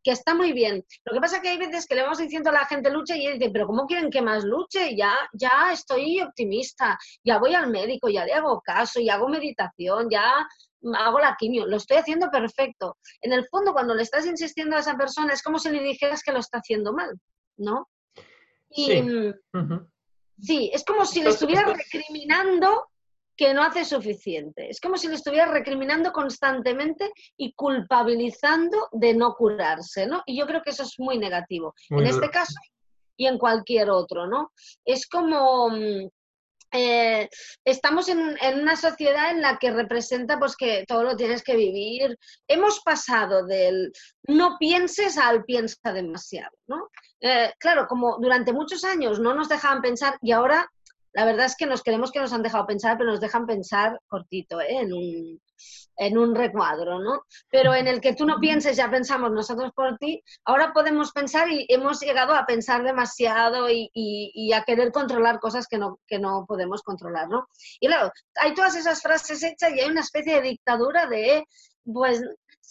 que 0.03 0.11
está 0.11 0.33
muy 0.33 0.53
bien. 0.53 0.83
Lo 1.05 1.13
que 1.13 1.19
pasa 1.21 1.37
es 1.37 1.41
que 1.43 1.49
hay 1.49 1.57
veces 1.57 1.85
que 1.87 1.95
le 1.95 2.01
vamos 2.03 2.17
diciendo 2.17 2.49
a 2.49 2.53
la 2.53 2.65
gente 2.65 2.89
luche 2.89 3.17
y 3.17 3.21
ella 3.27 3.37
dice, 3.37 3.51
pero 3.51 3.67
¿cómo 3.67 3.85
quieren 3.85 4.09
que 4.09 4.21
más 4.21 4.43
luche? 4.43 4.95
Ya, 4.95 5.15
ya 5.33 5.71
estoy 5.71 6.21
optimista, 6.21 6.97
ya 7.23 7.37
voy 7.37 7.53
al 7.55 7.69
médico, 7.69 8.09
ya 8.09 8.25
le 8.25 8.33
hago 8.33 8.61
caso, 8.61 8.99
ya 8.99 9.15
hago 9.15 9.27
meditación, 9.29 10.09
ya 10.09 10.47
hago 10.95 11.19
la 11.19 11.35
quimio, 11.37 11.67
lo 11.67 11.77
estoy 11.77 11.97
haciendo 11.97 12.29
perfecto. 12.31 12.97
En 13.21 13.33
el 13.33 13.47
fondo, 13.47 13.73
cuando 13.73 13.93
le 13.93 14.01
estás 14.03 14.25
insistiendo 14.25 14.75
a 14.75 14.79
esa 14.79 14.97
persona, 14.97 15.33
es 15.33 15.43
como 15.43 15.59
si 15.59 15.69
le 15.69 15.81
dijeras 15.83 16.23
que 16.23 16.31
lo 16.31 16.39
está 16.39 16.57
haciendo 16.59 16.93
mal, 16.93 17.19
¿no? 17.57 17.87
Y, 18.69 18.85
Sí. 18.85 19.33
Ujú. 19.53 19.87
sí, 20.39 20.71
es 20.73 20.83
como 20.85 21.05
si 21.05 21.21
le 21.21 21.29
estuvieras 21.29 21.65
esto- 21.67 21.77
recriminando 21.77 22.87
que 23.35 23.53
no 23.53 23.63
hace 23.63 23.85
suficiente. 23.85 24.69
Es 24.69 24.79
como 24.79 24.97
si 24.97 25.07
le 25.07 25.15
estuvieras 25.15 25.51
recriminando 25.51 26.11
constantemente 26.11 27.11
y 27.37 27.53
culpabilizando 27.53 28.89
de 28.91 29.13
no 29.13 29.33
curarse, 29.33 30.05
¿no? 30.05 30.21
Y 30.25 30.37
yo 30.37 30.45
creo 30.45 30.61
que 30.61 30.71
eso 30.71 30.83
es 30.83 30.99
muy 30.99 31.17
negativo. 31.17 31.73
Muy 31.89 32.03
en 32.03 32.11
duro. 32.11 32.23
este 32.23 32.31
caso 32.31 32.59
y 33.17 33.27
en 33.27 33.37
cualquier 33.37 33.89
otro, 33.89 34.27
¿no? 34.27 34.51
Es 34.85 35.07
como... 35.07 35.69
mm, 35.69 36.09
eh, 36.73 37.27
estamos 37.65 38.07
en, 38.07 38.37
en 38.41 38.61
una 38.61 38.77
sociedad 38.77 39.31
en 39.31 39.41
la 39.41 39.57
que 39.57 39.71
representa 39.71 40.39
pues 40.39 40.55
que 40.55 40.85
todo 40.87 41.03
lo 41.03 41.17
tienes 41.17 41.43
que 41.43 41.57
vivir. 41.57 42.17
Hemos 42.47 42.79
pasado 42.79 43.45
del 43.45 43.91
no 44.29 44.55
pienses 44.57 45.17
al 45.17 45.43
piensa 45.43 45.91
demasiado, 45.91 46.55
¿no? 46.67 46.89
Eh, 47.19 47.51
claro, 47.59 47.87
como 47.89 48.17
durante 48.19 48.53
muchos 48.53 48.85
años 48.85 49.19
no 49.19 49.33
nos 49.33 49.49
dejaban 49.49 49.81
pensar 49.81 50.17
y 50.21 50.31
ahora 50.31 50.65
la 51.13 51.25
verdad 51.25 51.45
es 51.45 51.55
que 51.55 51.65
nos 51.65 51.83
creemos 51.83 52.11
que 52.11 52.19
nos 52.19 52.33
han 52.33 52.43
dejado 52.43 52.65
pensar, 52.67 52.97
pero 52.97 53.11
nos 53.11 53.21
dejan 53.21 53.45
pensar 53.45 53.99
cortito, 54.07 54.61
¿eh? 54.61 54.79
en, 54.81 54.93
un, 54.93 55.41
en 55.97 56.17
un 56.17 56.35
recuadro, 56.35 56.99
¿no? 56.99 57.23
Pero 57.49 57.73
en 57.75 57.87
el 57.87 58.01
que 58.01 58.13
tú 58.15 58.25
no 58.25 58.39
pienses, 58.39 58.77
ya 58.77 58.89
pensamos 58.89 59.31
nosotros 59.31 59.71
por 59.75 59.97
ti, 59.97 60.23
ahora 60.45 60.73
podemos 60.73 61.11
pensar 61.11 61.49
y 61.49 61.65
hemos 61.69 61.99
llegado 62.01 62.33
a 62.33 62.45
pensar 62.45 62.83
demasiado 62.83 63.69
y, 63.69 63.89
y- 63.93 64.53
a 64.53 64.63
querer 64.63 64.91
controlar 64.91 65.39
cosas 65.39 65.67
que 65.67 65.77
no, 65.77 65.99
que 66.07 66.19
no 66.19 66.45
podemos 66.47 66.81
controlar, 66.83 67.27
¿no? 67.29 67.47
Y 67.79 67.87
claro, 67.87 68.11
hay 68.35 68.53
todas 68.53 68.75
esas 68.75 69.01
frases 69.01 69.43
hechas 69.43 69.73
y 69.75 69.79
hay 69.81 69.89
una 69.89 70.01
especie 70.01 70.35
de 70.35 70.41
dictadura 70.49 71.07
de, 71.07 71.43
pues, 71.83 72.21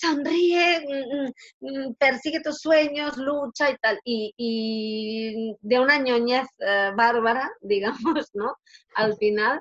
sonríe, 0.01 0.81
mm, 0.81 1.67
mm, 1.67 1.89
mm, 1.89 1.95
persigue 1.95 2.41
tus 2.41 2.61
sueños, 2.61 3.17
lucha 3.17 3.71
y 3.71 3.77
tal. 3.79 4.01
Y, 4.05 5.57
de 5.61 5.79
una 5.79 5.99
ñoñez 5.99 6.47
eh, 6.59 6.91
bárbara, 6.97 7.51
digamos, 7.61 8.31
¿no? 8.35 8.57
Al 8.95 9.17
final, 9.17 9.61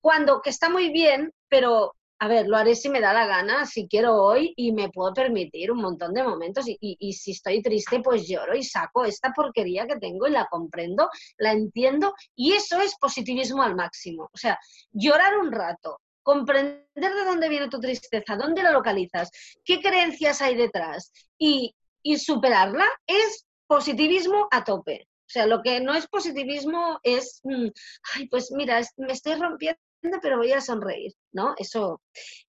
cuando 0.00 0.40
que 0.42 0.50
está 0.50 0.68
muy 0.68 0.90
bien, 0.90 1.32
pero 1.48 1.94
a 2.22 2.28
ver, 2.28 2.46
lo 2.46 2.58
haré 2.58 2.76
si 2.76 2.90
me 2.90 3.00
da 3.00 3.14
la 3.14 3.26
gana, 3.26 3.64
si 3.64 3.88
quiero 3.88 4.14
hoy 4.14 4.52
y 4.54 4.72
me 4.72 4.90
puedo 4.90 5.14
permitir 5.14 5.72
un 5.72 5.80
montón 5.80 6.12
de 6.12 6.22
momentos 6.22 6.66
y, 6.68 7.12
si 7.14 7.30
estoy 7.30 7.62
triste, 7.62 8.00
pues 8.00 8.28
lloro 8.28 8.54
y 8.54 8.62
saco 8.62 9.06
esta 9.06 9.32
porquería 9.32 9.86
que 9.86 9.96
tengo 9.96 10.28
y 10.28 10.32
la 10.32 10.46
comprendo, 10.50 11.08
la 11.38 11.52
entiendo 11.52 12.12
y 12.36 12.52
eso 12.52 12.78
es 12.78 12.94
positivismo 13.00 13.62
al 13.62 13.74
máximo. 13.74 14.28
O 14.34 14.36
sea, 14.36 14.58
llorar 14.92 15.38
un 15.38 15.50
rato, 15.50 15.98
comprender 16.30 16.84
de 16.94 17.24
dónde 17.24 17.48
viene 17.48 17.68
tu 17.68 17.80
tristeza, 17.80 18.36
dónde 18.36 18.62
la 18.62 18.70
localizas, 18.70 19.30
qué 19.64 19.80
creencias 19.80 20.40
hay 20.40 20.54
detrás 20.54 21.12
y, 21.36 21.74
y 22.04 22.18
superarla 22.18 22.86
es 23.04 23.46
positivismo 23.66 24.46
a 24.52 24.62
tope. 24.62 25.08
O 25.08 25.32
sea, 25.32 25.46
lo 25.46 25.60
que 25.60 25.80
no 25.80 25.92
es 25.94 26.06
positivismo 26.06 27.00
es, 27.02 27.40
mm, 27.42 27.68
ay, 28.14 28.28
pues 28.28 28.52
mira, 28.52 28.80
me 28.96 29.12
estoy 29.12 29.34
rompiendo, 29.34 29.80
pero 30.22 30.38
voy 30.38 30.52
a 30.52 30.60
sonreír, 30.60 31.12
¿no? 31.32 31.54
Eso. 31.56 32.00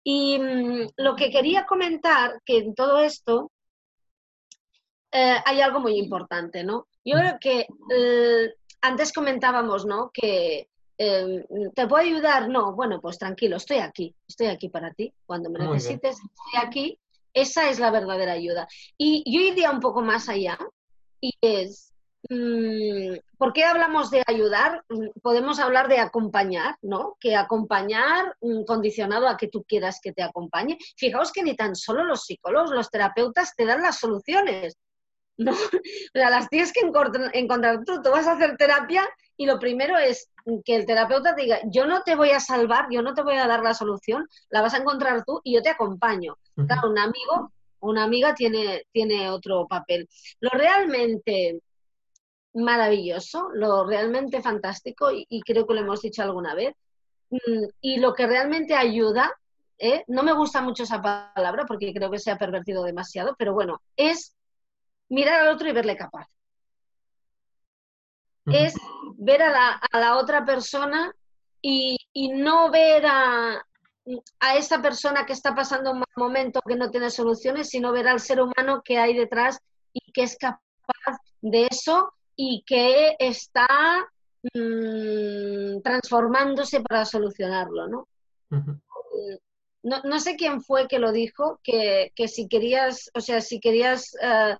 Y 0.03 0.37
mm, 0.37 0.89
lo 0.97 1.15
que 1.15 1.29
quería 1.29 1.65
comentar, 1.65 2.41
que 2.45 2.57
en 2.57 2.75
todo 2.75 2.99
esto 2.99 3.49
eh, 5.11 5.37
hay 5.45 5.61
algo 5.61 5.79
muy 5.79 5.97
importante, 5.97 6.65
¿no? 6.65 6.87
Yo 7.05 7.15
creo 7.17 7.37
que 7.39 7.67
eh, 7.95 8.53
antes 8.81 9.13
comentábamos, 9.13 9.85
¿no? 9.85 10.11
Que 10.13 10.67
em, 10.99 11.43
¿Te 11.73 11.87
puedo 11.87 12.03
ayudar? 12.03 12.49
No, 12.49 12.73
bueno, 12.73 13.01
pues 13.01 13.17
tranquilo, 13.17 13.57
estoy 13.57 13.77
aquí, 13.77 14.15
estoy 14.27 14.47
aquí 14.47 14.69
para 14.69 14.93
ti. 14.93 15.11
Cuando 15.25 15.49
me 15.49 15.59
necesites, 15.59 16.17
estoy 16.17 16.67
aquí. 16.67 16.99
Esa 17.33 17.69
es 17.69 17.79
la 17.79 17.89
verdadera 17.89 18.33
ayuda. 18.33 18.67
Y 18.97 19.23
yo 19.25 19.41
iría 19.41 19.71
un 19.71 19.79
poco 19.79 20.01
más 20.01 20.29
allá 20.29 20.57
y 21.21 21.33
es, 21.41 21.89
Mm, 22.27 23.15
¿Por 23.37 23.53
qué 23.53 23.63
hablamos 23.63 24.11
de 24.11 24.23
ayudar? 24.27 24.83
Mm, 24.89 25.19
podemos 25.21 25.59
hablar 25.59 25.87
de 25.87 25.99
acompañar, 25.99 26.75
¿no? 26.81 27.15
Que 27.19 27.35
acompañar 27.35 28.35
mm, 28.41 28.65
condicionado 28.65 29.27
a 29.27 29.37
que 29.37 29.47
tú 29.47 29.63
quieras 29.63 29.99
que 30.01 30.11
te 30.11 30.21
acompañe. 30.21 30.77
Fijaos 30.97 31.31
que 31.31 31.43
ni 31.43 31.55
tan 31.55 31.75
solo 31.75 32.03
los 32.03 32.25
psicólogos, 32.25 32.71
los 32.71 32.89
terapeutas 32.91 33.55
te 33.55 33.65
dan 33.65 33.81
las 33.81 33.99
soluciones. 33.99 34.77
¿no? 35.37 35.51
O 36.13 36.17
sea, 36.19 36.29
las 36.29 36.49
tienes 36.49 36.73
que 36.73 36.81
encontrar 36.81 37.83
tú. 37.85 38.01
Tú 38.01 38.11
vas 38.11 38.27
a 38.27 38.33
hacer 38.33 38.57
terapia 38.57 39.07
y 39.37 39.45
lo 39.45 39.57
primero 39.57 39.97
es 39.97 40.29
que 40.63 40.75
el 40.75 40.85
terapeuta 40.85 41.35
te 41.35 41.43
diga, 41.43 41.59
yo 41.65 41.85
no 41.85 42.03
te 42.03 42.15
voy 42.15 42.31
a 42.31 42.39
salvar, 42.39 42.87
yo 42.91 43.01
no 43.01 43.13
te 43.13 43.23
voy 43.23 43.35
a 43.35 43.47
dar 43.47 43.61
la 43.61 43.73
solución, 43.73 44.27
la 44.49 44.61
vas 44.61 44.73
a 44.73 44.77
encontrar 44.77 45.23
tú 45.25 45.41
y 45.43 45.55
yo 45.55 45.61
te 45.61 45.69
acompaño. 45.69 46.37
Claro, 46.55 46.89
un 46.89 46.99
amigo 46.99 47.51
una 47.81 48.03
amiga 48.03 48.33
tiene, 48.35 48.85
tiene 48.91 49.29
otro 49.29 49.67
papel. 49.67 50.09
Lo 50.39 50.49
realmente 50.51 51.61
maravilloso, 52.53 53.49
lo 53.53 53.85
realmente 53.85 54.41
fantástico, 54.41 55.09
y, 55.11 55.41
creo 55.41 55.67
que 55.67 55.73
lo 55.73 55.81
hemos 55.81 56.01
dicho 56.01 56.23
alguna 56.23 56.55
vez, 56.55 56.75
mm, 57.29 57.65
y 57.81 57.97
lo 57.97 58.13
que 58.13 58.27
realmente 58.27 58.75
ayuda, 58.75 59.31
¿eh? 59.77 60.03
no 60.07 60.23
me 60.23 60.33
gusta 60.33 60.61
mucho 60.61 60.83
esa 60.83 61.01
palabra 61.01 61.65
porque 61.65 61.93
creo 61.93 62.11
que 62.11 62.19
se 62.19 62.31
ha 62.31 62.37
pervertido 62.37 62.83
demasiado, 62.83 63.35
pero 63.37 63.53
bueno, 63.53 63.81
es 63.95 64.35
mirar 65.09 65.41
al 65.41 65.53
otro 65.53 65.69
y 65.69 65.73
verle 65.73 65.95
capaz. 65.95 66.27
Es 68.51 68.73
ver 69.17 69.41
a 69.41 69.79
la, 69.93 70.17
otra 70.17 70.45
persona 70.45 71.13
y, 71.61 71.97
no 72.35 72.71
ver 72.71 73.05
a, 73.05 73.65
a 74.39 74.55
esa 74.55 74.81
persona 74.81 75.25
que 75.25 75.33
está 75.33 75.53
pasando 75.55 75.91
un 75.91 75.99
mal 75.99 76.07
momento, 76.15 76.61
que 76.67 76.75
no 76.75 76.89
tiene 76.89 77.09
soluciones, 77.09 77.69
sino 77.69 77.91
ver 77.91 78.07
al 78.07 78.19
ser 78.19 78.41
humano 78.41 78.81
que 78.83 78.97
hay 78.97 79.15
detrás 79.15 79.59
y 79.93 80.11
que 80.11 80.23
es 80.23 80.37
capaz 80.37 81.17
de 81.41 81.67
eso 81.69 82.13
y 82.35 82.63
que 82.65 83.15
está 83.19 83.67
mm, 84.53 85.81
transformándose 85.81 86.81
para 86.81 87.05
solucionarlo, 87.05 87.87
¿no? 87.87 88.07
¿no? 89.83 90.19
sé 90.19 90.35
quién 90.35 90.61
fue 90.61 90.87
que 90.87 90.99
lo 90.99 91.11
dijo, 91.11 91.59
que, 91.63 92.11
si 92.27 92.47
querías, 92.47 93.11
o 93.13 93.21
sea, 93.21 93.41
si 93.41 93.59
querías 93.59 94.15
eh, 94.21 94.55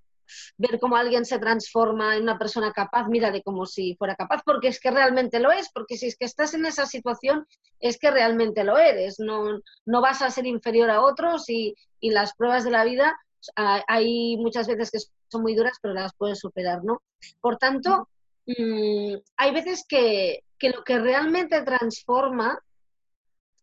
ver 0.58 0.80
cómo 0.80 0.96
alguien 0.96 1.26
se 1.26 1.40
transforma 1.40 2.16
en 2.16 2.24
una 2.24 2.38
persona 2.38 2.72
capaz, 2.72 3.08
mira 3.08 3.32
de 3.32 3.44
como 3.44 3.66
si 3.66 3.96
fuera 3.96 4.16
capaz, 4.16 4.42
porque 4.46 4.70
es 4.70 4.80
que 4.80 4.92
realmente 4.92 5.40
lo 5.40 5.52
es, 5.52 5.70
porque 5.74 5.98
si 5.98 6.08
es 6.08 6.18
que 6.18 6.26
estás 6.26 6.54
en 6.54 6.66
esa 6.66 6.86
situación, 6.86 7.46
es 7.80 7.98
que 7.98 8.12
realmente 8.12 8.64
lo 8.64 8.78
eres, 8.78 9.20
no, 9.20 9.60
no 9.86 10.02
vas 10.02 10.22
a 10.22 10.32
ser 10.32 10.46
inferior 10.46 10.90
a 10.90 11.02
otros 11.02 11.50
y, 11.50 11.76
y 12.00 12.12
las 12.12 12.34
pruebas 12.36 12.64
de 12.64 12.72
la 12.72 12.84
vida 12.84 13.18
hay 13.56 14.38
muchas 14.38 14.68
veces 14.68 14.92
que 14.92 15.00
son 15.30 15.42
muy 15.42 15.56
duras, 15.56 15.78
pero 15.82 15.94
las 15.94 16.14
puedes 16.16 16.40
superar, 16.40 16.84
¿no? 16.84 17.02
Por 17.42 17.58
tanto, 17.58 18.10
mm, 18.46 19.16
hay 19.38 19.52
veces 19.54 19.86
que, 19.88 20.44
lo 20.62 20.84
que 20.84 21.00
realmente 21.00 21.62
transforma 21.62 22.60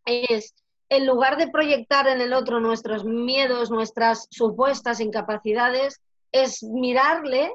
es, 0.05 0.55
en 0.89 1.07
lugar 1.07 1.37
de 1.37 1.49
proyectar 1.49 2.07
en 2.07 2.21
el 2.21 2.33
otro 2.33 2.61
nuestros 2.61 3.05
miedos, 3.05 3.71
nuestras 3.71 4.29
supuestas 4.31 5.01
incapacidades, 5.01 6.01
es 6.37 6.63
mirarle 6.63 7.53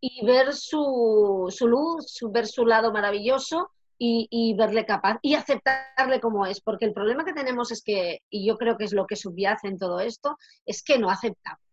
y 0.00 0.24
ver 0.26 0.52
su, 0.54 1.46
su 1.50 1.66
luz, 1.66 2.18
ver 2.30 2.46
su 2.46 2.66
lado 2.66 2.92
maravilloso 2.92 3.70
y, 3.98 4.26
y, 4.30 4.54
verle 4.54 4.84
capaz 4.84 5.18
y 5.22 5.34
aceptarle 5.34 6.20
como 6.20 6.44
es. 6.46 6.60
Porque 6.60 6.84
el 6.84 6.92
problema 6.92 7.24
que 7.24 7.32
tenemos 7.32 7.72
es 7.72 7.82
que, 7.82 8.20
y 8.28 8.46
yo 8.46 8.56
creo 8.58 8.76
que 8.76 8.84
es 8.84 8.92
lo 8.92 9.06
que 9.06 9.16
subyace 9.16 9.68
en 9.68 9.78
todo 9.78 10.00
esto, 10.00 10.36
es 10.66 10.82
que 10.82 10.98
no 10.98 11.10
aceptamos 11.10 11.64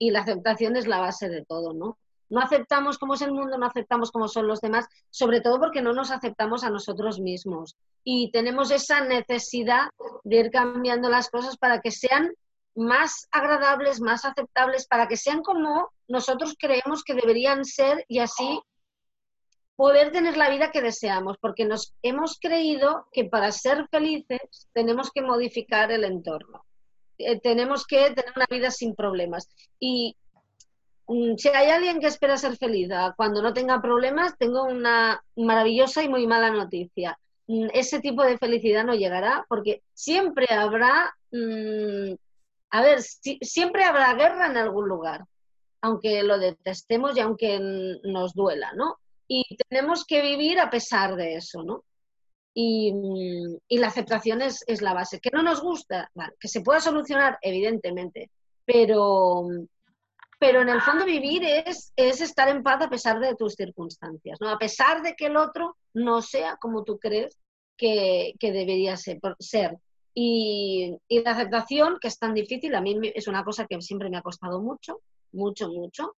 y 0.00 0.10
la 0.10 0.20
aceptación 0.20 0.76
es 0.76 0.88
la 0.88 0.98
base 0.98 1.28
de 1.28 1.44
todo, 1.44 1.74
¿no? 1.74 1.98
No 2.30 2.40
aceptamos 2.40 2.98
cómo 2.98 3.14
es 3.14 3.22
el 3.22 3.32
mundo, 3.32 3.58
no 3.58 3.66
aceptamos 3.66 4.10
cómo 4.10 4.28
son 4.28 4.46
los 4.46 4.60
demás, 4.60 4.86
sobre 5.10 5.40
todo 5.40 5.60
porque 5.60 5.82
no 5.82 5.92
nos 5.92 6.10
aceptamos 6.10 6.64
a 6.64 6.70
nosotros 6.70 7.20
mismos. 7.20 7.76
Y 8.02 8.30
tenemos 8.30 8.70
esa 8.70 9.02
necesidad 9.02 9.90
de 10.24 10.36
ir 10.36 10.50
cambiando 10.50 11.10
las 11.10 11.28
cosas 11.28 11.56
para 11.58 11.80
que 11.80 11.90
sean 11.90 12.32
más 12.74 13.28
agradables, 13.30 14.00
más 14.00 14.24
aceptables, 14.24 14.86
para 14.86 15.08
que 15.08 15.16
sean 15.16 15.42
como 15.42 15.90
nosotros 16.08 16.54
creemos 16.58 17.02
que 17.04 17.14
deberían 17.14 17.64
ser 17.64 18.04
y 18.08 18.18
así 18.20 18.60
poder 19.76 20.12
tener 20.12 20.36
la 20.36 20.50
vida 20.50 20.70
que 20.70 20.82
deseamos, 20.82 21.38
porque 21.40 21.64
nos 21.64 21.94
hemos 22.02 22.38
creído 22.38 23.06
que 23.12 23.24
para 23.24 23.50
ser 23.50 23.88
felices 23.90 24.68
tenemos 24.74 25.10
que 25.10 25.22
modificar 25.22 25.90
el 25.90 26.04
entorno. 26.04 26.64
Eh, 27.16 27.40
tenemos 27.40 27.86
que 27.86 28.10
tener 28.10 28.32
una 28.36 28.46
vida 28.50 28.70
sin 28.70 28.94
problemas. 28.94 29.48
Y 29.78 30.16
mm, 31.06 31.36
si 31.36 31.48
hay 31.48 31.70
alguien 31.70 32.00
que 32.00 32.06
espera 32.06 32.36
ser 32.36 32.56
feliz 32.56 32.90
ah, 32.92 33.14
cuando 33.16 33.42
no 33.42 33.52
tenga 33.52 33.80
problemas, 33.80 34.36
tengo 34.38 34.64
una 34.64 35.22
maravillosa 35.36 36.02
y 36.02 36.08
muy 36.08 36.26
mala 36.26 36.50
noticia. 36.50 37.18
Mm, 37.46 37.68
ese 37.72 38.00
tipo 38.00 38.22
de 38.22 38.38
felicidad 38.38 38.84
no 38.84 38.94
llegará 38.94 39.44
porque 39.48 39.82
siempre 39.94 40.46
habrá, 40.50 41.14
mm, 41.32 42.14
a 42.70 42.82
ver, 42.82 43.02
siempre 43.02 43.84
habrá 43.84 44.14
guerra 44.14 44.46
en 44.46 44.56
algún 44.56 44.88
lugar, 44.88 45.24
aunque 45.80 46.22
lo 46.22 46.38
detestemos 46.38 47.16
y 47.16 47.20
aunque 47.20 47.58
nos 48.04 48.34
duela, 48.34 48.72
¿no? 48.74 48.98
Y 49.26 49.56
tenemos 49.68 50.04
que 50.04 50.22
vivir 50.22 50.58
a 50.58 50.70
pesar 50.70 51.16
de 51.16 51.36
eso, 51.36 51.62
¿no? 51.62 51.84
y, 52.54 53.78
la 53.78 53.88
aceptación 53.88 54.42
es, 54.42 54.64
la 54.82 54.94
base. 54.94 55.20
¿Que 55.20 55.30
no 55.32 55.42
nos 55.42 55.62
gusta? 55.62 56.10
que 56.38 56.48
se 56.48 56.60
pueda 56.60 56.80
solucionar, 56.80 57.38
evidentemente, 57.42 58.30
pero, 58.64 59.48
pero 60.38 60.62
en 60.62 60.68
el 60.68 60.80
fondo 60.82 61.04
vivir 61.04 61.44
es, 61.44 61.92
es 61.96 62.20
estar 62.20 62.48
en 62.48 62.62
paz 62.62 62.82
a 62.82 62.90
pesar 62.90 63.20
de 63.20 63.34
tus 63.34 63.54
circunstancias, 63.54 64.38
¿no? 64.40 64.48
a 64.48 64.58
pesar 64.58 65.02
de 65.02 65.14
que 65.14 65.26
el 65.26 65.36
otro 65.36 65.76
no 65.94 66.22
sea 66.22 66.56
como 66.56 66.84
tú 66.84 66.98
crees 66.98 67.36
que, 67.76 68.34
debería 68.40 68.96
ser. 68.96 69.20
ser. 69.38 69.78
Y, 70.14 70.96
la 71.08 71.32
aceptación, 71.32 71.98
que 72.00 72.08
es 72.08 72.18
tan 72.18 72.34
difícil, 72.34 72.74
a 72.74 72.80
mí 72.80 72.98
es 73.14 73.28
una 73.28 73.44
cosa 73.44 73.66
que 73.66 73.80
siempre 73.80 74.10
me 74.10 74.16
ha 74.16 74.22
costado 74.22 74.60
mucho, 74.60 75.00
mucho, 75.32 75.68
mucho, 75.68 76.16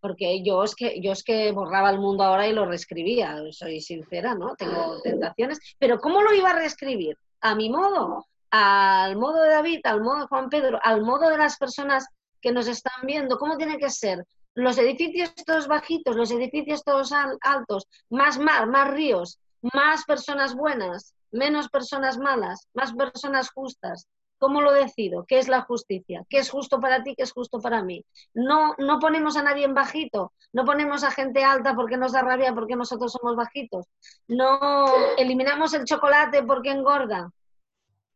porque 0.00 0.42
yo 0.42 0.62
es 0.64 0.74
que 0.74 1.00
yo 1.00 1.12
es 1.12 1.22
que 1.22 1.52
borraba 1.52 1.90
el 1.90 1.98
mundo 1.98 2.24
ahora 2.24 2.46
y 2.46 2.52
lo 2.52 2.66
reescribía, 2.66 3.40
soy 3.50 3.80
sincera, 3.80 4.34
¿no? 4.34 4.54
Tengo 4.56 5.00
tentaciones, 5.02 5.60
pero 5.78 5.98
¿cómo 5.98 6.22
lo 6.22 6.34
iba 6.34 6.50
a 6.50 6.58
reescribir? 6.58 7.16
A 7.40 7.54
mi 7.54 7.70
modo, 7.70 8.26
al 8.50 9.16
modo 9.16 9.42
de 9.42 9.50
David, 9.50 9.80
al 9.84 10.02
modo 10.02 10.20
de 10.20 10.26
Juan 10.26 10.48
Pedro, 10.48 10.78
al 10.82 11.02
modo 11.02 11.28
de 11.30 11.38
las 11.38 11.56
personas 11.56 12.06
que 12.40 12.52
nos 12.52 12.66
están 12.68 13.06
viendo, 13.06 13.38
¿cómo 13.38 13.56
tiene 13.56 13.78
que 13.78 13.90
ser? 13.90 14.26
Los 14.54 14.76
edificios 14.76 15.34
todos 15.46 15.68
bajitos, 15.68 16.16
los 16.16 16.30
edificios 16.30 16.84
todos 16.84 17.12
altos, 17.40 17.86
más 18.10 18.38
mar, 18.38 18.66
más 18.66 18.90
ríos, 18.90 19.38
más 19.72 20.04
personas 20.04 20.54
buenas, 20.54 21.14
menos 21.32 21.68
personas 21.68 22.18
malas, 22.18 22.68
más 22.74 22.92
personas 22.92 23.50
justas, 23.50 24.06
¿Cómo 24.42 24.60
lo 24.60 24.72
decido? 24.72 25.24
¿Qué 25.24 25.38
es 25.38 25.46
la 25.46 25.60
justicia? 25.60 26.26
¿Qué 26.28 26.38
es 26.38 26.50
justo 26.50 26.80
para 26.80 27.04
ti? 27.04 27.14
¿Qué 27.14 27.22
es 27.22 27.30
justo 27.30 27.60
para 27.60 27.84
mí? 27.84 28.04
No, 28.34 28.74
no 28.76 28.98
ponemos 28.98 29.36
a 29.36 29.44
nadie 29.44 29.64
en 29.64 29.72
bajito, 29.72 30.32
no 30.52 30.64
ponemos 30.64 31.04
a 31.04 31.12
gente 31.12 31.44
alta 31.44 31.76
porque 31.76 31.96
nos 31.96 32.10
da 32.10 32.22
rabia 32.22 32.52
porque 32.52 32.74
nosotros 32.74 33.12
somos 33.12 33.36
bajitos. 33.36 33.86
No 34.26 34.88
eliminamos 35.16 35.74
el 35.74 35.84
chocolate 35.84 36.42
porque 36.42 36.72
engorda. 36.72 37.30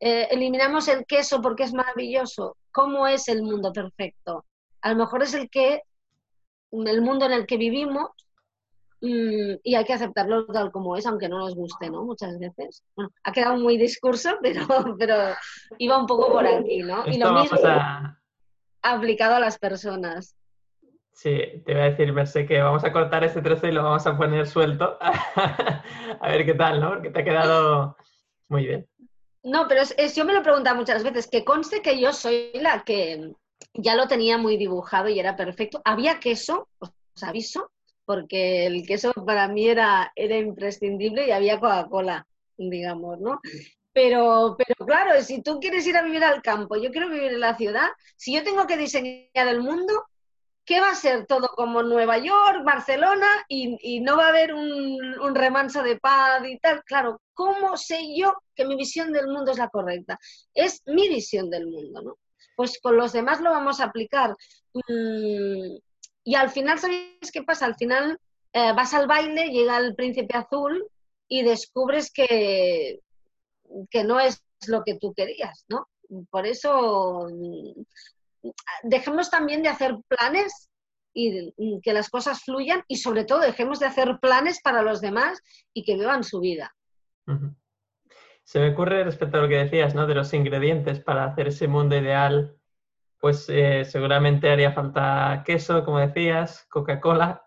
Eh, 0.01 0.27
eliminamos 0.33 0.89
el 0.89 1.07
queso 1.07 1.41
porque 1.41 1.63
es 1.63 1.73
maravilloso. 1.73 2.57
¿Cómo 2.73 3.07
es 3.07 3.29
el 3.29 3.45
mundo 3.45 3.73
perfecto? 3.73 4.47
A 4.81 4.91
lo 4.91 4.97
mejor 4.97 5.23
es 5.23 5.33
el 5.33 5.49
que 5.49 5.83
el 6.73 7.03
mundo 7.03 7.27
en 7.27 7.35
el 7.35 7.47
que 7.47 7.57
vivimos 7.57 8.11
y 9.01 9.75
hay 9.75 9.85
que 9.85 9.93
aceptarlo 9.93 10.47
tal 10.47 10.73
como 10.73 10.97
es, 10.97 11.07
aunque 11.07 11.29
no 11.29 11.39
nos 11.39 11.55
guste, 11.55 11.91
¿no? 11.91 12.05
Muchas 12.05 12.39
veces. 12.39 12.83
Bueno, 12.95 13.11
ha 13.25 13.33
quedado 13.33 13.57
muy 13.57 13.77
discurso, 13.77 14.39
pero, 14.43 14.67
pero 14.99 15.17
iba 15.79 15.99
un 15.99 16.07
poco 16.07 16.33
por 16.33 16.47
aquí, 16.47 16.83
¿no? 16.83 17.07
y 17.07 17.19
lo 17.19 17.33
mismo 17.33 17.59
aplicado 18.83 19.35
a 19.35 19.41
las 19.41 19.59
personas. 19.59 20.37
Sí, 21.13 21.63
te 21.65 21.73
voy 21.73 21.83
a 21.83 21.91
decir, 21.91 22.13
Mercé, 22.13 22.47
que 22.47 22.61
vamos 22.61 22.85
a 22.85 22.93
cortar 22.93 23.25
este 23.25 23.41
trozo 23.41 23.67
y 23.67 23.73
lo 23.73 23.83
vamos 23.83 24.07
a 24.07 24.17
poner 24.17 24.47
suelto. 24.47 24.99
a 25.01 26.29
ver 26.29 26.45
qué 26.45 26.55
tal, 26.55 26.81
¿no? 26.81 26.91
Porque 26.91 27.11
te 27.11 27.21
ha 27.21 27.25
quedado 27.25 27.97
muy 28.49 28.67
bien. 28.67 28.87
No, 29.43 29.67
pero 29.67 29.81
es, 29.81 30.15
yo 30.15 30.25
me 30.25 30.33
lo 30.33 30.41
he 30.41 30.43
preguntado 30.43 30.77
muchas 30.77 31.03
veces, 31.03 31.29
que 31.29 31.45
conste 31.45 31.81
que 31.81 31.99
yo 31.99 32.13
soy 32.13 32.51
la 32.55 32.85
que 32.85 33.33
ya 33.73 33.95
lo 33.95 34.09
tenía 34.09 34.37
muy 34.39 34.57
dibujado 34.57 35.09
y 35.09 35.19
era 35.19 35.37
perfecto. 35.37 35.81
Había 35.85 36.21
queso, 36.21 36.69
os 36.79 37.23
aviso, 37.23 37.71
porque 38.07 38.67
el 38.67 38.87
queso 38.87 39.13
para 39.13 39.49
mí 39.49 39.69
era, 39.69 40.13
era 40.15 40.39
imprescindible 40.39 41.27
y 41.27 41.33
había 41.33 41.61
Coca-Cola, 41.61 42.27
digamos, 42.57 43.21
¿no? 43.21 43.41
Pero, 43.93 44.57
pero 44.57 44.87
claro, 44.87 45.21
si 45.23 45.43
tú 45.43 45.59
quieres 45.59 45.87
ir 45.87 45.97
a 45.97 46.03
vivir 46.03 46.23
al 46.23 46.43
campo, 46.43 46.77
yo 46.77 46.91
quiero 46.91 47.09
vivir 47.09 47.33
en 47.33 47.41
la 47.41 47.57
ciudad, 47.57 47.89
si 48.17 48.35
yo 48.35 48.45
tengo 48.45 48.67
que 48.67 48.77
diseñar 48.77 49.49
el 49.49 49.61
mundo, 49.61 50.05
¿qué 50.65 50.81
va 50.81 50.91
a 50.91 50.95
ser 50.95 51.27
todo 51.27 51.49
como 51.57 51.83
Nueva 51.83 52.19
York, 52.19 52.63
Barcelona 52.65 53.27
y, 53.49 54.01
no 54.01 54.17
va 54.17 54.27
a 54.27 54.29
haber 54.29 54.55
un, 54.55 55.19
un, 55.19 55.35
remanso 55.35 55.83
de 55.83 55.99
paz 55.99 56.43
y 56.47 56.59
tal? 56.59 56.83
Claro, 56.85 57.21
¿cómo 57.35 57.77
sé 57.77 58.15
yo 58.17 58.35
que 58.55 58.67
mi 58.67 58.77
visión 58.77 59.13
del 59.13 59.29
mundo 59.29 59.53
es 59.53 59.59
la 59.59 59.69
correcta? 59.69 60.19
Es 60.53 60.83
mi 60.87 61.09
visión 61.09 61.51
del 61.51 61.67
mundo, 61.67 62.03
¿no? 62.03 62.19
Pues 62.55 62.79
con 62.81 62.97
los 62.97 63.13
demás 63.13 63.41
lo 63.41 63.51
vamos 63.51 63.81
a 63.81 63.85
aplicar. 63.85 64.35
Mm, 64.75 65.77
y 66.27 66.35
al 66.35 66.51
final, 66.51 66.81
¿sabéis 66.81 67.31
qué 67.33 67.45
pasa? 67.45 67.67
Al 67.67 67.77
final 67.77 68.19
eh, 68.53 68.73
vas 68.73 68.93
al 68.95 69.07
baile, 69.07 69.51
llega 69.51 69.79
el 69.79 69.95
príncipe 69.95 70.37
azul 70.37 70.85
y 71.29 71.45
descubres 71.45 72.13
que, 72.13 72.99
que 73.89 74.03
no 74.03 74.19
es 74.19 74.43
lo 74.67 74.83
que 74.83 74.97
tú 74.97 75.15
querías, 75.15 75.65
¿no? 75.69 75.89
Por 76.29 76.45
eso 76.49 77.29
mm, 77.31 78.51
dejemos 78.83 79.31
también 79.31 79.63
de 79.63 79.69
hacer 79.69 79.95
planes 80.09 80.69
y 81.15 81.81
que 81.81 81.93
las 81.93 82.11
cosas 82.11 82.43
fluyan 82.43 82.83
y 82.89 82.97
sobre 82.97 83.25
todo 83.25 83.39
dejemos 83.39 83.79
de 83.79 83.87
hacer 83.87 84.19
planes 84.21 84.61
para 84.61 84.83
los 84.83 85.01
demás 85.01 85.41
y 85.73 85.85
que 85.85 85.95
vivan 85.95 86.25
su 86.25 86.41
vida. 86.41 86.75
Se 88.43 88.59
me 88.59 88.73
ocurre 88.73 89.05
respecto 89.05 89.39
a 89.39 89.43
lo 89.43 89.49
que 89.49 89.59
decías, 89.59 89.95
¿no? 89.95 90.09
De 90.09 90.15
los 90.15 90.35
ingredientes 90.35 90.99
para 90.99 91.25
hacer 91.25 91.49
ese 91.49 91.69
mundo 91.69 91.97
ideal, 91.97 92.57
pues 93.21 93.47
eh, 93.49 93.85
seguramente 93.85 94.51
haría 94.51 94.73
falta 94.73 95.43
queso, 95.45 95.85
como 95.85 95.99
decías, 95.99 96.67
Coca-Cola 96.71 97.43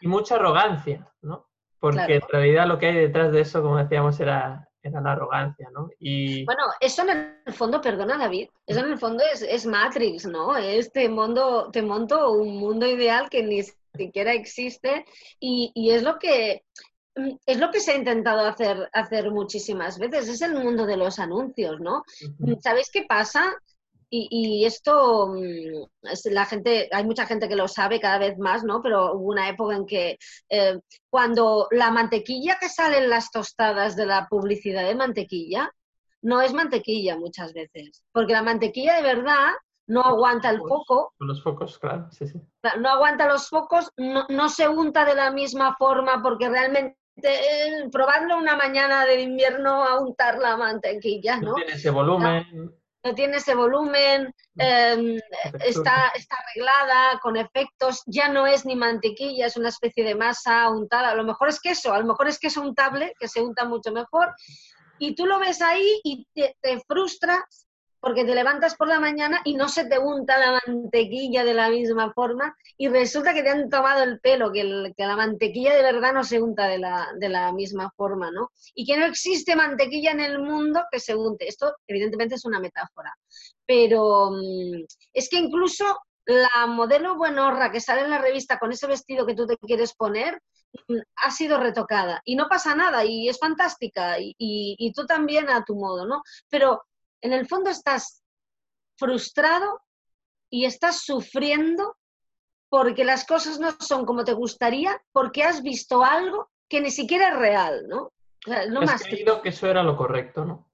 y 0.00 0.06
mucha 0.06 0.36
arrogancia, 0.36 1.06
¿no? 1.22 1.48
Porque 1.78 2.16
en 2.16 2.28
realidad 2.28 2.66
lo 2.66 2.78
que 2.78 2.86
hay 2.86 2.94
detrás 2.94 3.32
de 3.32 3.40
eso, 3.40 3.62
como 3.62 3.78
decíamos, 3.78 4.20
era 4.20 4.70
era 4.82 5.00
la 5.00 5.12
arrogancia, 5.12 5.68
¿no? 5.72 5.90
Y... 5.98 6.44
Bueno, 6.44 6.64
eso 6.80 7.02
en 7.02 7.40
el 7.44 7.52
fondo, 7.52 7.80
perdona 7.80 8.16
David, 8.16 8.48
eso 8.66 8.80
en 8.80 8.92
el 8.92 8.98
fondo 8.98 9.22
es, 9.24 9.66
Matrix, 9.66 10.26
¿no? 10.26 10.56
Es 10.56 10.92
te, 10.92 11.08
mundo, 11.08 11.70
te 11.70 11.82
monto 11.82 12.32
un 12.32 12.56
mundo 12.56 12.86
ideal 12.86 13.28
que 13.28 13.42
ni 13.42 13.62
siquiera 13.94 14.32
existe 14.32 15.04
y, 15.38 15.90
es 15.90 16.02
lo 16.02 16.18
que 16.18 16.64
es 17.44 17.58
lo 17.58 17.70
que 17.70 17.80
se 17.80 17.90
ha 17.90 17.96
intentado 17.96 18.46
hacer, 18.46 18.88
hacer 18.92 19.30
muchísimas 19.30 19.98
veces, 19.98 20.28
es 20.28 20.40
el 20.42 20.54
mundo 20.54 20.86
de 20.86 20.96
los 20.96 21.18
anuncios, 21.18 21.80
¿no? 21.80 22.04
¿Sabéis 22.60 22.88
qué 22.90 23.04
pasa? 23.06 23.52
Y, 24.12 24.64
esto, 24.64 25.28
mm, 25.28 26.32
la 26.32 26.44
gente, 26.44 26.88
hay 26.90 27.04
mucha 27.04 27.26
gente 27.26 27.48
que 27.48 27.54
lo 27.54 27.68
sabe 27.68 28.00
cada 28.00 28.18
vez 28.18 28.38
más, 28.38 28.64
¿no? 28.64 28.82
Pero 28.82 29.14
hubo 29.14 29.28
una 29.28 29.48
época 29.48 29.76
en 29.76 29.86
que 29.86 30.18
eh, 30.48 30.80
cuando 31.08 31.68
la 31.70 31.92
mantequilla 31.92 32.58
que 32.60 32.68
sale 32.68 32.98
en 32.98 33.08
las 33.08 33.30
tostadas 33.30 33.94
de 33.94 34.06
la 34.06 34.26
publicidad 34.28 34.84
de 34.84 34.96
mantequilla, 34.96 35.70
no 36.22 36.42
es 36.42 36.52
mantequilla 36.52 37.16
muchas 37.16 37.52
veces, 37.52 38.02
porque 38.12 38.32
la 38.32 38.42
mantequilla 38.42 38.96
de 38.96 39.02
verdad 39.02 39.50
no 39.86 40.02
aguanta 40.02 40.50
el 40.50 40.58
foco. 40.58 41.14
Los 41.18 41.42
focos, 41.42 41.78
claro, 41.78 42.08
sí, 42.10 42.26
sí. 42.26 42.40
No 42.78 42.90
aguanta 42.90 43.26
los 43.26 43.48
focos, 43.48 43.90
no, 43.96 44.48
se 44.48 44.68
unta 44.68 45.04
de 45.04 45.14
la 45.14 45.30
misma 45.30 45.76
forma 45.76 46.20
porque 46.22 46.48
realmente 46.48 46.96
eh, 47.22 47.88
probadlo 47.92 48.38
una 48.38 48.56
mañana 48.56 49.04
de 49.04 49.22
invierno 49.22 49.84
a 49.84 50.00
untar 50.00 50.38
la 50.38 50.56
mantequilla, 50.56 51.36
¿no? 51.36 51.50
No 51.50 51.54
tiene 51.54 51.72
ese 51.72 51.90
volumen 51.90 52.79
no 53.02 53.14
tiene 53.14 53.38
ese 53.38 53.54
volumen, 53.54 54.34
em, 54.56 55.18
está, 55.64 56.08
está 56.14 56.36
arreglada 56.36 57.18
con 57.20 57.36
efectos, 57.36 58.02
ya 58.06 58.28
no 58.28 58.46
es 58.46 58.66
ni 58.66 58.76
mantequilla, 58.76 59.46
es 59.46 59.56
una 59.56 59.70
especie 59.70 60.04
de 60.04 60.14
masa 60.14 60.68
untada, 60.68 61.10
a 61.10 61.14
lo 61.14 61.24
mejor 61.24 61.48
es 61.48 61.60
queso, 61.60 61.92
a 61.92 61.98
lo 61.98 62.06
mejor 62.06 62.28
es 62.28 62.38
queso 62.38 62.60
untable, 62.60 63.14
que 63.18 63.28
se 63.28 63.40
unta 63.40 63.64
mucho 63.64 63.90
mejor, 63.92 64.34
y 64.98 65.14
tú 65.14 65.26
lo 65.26 65.38
ves 65.38 65.62
ahí 65.62 66.00
y 66.04 66.26
te, 66.34 66.56
te 66.60 66.80
frustras 66.80 67.69
porque 68.00 68.24
te 68.24 68.34
levantas 68.34 68.74
por 68.76 68.88
la 68.88 68.98
mañana 68.98 69.40
y 69.44 69.54
no 69.54 69.68
se 69.68 69.84
te 69.84 69.98
unta 69.98 70.38
la 70.38 70.60
mantequilla 70.66 71.44
de 71.44 71.54
la 71.54 71.68
misma 71.68 72.12
forma 72.12 72.56
y 72.76 72.88
resulta 72.88 73.34
que 73.34 73.42
te 73.42 73.50
han 73.50 73.68
tomado 73.68 74.02
el 74.02 74.20
pelo, 74.20 74.50
que, 74.52 74.64
la 74.96 75.16
mantequilla 75.16 75.74
de 75.74 75.82
verdad 75.82 76.14
no 76.14 76.24
se 76.24 76.40
unta 76.40 76.66
de 76.66 76.78
la, 76.78 77.08
de 77.18 77.28
la, 77.28 77.52
misma 77.52 77.90
forma, 77.96 78.30
¿no? 78.30 78.50
Y 78.74 78.86
que 78.86 78.96
no 78.96 79.04
existe 79.04 79.56
mantequilla 79.56 80.12
en 80.12 80.20
el 80.20 80.38
mundo 80.38 80.82
que 80.90 81.00
se 81.00 81.14
unte. 81.14 81.46
Esto 81.46 81.74
evidentemente 81.86 82.36
es 82.36 82.44
una 82.44 82.60
metáfora, 82.60 83.12
pero 83.66 84.30
mm, 84.30 84.84
es 85.12 85.28
que 85.28 85.36
incluso 85.36 85.84
la 86.24 86.66
modelo 86.66 87.16
buenorra 87.16 87.70
que 87.70 87.80
sale 87.80 88.02
en 88.02 88.10
la 88.10 88.18
revista 88.18 88.58
con 88.58 88.72
ese 88.72 88.86
vestido 88.86 89.26
que 89.26 89.34
tú 89.34 89.46
te 89.46 89.56
quieres 89.56 89.94
poner 89.94 90.40
mm, 90.88 90.98
ha 91.24 91.30
sido 91.30 91.58
retocada 91.58 92.22
y 92.24 92.36
no 92.36 92.48
pasa 92.48 92.74
nada 92.74 93.04
y 93.04 93.28
es 93.28 93.38
fantástica 93.38 94.18
y, 94.20 94.34
y 94.38 94.92
tú 94.92 95.06
también 95.06 95.50
a 95.50 95.64
tu 95.64 95.74
modo, 95.74 96.06
¿no? 96.06 96.22
Pero 96.48 96.82
en 97.22 97.32
el 97.32 97.46
fondo 97.46 97.70
estás 97.70 98.22
frustrado 98.96 99.80
y 100.50 100.64
estás 100.64 101.02
sufriendo 101.02 101.96
porque 102.68 103.04
las 103.04 103.26
cosas 103.26 103.58
no 103.58 103.72
son 103.80 104.06
como 104.06 104.24
te 104.24 104.32
gustaría, 104.32 105.00
porque 105.12 105.42
has 105.42 105.62
visto 105.62 106.04
algo 106.04 106.50
que 106.68 106.80
ni 106.80 106.90
siquiera 106.90 107.30
es 107.30 107.36
real, 107.36 107.86
¿no? 107.88 108.12
has 108.80 109.02
creído 109.02 109.42
que 109.42 109.50
eso 109.50 109.66
era 109.66 109.82
lo 109.82 109.96
correcto, 109.96 110.44
¿no? 110.44 110.70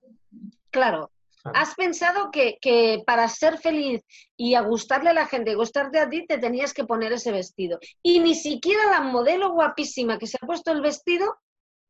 Claro. 0.70 1.10
Has 1.54 1.74
pensado 1.74 2.30
que, 2.32 2.58
que, 2.60 3.02
para 3.06 3.28
ser 3.28 3.58
feliz 3.58 4.02
y 4.36 4.54
a 4.54 4.62
gustarle 4.62 5.10
a 5.10 5.14
la 5.14 5.26
gente, 5.26 5.54
gustarte 5.54 6.00
a 6.00 6.08
ti, 6.08 6.26
te 6.26 6.38
tenías 6.38 6.74
que 6.74 6.84
poner 6.84 7.12
ese 7.12 7.30
vestido. 7.30 7.78
Y 8.02 8.18
ni 8.18 8.34
siquiera 8.34 8.90
la 8.90 9.00
modelo 9.00 9.52
guapísima 9.52 10.18
que 10.18 10.26
se 10.26 10.38
ha 10.40 10.46
puesto 10.46 10.72
el 10.72 10.80
vestido 10.80 11.36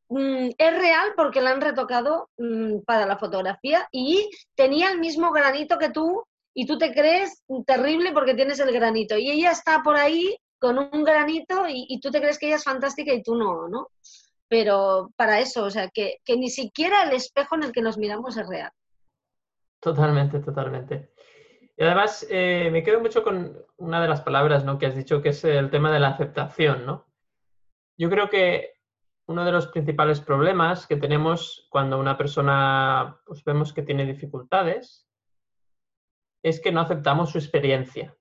Mm, 0.09 0.51
es 0.57 0.79
real 0.79 1.15
porque 1.17 1.41
la 1.41 1.51
han 1.51 1.61
retocado 1.61 2.31
mm, 2.39 2.81
para 2.87 3.07
la 3.07 3.19
fotografía 3.19 3.89
y 3.91 4.31
tenía 4.55 4.91
el 4.91 5.01
mismo 5.01 5.33
granito 5.33 5.79
que 5.79 5.91
tú 5.91 6.25
y 6.55 6.67
tú 6.67 6.79
te 6.79 6.93
crees 6.93 7.43
terrible 7.67 8.13
porque 8.13 8.35
tienes 8.35 8.61
el 8.61 8.73
granito 8.73 9.19
y 9.19 9.31
ella 9.31 9.51
está 9.51 9.83
por 9.83 9.97
ahí 9.97 10.37
con 10.59 10.79
un 10.79 11.05
granito 11.05 11.65
y, 11.69 12.01
tú 12.01 12.11
te 12.11 12.21
crees 12.21 12.39
que 12.39 12.47
ella 12.47 12.57
es 12.57 12.65
fantástica 12.65 13.13
y 13.13 13.23
tú 13.23 13.35
no, 13.35 13.69
¿no? 13.69 13.89
Pero 14.49 15.11
para 15.17 15.41
eso, 15.41 15.65
o 15.65 15.71
sea, 15.71 15.91
que, 15.91 16.19
ni 16.29 16.49
siquiera 16.49 17.03
el 17.03 17.13
espejo 17.13 17.57
en 17.57 17.65
el 17.65 17.73
que 17.73 17.83
nos 17.83 17.99
miramos 17.99 18.37
es 18.39 18.49
real. 18.49 18.71
Totalmente, 19.81 20.41
totalmente. 20.41 21.11
Y 21.77 21.85
además, 21.85 22.27
eh, 22.31 22.71
me 22.73 22.83
quedo 22.83 23.01
mucho 23.01 23.23
con 23.23 23.67
una 23.77 24.01
de 24.01 24.09
las 24.09 24.23
palabras 24.23 24.65
¿no? 24.65 24.79
que 24.79 24.87
has 24.87 24.97
dicho, 24.97 25.21
que 25.21 25.31
es 25.31 25.45
el 25.45 25.71
tema 25.71 25.93
de 25.93 26.01
la 26.01 26.09
aceptación, 26.09 26.87
¿no? 26.87 27.07
Yo 27.99 28.09
creo 28.09 28.31
que 28.31 28.76
uno 29.27 29.45
de 29.45 29.53
los 29.53 29.67
principales 29.69 30.21
problemas 30.21 30.87
que 30.87 30.97
tenemos 30.97 31.67
cuando 31.71 31.99
una 31.99 32.17
persona 32.17 33.21
pues, 33.27 33.43
vemos 33.45 33.73
que 33.73 33.83
tiene 33.83 34.07
dificultades 34.07 35.09
es 36.43 36.61
que 36.61 36.71
no 36.71 36.81
aceptamos 36.81 37.31
su 37.31 37.39
experiencia. 37.39 38.17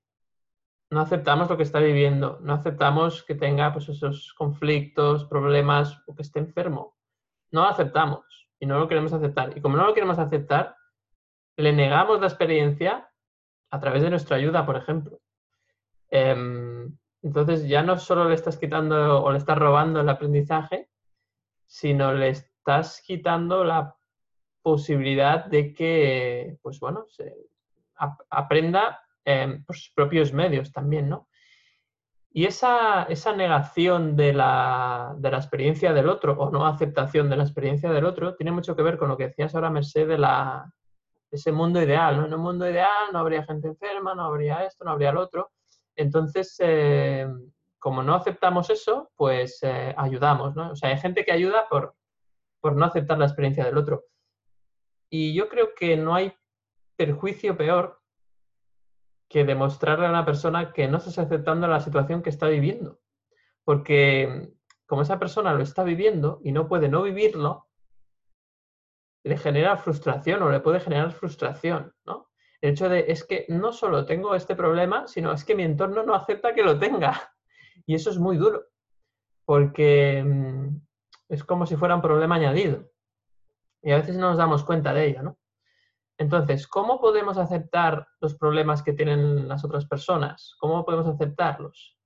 No 0.90 1.00
aceptamos 1.00 1.48
lo 1.48 1.56
que 1.56 1.62
está 1.62 1.78
viviendo, 1.78 2.38
no 2.42 2.54
aceptamos 2.54 3.24
que 3.24 3.34
tenga 3.34 3.72
pues, 3.72 3.88
esos 3.88 4.34
conflictos, 4.34 5.24
problemas 5.24 6.02
o 6.06 6.14
que 6.14 6.22
esté 6.22 6.40
enfermo. 6.40 6.96
No 7.52 7.62
lo 7.62 7.68
aceptamos 7.68 8.48
y 8.58 8.66
no 8.66 8.78
lo 8.78 8.88
queremos 8.88 9.12
aceptar. 9.12 9.56
Y 9.56 9.60
como 9.60 9.76
no 9.76 9.86
lo 9.86 9.94
queremos 9.94 10.18
aceptar, 10.18 10.76
le 11.56 11.72
negamos 11.72 12.20
la 12.20 12.26
experiencia 12.26 13.08
a 13.70 13.80
través 13.80 14.02
de 14.02 14.10
nuestra 14.10 14.36
ayuda, 14.36 14.66
por 14.66 14.76
ejemplo. 14.76 15.20
Em, 16.10 16.96
entonces 17.22 17.66
ya 17.68 17.82
no 17.82 17.98
solo 17.98 18.28
le 18.28 18.34
estás 18.34 18.56
quitando 18.56 19.22
o 19.22 19.32
le 19.32 19.38
estás 19.38 19.58
robando 19.58 20.00
el 20.00 20.08
aprendizaje, 20.08 20.88
sino 21.66 22.12
le 22.12 22.30
estás 22.30 23.02
quitando 23.04 23.64
la 23.64 23.96
posibilidad 24.62 25.44
de 25.44 25.72
que, 25.72 26.58
pues 26.62 26.80
bueno, 26.80 27.06
se 27.08 27.34
aprenda 28.30 29.00
por 29.66 29.76
sus 29.76 29.92
propios 29.94 30.32
medios 30.32 30.72
también, 30.72 31.08
¿no? 31.08 31.28
Y 32.30 32.44
esa, 32.44 33.04
esa 33.04 33.34
negación 33.34 34.14
de 34.14 34.34
la, 34.34 35.14
de 35.16 35.30
la, 35.30 35.38
experiencia 35.38 35.94
del 35.94 36.08
otro 36.08 36.34
o 36.34 36.50
no 36.50 36.66
aceptación 36.66 37.30
de 37.30 37.36
la 37.36 37.44
experiencia 37.44 37.90
del 37.90 38.04
otro 38.04 38.34
tiene 38.34 38.52
mucho 38.52 38.76
que 38.76 38.82
ver 38.82 38.98
con 38.98 39.08
lo 39.08 39.16
que 39.16 39.28
decías 39.28 39.54
ahora, 39.54 39.70
Merced, 39.70 40.06
de, 40.06 40.18
la, 40.18 40.70
ese 41.30 41.52
mundo 41.52 41.80
ideal. 41.80 42.18
¿no? 42.18 42.26
En 42.26 42.34
un 42.34 42.40
mundo 42.40 42.68
ideal 42.68 43.10
no 43.12 43.20
habría 43.20 43.44
gente 43.44 43.68
enferma, 43.68 44.14
no 44.14 44.24
habría 44.24 44.64
esto, 44.64 44.84
no 44.84 44.90
habría 44.90 45.12
lo 45.12 45.22
otro. 45.22 45.50
Entonces, 45.94 46.54
eh, 46.58 47.26
como 47.86 48.02
no 48.02 48.16
aceptamos 48.16 48.68
eso, 48.68 49.12
pues 49.14 49.60
eh, 49.62 49.94
ayudamos, 49.96 50.56
¿no? 50.56 50.72
O 50.72 50.74
sea, 50.74 50.88
hay 50.88 50.98
gente 50.98 51.24
que 51.24 51.30
ayuda 51.30 51.68
por, 51.68 51.94
por 52.60 52.74
no 52.74 52.84
aceptar 52.84 53.16
la 53.16 53.26
experiencia 53.26 53.64
del 53.64 53.78
otro. 53.78 54.06
Y 55.08 55.34
yo 55.34 55.48
creo 55.48 55.72
que 55.72 55.96
no 55.96 56.12
hay 56.12 56.34
perjuicio 56.96 57.56
peor 57.56 58.02
que 59.28 59.44
demostrarle 59.44 60.06
a 60.06 60.10
una 60.10 60.24
persona 60.24 60.72
que 60.72 60.88
no 60.88 60.98
estás 60.98 61.20
aceptando 61.20 61.68
la 61.68 61.78
situación 61.78 62.24
que 62.24 62.30
está 62.30 62.48
viviendo. 62.48 62.98
Porque 63.62 64.52
como 64.86 65.02
esa 65.02 65.20
persona 65.20 65.54
lo 65.54 65.62
está 65.62 65.84
viviendo 65.84 66.40
y 66.42 66.50
no 66.50 66.66
puede 66.66 66.88
no 66.88 67.04
vivirlo, 67.04 67.68
le 69.22 69.36
genera 69.36 69.76
frustración 69.76 70.42
o 70.42 70.50
le 70.50 70.58
puede 70.58 70.80
generar 70.80 71.12
frustración, 71.12 71.94
¿no? 72.04 72.32
El 72.60 72.72
hecho 72.72 72.88
de 72.88 73.04
es 73.06 73.22
que 73.22 73.46
no 73.48 73.72
solo 73.72 74.06
tengo 74.06 74.34
este 74.34 74.56
problema, 74.56 75.06
sino 75.06 75.30
es 75.30 75.44
que 75.44 75.54
mi 75.54 75.62
entorno 75.62 76.02
no 76.02 76.16
acepta 76.16 76.52
que 76.52 76.64
lo 76.64 76.76
tenga. 76.80 77.32
Y 77.86 77.94
eso 77.94 78.10
es 78.10 78.18
muy 78.18 78.36
duro, 78.36 78.66
porque 79.44 80.22
mm, 80.22 80.80
es 81.28 81.44
como 81.44 81.66
si 81.66 81.76
fuera 81.76 81.94
un 81.94 82.02
problema 82.02 82.34
añadido. 82.34 82.90
Y 83.82 83.92
a 83.92 83.96
veces 83.96 84.16
no 84.16 84.28
nos 84.28 84.38
damos 84.38 84.64
cuenta 84.64 84.92
de 84.92 85.06
ello, 85.06 85.22
¿no? 85.22 85.38
Entonces, 86.18 86.66
¿cómo 86.66 87.00
podemos 87.00 87.36
aceptar 87.36 88.08
los 88.20 88.34
problemas 88.34 88.82
que 88.82 88.94
tienen 88.94 89.46
las 89.48 89.64
otras 89.64 89.86
personas? 89.86 90.54
¿Cómo 90.58 90.84
podemos 90.84 91.06
aceptarlos? 91.06 91.96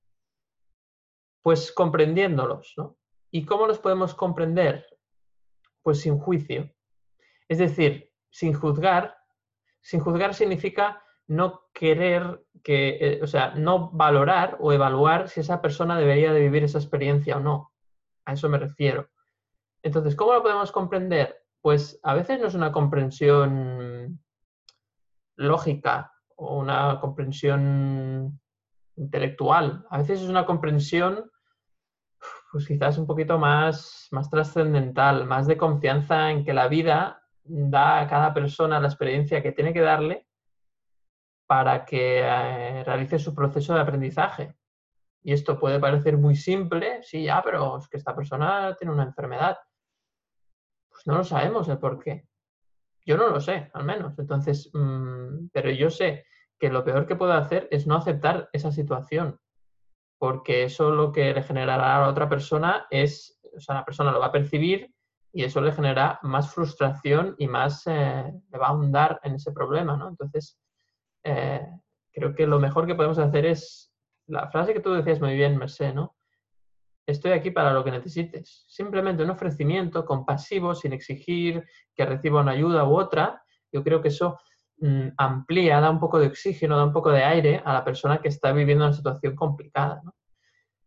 Pues 1.42 1.72
comprendiéndolos, 1.72 2.74
¿no? 2.76 2.98
¿Y 3.30 3.44
cómo 3.46 3.66
los 3.66 3.78
podemos 3.78 4.14
comprender? 4.14 4.84
Pues 5.82 6.00
sin 6.00 6.18
juicio. 6.18 6.70
Es 7.48 7.58
decir, 7.58 8.12
sin 8.30 8.52
juzgar. 8.52 9.16
Sin 9.80 10.00
juzgar 10.00 10.34
significa 10.34 11.02
no 11.30 11.68
querer 11.72 12.44
que, 12.64 12.98
eh, 13.00 13.20
o 13.22 13.26
sea, 13.28 13.54
no 13.54 13.90
valorar 13.92 14.56
o 14.58 14.72
evaluar 14.72 15.28
si 15.28 15.40
esa 15.40 15.62
persona 15.62 15.96
debería 15.96 16.32
de 16.32 16.40
vivir 16.40 16.64
esa 16.64 16.78
experiencia 16.78 17.36
o 17.36 17.40
no. 17.40 17.72
A 18.24 18.32
eso 18.32 18.48
me 18.48 18.58
refiero. 18.58 19.08
Entonces, 19.80 20.16
¿cómo 20.16 20.32
lo 20.32 20.42
podemos 20.42 20.72
comprender? 20.72 21.36
Pues 21.62 22.00
a 22.02 22.14
veces 22.14 22.40
no 22.40 22.48
es 22.48 22.54
una 22.54 22.72
comprensión 22.72 24.20
lógica 25.36 26.12
o 26.34 26.58
una 26.58 26.98
comprensión 27.00 28.40
intelectual. 28.96 29.86
A 29.88 29.98
veces 29.98 30.22
es 30.22 30.28
una 30.28 30.46
comprensión, 30.46 31.30
pues 32.50 32.66
quizás 32.66 32.98
un 32.98 33.06
poquito 33.06 33.38
más, 33.38 34.08
más 34.10 34.28
trascendental, 34.28 35.26
más 35.26 35.46
de 35.46 35.56
confianza 35.56 36.32
en 36.32 36.44
que 36.44 36.54
la 36.54 36.66
vida 36.66 37.22
da 37.44 38.00
a 38.00 38.08
cada 38.08 38.34
persona 38.34 38.80
la 38.80 38.88
experiencia 38.88 39.44
que 39.44 39.52
tiene 39.52 39.72
que 39.72 39.80
darle 39.80 40.26
para 41.50 41.84
que 41.84 42.20
eh, 42.20 42.84
realice 42.84 43.18
su 43.18 43.34
proceso 43.34 43.74
de 43.74 43.80
aprendizaje. 43.80 44.54
Y 45.20 45.32
esto 45.32 45.58
puede 45.58 45.80
parecer 45.80 46.16
muy 46.16 46.36
simple, 46.36 47.02
sí, 47.02 47.24
ya, 47.24 47.42
pero 47.42 47.76
es 47.76 47.88
que 47.88 47.96
esta 47.96 48.14
persona 48.14 48.76
tiene 48.78 48.94
una 48.94 49.02
enfermedad. 49.02 49.58
Pues 50.88 51.04
no 51.08 51.16
lo 51.16 51.24
sabemos 51.24 51.66
el 51.66 51.78
por 51.78 51.98
qué. 51.98 52.24
Yo 53.04 53.16
no 53.16 53.30
lo 53.30 53.40
sé, 53.40 53.68
al 53.74 53.82
menos. 53.82 54.16
Entonces, 54.16 54.70
mm, 54.72 55.48
pero 55.52 55.72
yo 55.72 55.90
sé 55.90 56.24
que 56.56 56.70
lo 56.70 56.84
peor 56.84 57.04
que 57.04 57.16
puedo 57.16 57.32
hacer 57.32 57.66
es 57.72 57.84
no 57.84 57.96
aceptar 57.96 58.48
esa 58.52 58.70
situación, 58.70 59.40
porque 60.18 60.62
eso 60.62 60.92
lo 60.92 61.10
que 61.10 61.34
le 61.34 61.42
generará 61.42 61.96
a 61.96 62.00
la 62.02 62.10
otra 62.10 62.28
persona 62.28 62.86
es, 62.90 63.40
o 63.56 63.58
sea, 63.58 63.74
la 63.74 63.84
persona 63.84 64.12
lo 64.12 64.20
va 64.20 64.26
a 64.26 64.32
percibir 64.32 64.94
y 65.32 65.42
eso 65.42 65.60
le 65.60 65.72
genera 65.72 66.20
más 66.22 66.54
frustración 66.54 67.34
y 67.38 67.48
más 67.48 67.88
eh, 67.88 68.32
le 68.52 68.58
va 68.58 68.66
a 68.66 68.70
ahondar 68.70 69.18
en 69.24 69.34
ese 69.34 69.50
problema, 69.50 69.96
¿no? 69.96 70.06
Entonces, 70.10 70.56
eh, 71.24 71.66
creo 72.12 72.34
que 72.34 72.46
lo 72.46 72.58
mejor 72.58 72.86
que 72.86 72.94
podemos 72.94 73.18
hacer 73.18 73.46
es 73.46 73.92
la 74.26 74.48
frase 74.50 74.72
que 74.72 74.80
tú 74.80 74.92
decías 74.92 75.20
muy 75.20 75.34
bien, 75.34 75.56
Merced, 75.56 75.94
¿no? 75.94 76.16
estoy 77.10 77.32
aquí 77.32 77.50
para 77.50 77.72
lo 77.72 77.84
que 77.84 77.90
necesites. 77.90 78.64
Simplemente 78.68 79.22
un 79.22 79.30
ofrecimiento 79.30 80.04
compasivo, 80.04 80.74
sin 80.74 80.92
exigir 80.92 81.64
que 81.94 82.06
reciba 82.06 82.40
una 82.40 82.52
ayuda 82.52 82.84
u 82.84 82.98
otra. 82.98 83.42
Yo 83.72 83.82
creo 83.82 84.00
que 84.00 84.08
eso 84.08 84.38
mm, 84.78 85.08
amplía, 85.16 85.80
da 85.80 85.90
un 85.90 86.00
poco 86.00 86.18
de 86.18 86.28
oxígeno, 86.28 86.76
da 86.76 86.84
un 86.84 86.92
poco 86.92 87.10
de 87.10 87.24
aire 87.24 87.62
a 87.64 87.72
la 87.72 87.84
persona 87.84 88.20
que 88.20 88.28
está 88.28 88.52
viviendo 88.52 88.84
una 88.84 88.94
situación 88.94 89.34
complicada. 89.34 90.02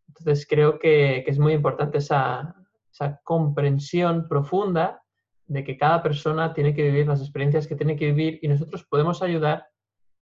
Entonces 0.08 0.46
creo 0.48 0.80
que, 0.80 1.24
es 1.26 1.40
muy 1.40 1.54
importante 1.54 1.98
esa, 1.98 2.56
esa 2.92 3.20
comprensión 3.24 4.28
profunda 4.28 5.02
de 5.46 5.64
que 5.64 5.78
cada 5.78 6.02
persona 6.02 6.54
tiene 6.54 6.74
que 6.74 6.84
vivir 6.84 7.08
las 7.08 7.22
experiencias 7.22 7.68
que 7.68 7.76
tiene 7.76 7.96
que 7.96 8.12
vivir 8.12 8.40
y 8.42 8.48
nosotros 8.48 8.86
podemos 8.86 9.22
ayudar, 9.22 9.68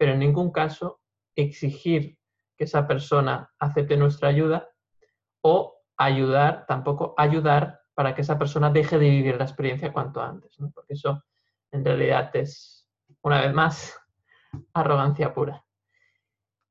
pero 0.02 0.14
en 0.14 0.20
ningún 0.20 0.52
caso 0.52 1.00
exigir 1.36 2.18
que 2.58 2.64
esa 2.64 2.88
persona 2.88 3.52
acepte 3.60 3.96
nuestra 3.98 4.30
ayuda 4.30 4.68
o 5.42 5.76
ayudar, 5.96 6.66
tampoco 6.68 7.14
ayudar 7.18 7.82
para 7.94 8.16
que 8.16 8.22
esa 8.22 8.40
persona 8.40 8.72
deje 8.72 8.98
de 8.98 9.12
vivir 9.12 9.38
la 9.38 9.44
experiencia 9.44 9.94
cuanto 9.94 10.20
antes, 10.20 10.58
porque 10.74 10.94
eso 10.96 11.24
en 11.72 11.86
realidad 11.86 12.36
es, 12.36 12.90
una 13.22 13.42
vez 13.42 13.54
más, 13.54 13.96
arrogancia 14.74 15.36
pura. 15.36 15.64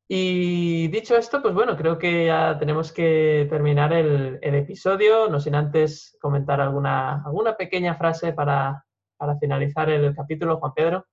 Y 0.08 0.88
dicho 0.88 1.16
esto, 1.16 1.40
pues 1.40 1.54
bueno, 1.54 1.76
creo 1.76 1.98
que 1.98 2.26
ya 2.26 2.58
tenemos 2.58 2.90
que 2.90 3.46
terminar 3.48 3.92
el, 3.92 4.40
episodio, 4.42 5.28
no 5.28 5.38
sin 5.38 5.54
antes 5.54 6.18
comentar 6.20 6.60
alguna, 6.60 7.22
alguna 7.24 7.56
pequeña 7.56 7.94
frase 7.94 8.32
para, 8.32 8.84
para 9.16 9.38
finalizar 9.38 9.88
el 9.88 10.16
capítulo, 10.16 10.58
Juan 10.58 10.74
Pedro. 10.74 11.06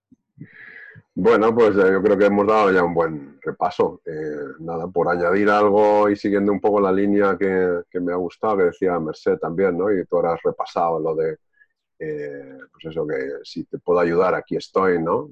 Bueno, 1.19 1.53
pues 1.53 1.75
eh, 1.75 1.93
yo 1.93 2.03
creo 2.03 2.15
que 2.15 2.25
hemos 2.27 2.45
dado 2.45 2.71
ya 2.71 2.83
un 2.83 2.93
buen 2.93 3.39
repaso. 3.41 4.01
Eh, 4.05 4.53
nada, 4.59 4.87
por 4.87 5.09
añadir 5.09 5.49
algo 5.49 6.07
y 6.09 6.15
siguiendo 6.15 6.51
un 6.51 6.61
poco 6.61 6.79
la 6.79 6.91
línea 6.91 7.35
que, 7.35 7.81
me 7.99 8.13
ha 8.13 8.15
gustado, 8.17 8.57
que 8.57 8.63
decía 8.65 8.99
Merced 8.99 9.39
también, 9.39 9.75
¿no? 9.75 9.91
Y 9.91 10.05
tú 10.05 10.17
ahora 10.17 10.33
has 10.33 10.43
repasado 10.43 10.99
lo 10.99 11.15
de, 11.15 11.37
eh, 11.97 12.59
pues 12.71 12.85
eso, 12.85 13.07
que 13.07 13.15
si 13.43 13.63
te 13.65 13.79
puedo 13.79 13.99
ayudar, 13.99 14.35
aquí 14.35 14.57
estoy, 14.57 15.01
¿no? 15.01 15.27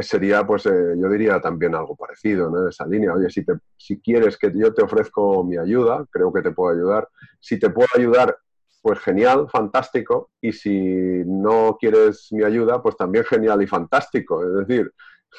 sería, 0.00 0.44
pues 0.44 0.64
yo 0.64 1.08
diría 1.08 1.40
también 1.40 1.76
algo 1.76 1.94
parecido, 1.94 2.50
¿no? 2.50 2.68
Esa 2.68 2.84
línea, 2.84 3.14
oye, 3.14 3.30
si, 3.30 3.44
te, 3.44 3.52
si 3.76 4.00
quieres 4.00 4.36
que 4.36 4.50
yo 4.52 4.74
te 4.74 4.82
ofrezco 4.82 5.44
mi 5.44 5.56
ayuda, 5.56 6.04
creo 6.10 6.32
que 6.32 6.42
te 6.42 6.50
puedo 6.50 6.74
ayudar. 6.74 7.08
Si 7.38 7.60
te 7.60 7.70
puedo 7.70 7.86
ayudar 7.94 8.36
pues 8.82 8.98
genial, 8.98 9.48
fantástico, 9.48 10.32
y 10.40 10.52
si 10.52 11.22
no 11.24 11.76
quieres 11.80 12.26
mi 12.32 12.42
ayuda, 12.42 12.82
pues 12.82 12.96
también 12.96 13.24
genial 13.24 13.62
y 13.62 13.66
fantástico. 13.68 14.44
Es 14.44 14.66
decir, 14.66 14.92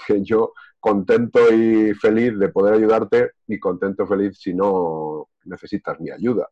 que 0.07 0.23
yo 0.23 0.53
contento 0.79 1.53
y 1.53 1.93
feliz 1.93 2.39
de 2.39 2.49
poder 2.49 2.75
ayudarte 2.75 3.31
y 3.47 3.59
contento 3.59 4.03
y 4.03 4.07
feliz 4.07 4.39
si 4.39 4.53
no 4.53 5.27
necesitas 5.43 5.99
mi 5.99 6.09
ayuda. 6.09 6.49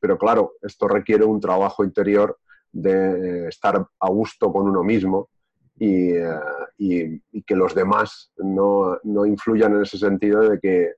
Pero 0.00 0.16
claro, 0.16 0.54
esto 0.62 0.88
requiere 0.88 1.24
un 1.24 1.40
trabajo 1.40 1.84
interior 1.84 2.38
de 2.72 3.48
estar 3.48 3.86
a 4.00 4.08
gusto 4.08 4.50
con 4.50 4.66
uno 4.66 4.82
mismo 4.82 5.28
y, 5.76 6.12
eh, 6.12 7.20
que 7.46 7.54
los 7.54 7.74
demás 7.74 8.32
no, 8.38 8.98
no 9.02 9.26
influyan 9.26 9.74
en 9.74 9.82
ese 9.82 9.98
sentido 9.98 10.40
de 10.40 10.58
que 10.58 10.94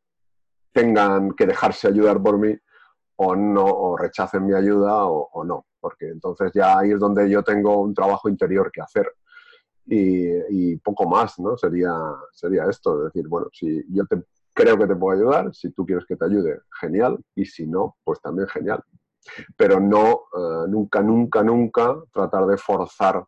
tengan 0.73 1.33
que 1.33 1.47
dejarse 1.47 1.89
ayudar 1.89 2.23
por 2.23 2.39
mí 2.39 2.57
o 3.25 3.37
no, 3.37 3.65
o 3.65 3.97
rechacen 3.97 4.47
mi 4.47 4.55
ayuda 4.55 5.07
o, 5.07 5.45
no, 5.45 5.67
porque 5.81 6.09
entonces 6.09 6.51
ya 6.55 6.79
ahí 6.79 6.91
es 6.91 6.99
donde 6.99 7.31
yo 7.31 7.43
tengo 7.43 7.81
un 7.81 7.95
trabajo 7.95 8.29
interior 8.29 8.71
que 8.73 8.83
hacer. 8.83 9.13
Y, 9.87 10.77
poco 10.77 11.09
más, 11.09 11.39
¿no? 11.39 11.57
Sería, 11.57 11.93
sería 12.33 12.65
esto, 12.65 12.99
es 12.99 13.13
decir, 13.13 13.29
bueno, 13.29 13.49
si 13.53 13.85
yo 13.91 14.07
te, 14.07 14.23
creo 14.55 14.79
que 14.79 14.87
te 14.87 14.97
puedo 14.97 15.19
ayudar, 15.19 15.55
si 15.55 15.71
tú 15.71 15.85
quieres 15.85 16.05
que 16.07 16.17
te 16.17 16.25
ayude, 16.25 16.61
genial, 16.81 17.19
y 17.35 17.45
si 17.45 17.67
no, 17.67 17.97
pues 18.05 18.21
también 18.21 18.49
genial. 18.49 18.83
Pero 19.57 19.81
no, 19.81 20.23
eh, 20.37 20.69
nunca, 20.69 21.03
nunca, 21.03 21.43
nunca 21.43 21.97
tratar 22.13 22.47
de 22.47 22.57
forzar 22.57 23.25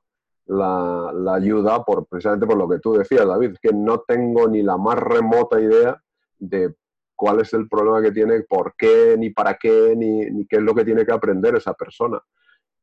la, 0.46 1.12
la, 1.14 1.34
ayuda 1.34 1.84
por, 1.84 2.06
precisamente 2.06 2.46
por 2.46 2.56
lo 2.56 2.68
que 2.68 2.78
tú 2.78 2.94
decías, 2.94 3.26
David, 3.26 3.56
que 3.60 3.72
no 3.72 4.00
tengo 4.00 4.48
ni 4.48 4.62
la 4.62 4.76
más 4.76 4.98
remota 4.98 5.60
idea 5.60 6.00
de 6.38 6.74
cuál 7.14 7.40
es 7.40 7.52
el 7.52 7.68
problema 7.68 8.02
que 8.02 8.12
tiene, 8.12 8.42
por 8.42 8.74
qué, 8.76 9.16
ni 9.18 9.30
para 9.30 9.54
qué, 9.54 9.94
ni, 9.96 10.46
qué 10.46 10.56
es 10.56 10.62
lo 10.62 10.74
que 10.74 10.84
tiene 10.84 11.04
que 11.04 11.12
aprender 11.12 11.56
esa 11.56 11.74
persona. 11.74 12.20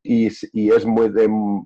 Y, 0.04 0.28
es 0.28 0.86
muy 0.86 1.12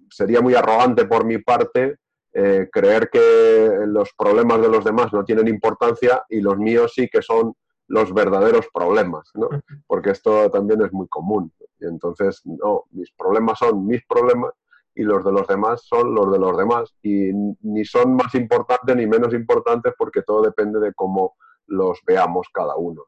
sería 0.09 0.41
muy 0.41 0.55
arrogante 0.55 1.05
por 1.05 1.25
mi 1.25 1.37
parte 1.37 1.97
eh, 2.33 2.67
creer 2.69 3.09
que 3.09 3.85
los 3.87 4.13
problemas 4.17 4.61
de 4.61 4.67
los 4.67 4.83
demás 4.83 5.13
no 5.13 5.23
tienen 5.23 5.47
importancia 5.47 6.23
y 6.27 6.41
los 6.41 6.57
míos 6.57 6.91
sí 6.93 7.07
que 7.07 7.21
son 7.21 7.53
los 7.87 8.13
verdaderos 8.13 8.67
problemas, 8.73 9.29
¿no? 9.35 9.47
Porque 9.87 10.09
esto 10.09 10.49
también 10.51 10.81
es 10.81 10.91
muy 10.91 11.07
común. 11.07 11.53
Y 11.79 11.85
entonces, 11.85 12.41
no, 12.43 12.83
mis 12.91 13.11
problemas 13.11 13.59
son 13.59 13.85
mis 13.85 14.03
problemas 14.05 14.51
y 14.95 15.03
los 15.03 15.23
de 15.23 15.31
los 15.31 15.47
demás 15.47 15.83
son 15.83 16.15
los 16.15 16.31
de 16.31 16.39
los 16.39 16.57
demás. 16.57 16.93
Y 17.03 17.31
ni 17.61 17.85
son 17.85 18.15
más 18.15 18.33
importantes 18.35 18.95
ni 18.95 19.05
menos 19.05 19.33
importantes 19.33 19.93
porque 19.97 20.21
todo 20.23 20.41
depende 20.41 20.79
de 20.79 20.93
cómo 20.93 21.35
los 21.67 21.99
veamos 22.05 22.47
cada 22.53 22.75
uno. 22.75 23.03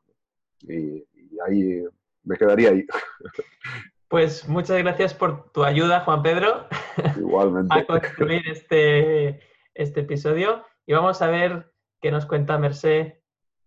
Y, 0.62 1.06
ahí 1.46 1.84
me 2.24 2.38
quedaría 2.38 2.70
ahí. 2.70 2.86
Pues 4.10 4.48
muchas 4.48 4.78
gracias 4.78 5.14
por 5.14 5.52
tu 5.52 5.66
ayuda, 5.66 6.00
Juan 6.06 6.24
Pedro. 6.24 6.68
Igualmente. 7.18 7.78
a 7.78 7.86
concluir 7.86 8.42
este, 8.48 9.42
este 9.74 10.00
episodio. 10.00 10.66
Y 10.86 10.94
vamos 10.94 11.22
a 11.22 11.28
ver 11.28 11.74
qué 12.02 12.10
nos 12.10 12.26
cuenta 12.26 12.58
Merced 12.58 13.16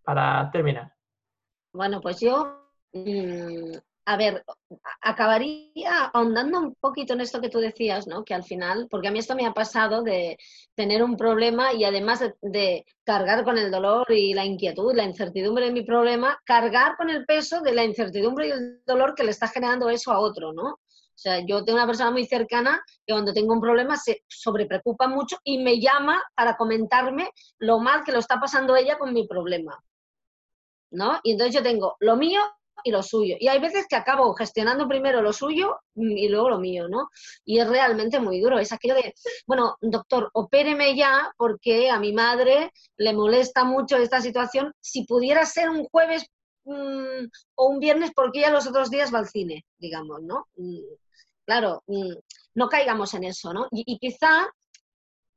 para 0.02 0.50
terminar. 0.50 0.94
Bueno, 1.74 2.00
pues 2.00 2.20
yo, 2.20 2.70
mm, 2.94 3.76
a 4.10 4.16
ver, 4.16 4.44
acabaría 5.02 6.06
ahondando 6.12 6.58
un 6.58 6.74
poquito 6.74 7.12
en 7.12 7.20
esto 7.20 7.40
que 7.40 7.48
tú 7.48 7.60
decías, 7.60 8.08
¿no? 8.08 8.24
Que 8.24 8.34
al 8.34 8.42
final, 8.42 8.88
porque 8.90 9.06
a 9.06 9.12
mí 9.12 9.20
esto 9.20 9.36
me 9.36 9.46
ha 9.46 9.52
pasado 9.54 10.02
de 10.02 10.36
tener 10.74 11.04
un 11.04 11.16
problema 11.16 11.72
y 11.72 11.84
además 11.84 12.20
de, 12.42 12.86
cargar 13.04 13.44
con 13.44 13.56
el 13.56 13.70
dolor 13.70 14.10
y 14.10 14.34
la 14.34 14.44
inquietud, 14.44 14.96
la 14.96 15.04
incertidumbre 15.04 15.66
de 15.66 15.72
mi 15.72 15.82
problema, 15.82 16.40
cargar 16.44 16.96
con 16.96 17.08
el 17.08 17.24
peso 17.24 17.60
de 17.60 17.72
la 17.72 17.84
incertidumbre 17.84 18.48
y 18.48 18.50
el 18.50 18.82
dolor 18.84 19.14
que 19.14 19.22
le 19.22 19.30
está 19.30 19.46
generando 19.46 19.88
eso 19.88 20.10
a 20.10 20.18
otro, 20.18 20.52
¿no? 20.52 20.70
O 20.70 21.22
sea, 21.22 21.38
yo 21.46 21.64
tengo 21.64 21.78
una 21.78 21.86
persona 21.86 22.10
muy 22.10 22.26
cercana 22.26 22.82
que 23.06 23.12
cuando 23.12 23.32
tengo 23.32 23.52
un 23.52 23.60
problema 23.60 23.96
se 23.96 24.24
sobrepreocupa 24.26 25.06
mucho 25.06 25.36
y 25.44 25.58
me 25.58 25.78
llama 25.78 26.20
para 26.34 26.56
comentarme 26.56 27.30
lo 27.58 27.78
mal 27.78 28.02
que 28.02 28.10
lo 28.10 28.18
está 28.18 28.40
pasando 28.40 28.74
ella 28.74 28.98
con 28.98 29.12
mi 29.12 29.28
problema. 29.28 29.78
¿No? 30.90 31.20
Y 31.22 31.32
entonces 31.32 31.54
yo 31.54 31.62
tengo 31.62 31.94
lo 32.00 32.16
mío 32.16 32.40
y 32.84 32.90
lo 32.90 33.02
suyo. 33.02 33.36
Y 33.38 33.48
hay 33.48 33.58
veces 33.60 33.86
que 33.88 33.96
acabo 33.96 34.32
gestionando 34.34 34.88
primero 34.88 35.22
lo 35.22 35.32
suyo 35.32 35.78
y 35.94 36.28
luego 36.28 36.50
lo 36.50 36.58
mío, 36.58 36.88
¿no? 36.88 37.08
Y 37.44 37.58
es 37.58 37.68
realmente 37.68 38.20
muy 38.20 38.40
duro. 38.40 38.58
Es 38.58 38.72
aquello 38.72 38.94
de, 38.94 39.14
bueno, 39.46 39.76
doctor, 39.80 40.30
opéreme 40.34 40.96
ya 40.96 41.32
porque 41.36 41.90
a 41.90 41.98
mi 41.98 42.12
madre 42.12 42.72
le 42.96 43.12
molesta 43.12 43.64
mucho 43.64 43.96
esta 43.96 44.20
situación. 44.20 44.72
Si 44.80 45.04
pudiera 45.04 45.44
ser 45.46 45.70
un 45.70 45.84
jueves 45.86 46.26
mm, 46.64 47.26
o 47.56 47.66
un 47.68 47.78
viernes, 47.80 48.12
porque 48.14 48.40
ella 48.40 48.50
los 48.50 48.66
otros 48.66 48.90
días 48.90 49.12
va 49.12 49.18
al 49.18 49.28
cine, 49.28 49.64
digamos, 49.78 50.22
¿no? 50.22 50.46
Mm, 50.56 50.80
Claro, 51.50 51.82
mm, 51.88 52.12
no 52.54 52.68
caigamos 52.68 53.12
en 53.14 53.24
eso, 53.24 53.52
¿no? 53.52 53.66
Y, 53.72 53.98
quizá, 53.98 54.46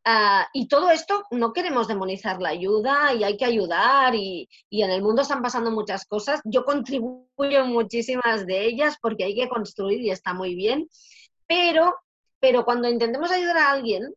ah, 0.05 0.47
y 0.53 0.67
todo 0.67 0.89
esto, 0.91 1.23
no 1.31 1.53
queremos 1.53 1.87
demonizar 1.87 2.41
la 2.41 2.49
ayuda 2.49 3.13
y 3.13 3.23
hay 3.23 3.37
que 3.37 3.45
ayudar 3.45 4.15
y, 4.15 4.49
en 4.71 4.91
el 4.91 5.01
mundo 5.01 5.21
están 5.21 5.41
pasando 5.41 5.71
muchas 5.71 6.05
cosas. 6.05 6.41
Yo 6.45 6.65
contribuyo 6.65 7.65
muchísimas 7.65 8.45
de 8.45 8.65
ellas 8.65 8.97
porque 9.01 9.23
hay 9.25 9.35
que 9.35 9.49
construir 9.49 10.01
y 10.01 10.11
está 10.11 10.33
muy 10.33 10.55
bien, 10.55 10.87
pero, 11.47 11.95
pero 12.39 12.65
cuando 12.65 12.89
intentemos 12.89 13.31
ayudar 13.31 13.57
a 13.57 13.71
alguien, 13.71 14.13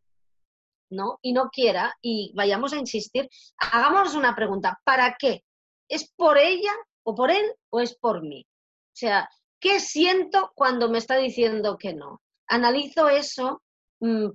¿no? 0.89 1.19
Y 1.21 1.33
no 1.33 1.49
quiera 1.49 1.95
y 2.01 2.31
vayamos 2.35 2.73
a 2.73 2.77
insistir, 2.77 3.29
hagamos 3.57 4.15
una 4.15 4.35
pregunta, 4.35 4.79
¿para 4.83 5.15
qué? 5.19 5.43
¿Es 5.89 6.11
por 6.15 6.37
ella 6.37 6.71
o 7.03 7.15
por 7.15 7.31
él 7.31 7.45
o 7.69 7.81
es 7.81 7.95
por 7.97 8.21
mí? 8.21 8.45
O 8.47 8.99
sea, 8.99 9.29
¿Qué 9.59 9.79
siento 9.79 10.51
cuando 10.53 10.89
me 10.89 10.99
está 10.99 11.17
diciendo 11.17 11.77
que 11.77 11.93
no? 11.93 12.21
Analizo 12.47 13.09
eso 13.09 13.63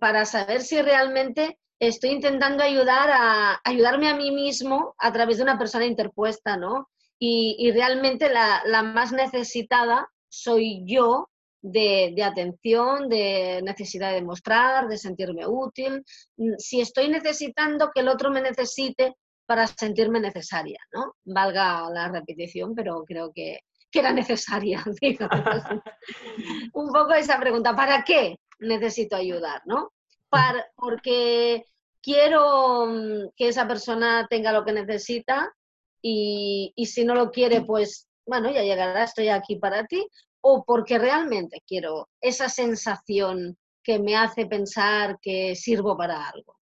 para 0.01 0.25
saber 0.25 0.63
si 0.63 0.81
realmente 0.81 1.59
estoy 1.79 2.11
intentando 2.11 2.63
ayudar 2.63 3.11
a 3.11 3.61
ayudarme 3.65 4.09
a 4.09 4.17
mí 4.17 4.31
mismo 4.31 4.95
a 4.99 5.13
través 5.13 5.37
de 5.39 5.43
una 5.43 5.59
persona 5.59 5.85
interpuesta, 5.85 6.57
¿no? 6.57 6.89
Y, 7.19 7.71
realmente 7.71 8.29
la, 8.29 8.83
más 8.83 9.13
necesitada 9.13 10.09
soy 10.29 10.83
yo 10.87 11.29
de, 11.61 12.13
de, 12.17 12.25
atención, 12.25 13.09
de 13.09 13.61
necesidad 13.63 14.09
de 14.09 14.17
demostrar, 14.17 14.89
de 14.89 14.99
sentirme 14.99 15.47
útil. 15.47 16.05
Mm, 16.37 16.55
si 16.59 16.81
estoy 16.81 17.09
necesitando 17.09 17.91
que 17.95 18.01
el 18.01 18.09
otro 18.09 18.33
me 18.33 18.43
necesite 18.43 19.15
para 19.47 19.69
sentirme 19.69 20.19
necesaria, 20.19 20.81
¿no? 20.93 21.15
Valga 21.25 21.89
la 21.91 22.09
repetición, 22.09 22.75
pero 22.75 23.05
creo 23.05 23.31
que, 23.33 23.61
que 23.89 24.01
era 24.01 24.13
necesaria. 24.13 24.83
un 26.75 26.93
poco 26.93 27.13
esa 27.15 27.39
pregunta, 27.39 27.77
¿para 27.77 28.03
qué 28.03 28.37
necesito 28.63 29.17
ayudar? 29.17 29.63
¿no? 29.67 29.93
Para, 30.29 30.67
porque 30.77 31.65
quiero 32.01 32.87
mm, 32.87 33.31
que 33.37 33.49
esa 33.49 33.69
persona 33.69 34.27
tenga 34.29 34.53
lo 34.53 34.65
que 34.65 34.73
necesita 34.73 35.55
y, 36.01 36.73
y 36.75 36.87
si 36.87 37.05
no 37.05 37.15
lo 37.15 37.31
quiere, 37.31 37.63
pues 37.63 38.09
bueno, 38.27 38.51
ya 38.51 38.63
llegará, 38.63 39.05
estoy 39.05 39.29
aquí 39.29 39.57
para 39.57 39.87
ti, 39.87 40.07
o 40.41 40.65
porque 40.65 40.99
realmente 40.99 41.63
quiero 41.67 42.09
esa 42.21 42.49
sensación 42.49 43.57
que 43.83 43.99
me 43.99 44.17
hace 44.17 44.47
pensar 44.47 45.19
que 45.21 45.55
sirvo 45.57 45.97
para 45.97 46.29
algo, 46.29 46.57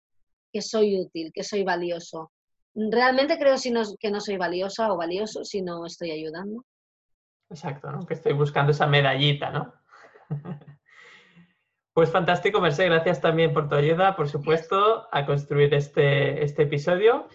que 0.52 0.62
soy 0.62 1.00
útil, 1.00 1.32
que 1.32 1.44
soy 1.44 1.62
valioso. 1.62 2.32
Realmente 2.74 3.38
creo 3.38 3.56
si 3.56 3.70
no, 3.70 3.82
que 3.98 4.10
no 4.10 4.20
soy 4.20 4.36
valiosa 4.36 4.92
o 4.92 4.96
valioso 4.96 5.44
si 5.44 5.62
no 5.62 5.86
estoy 5.86 6.10
ayudando. 6.10 6.64
Exacto, 7.48 7.90
¿no? 7.90 8.04
Que 8.04 8.14
estoy 8.14 8.32
buscando 8.32 8.72
esa 8.72 8.86
medallita, 8.86 9.50
¿no? 9.50 9.72
Pues 11.96 12.10
fantástico, 12.10 12.60
Mercedes, 12.60 12.90
gracias 12.90 13.22
también 13.22 13.54
por 13.54 13.70
tu 13.70 13.74
ayuda, 13.74 14.16
por 14.16 14.28
supuesto, 14.28 15.08
a 15.10 15.24
construir 15.24 15.72
este, 15.72 16.44
este 16.44 16.64
episodio. 16.64 17.26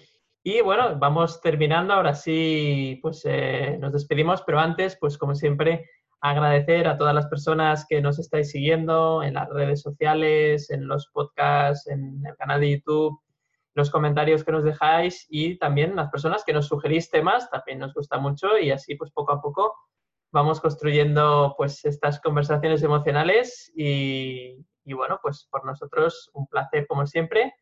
Y 0.43 0.62
bueno, 0.62 0.99
vamos 0.99 1.41
terminando, 1.41 1.95
ahora 1.95 2.14
sí, 2.14 2.99
pues 3.01 3.24
eh, 3.26 3.80
nos 3.80 3.91
despedimos, 3.91 4.43
pero 4.43 4.59
antes, 4.59 4.95
pues 5.01 5.18
como 5.18 5.34
siempre, 5.34 5.89
agradecer 6.20 6.88
a 6.88 6.95
todas 6.95 7.16
las 7.16 7.26
personas 7.26 7.88
que 7.89 8.01
nos 8.01 8.20
estáis 8.20 8.51
siguiendo 8.51 9.24
en 9.24 9.34
las 9.34 9.49
redes 9.49 9.82
sociales, 9.82 10.70
en 10.70 10.88
los 10.88 11.07
podcasts, 11.07 11.88
en 11.88 12.24
el 12.24 12.36
canal 12.36 12.62
de 12.62 12.70
YouTube, 12.70 13.20
los 13.74 13.89
comentarios 13.89 14.43
que 14.43 14.51
nos 14.51 14.64
dejáis 14.64 15.26
y 15.28 15.57
también 15.57 15.95
las 15.95 16.12
personas 16.12 16.43
que 16.45 16.53
nos 16.53 16.68
sugerís 16.68 17.09
temas, 17.09 17.49
también 17.49 17.80
nos 17.80 17.95
gusta 17.95 18.20
mucho 18.20 18.59
y 18.59 18.70
así 18.70 18.93
pues 18.93 19.09
poco 19.09 19.34
a 19.34 19.41
poco 19.41 19.74
vamos 20.32 20.59
construyendo 20.59 21.53
pues 21.57 21.84
estas 21.86 22.19
conversaciones 22.21 22.84
emocionales 22.84 23.71
y, 23.75 24.57
y, 24.86 24.93
bueno, 24.93 25.19
pues 25.21 25.47
por 25.51 25.65
nosotros 25.65 26.29
un 26.34 26.47
placer 26.47 26.88
como 26.88 27.05
siempre 27.05 27.53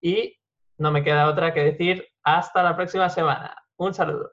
y 0.00 0.36
no 0.78 0.90
me 0.90 1.04
queda 1.04 1.28
otra 1.28 1.54
que 1.54 1.62
decir 1.62 2.06
hasta 2.24 2.62
la 2.62 2.76
próxima 2.76 3.08
semana. 3.08 3.56
Un 3.76 3.94
saludo. 3.94 4.32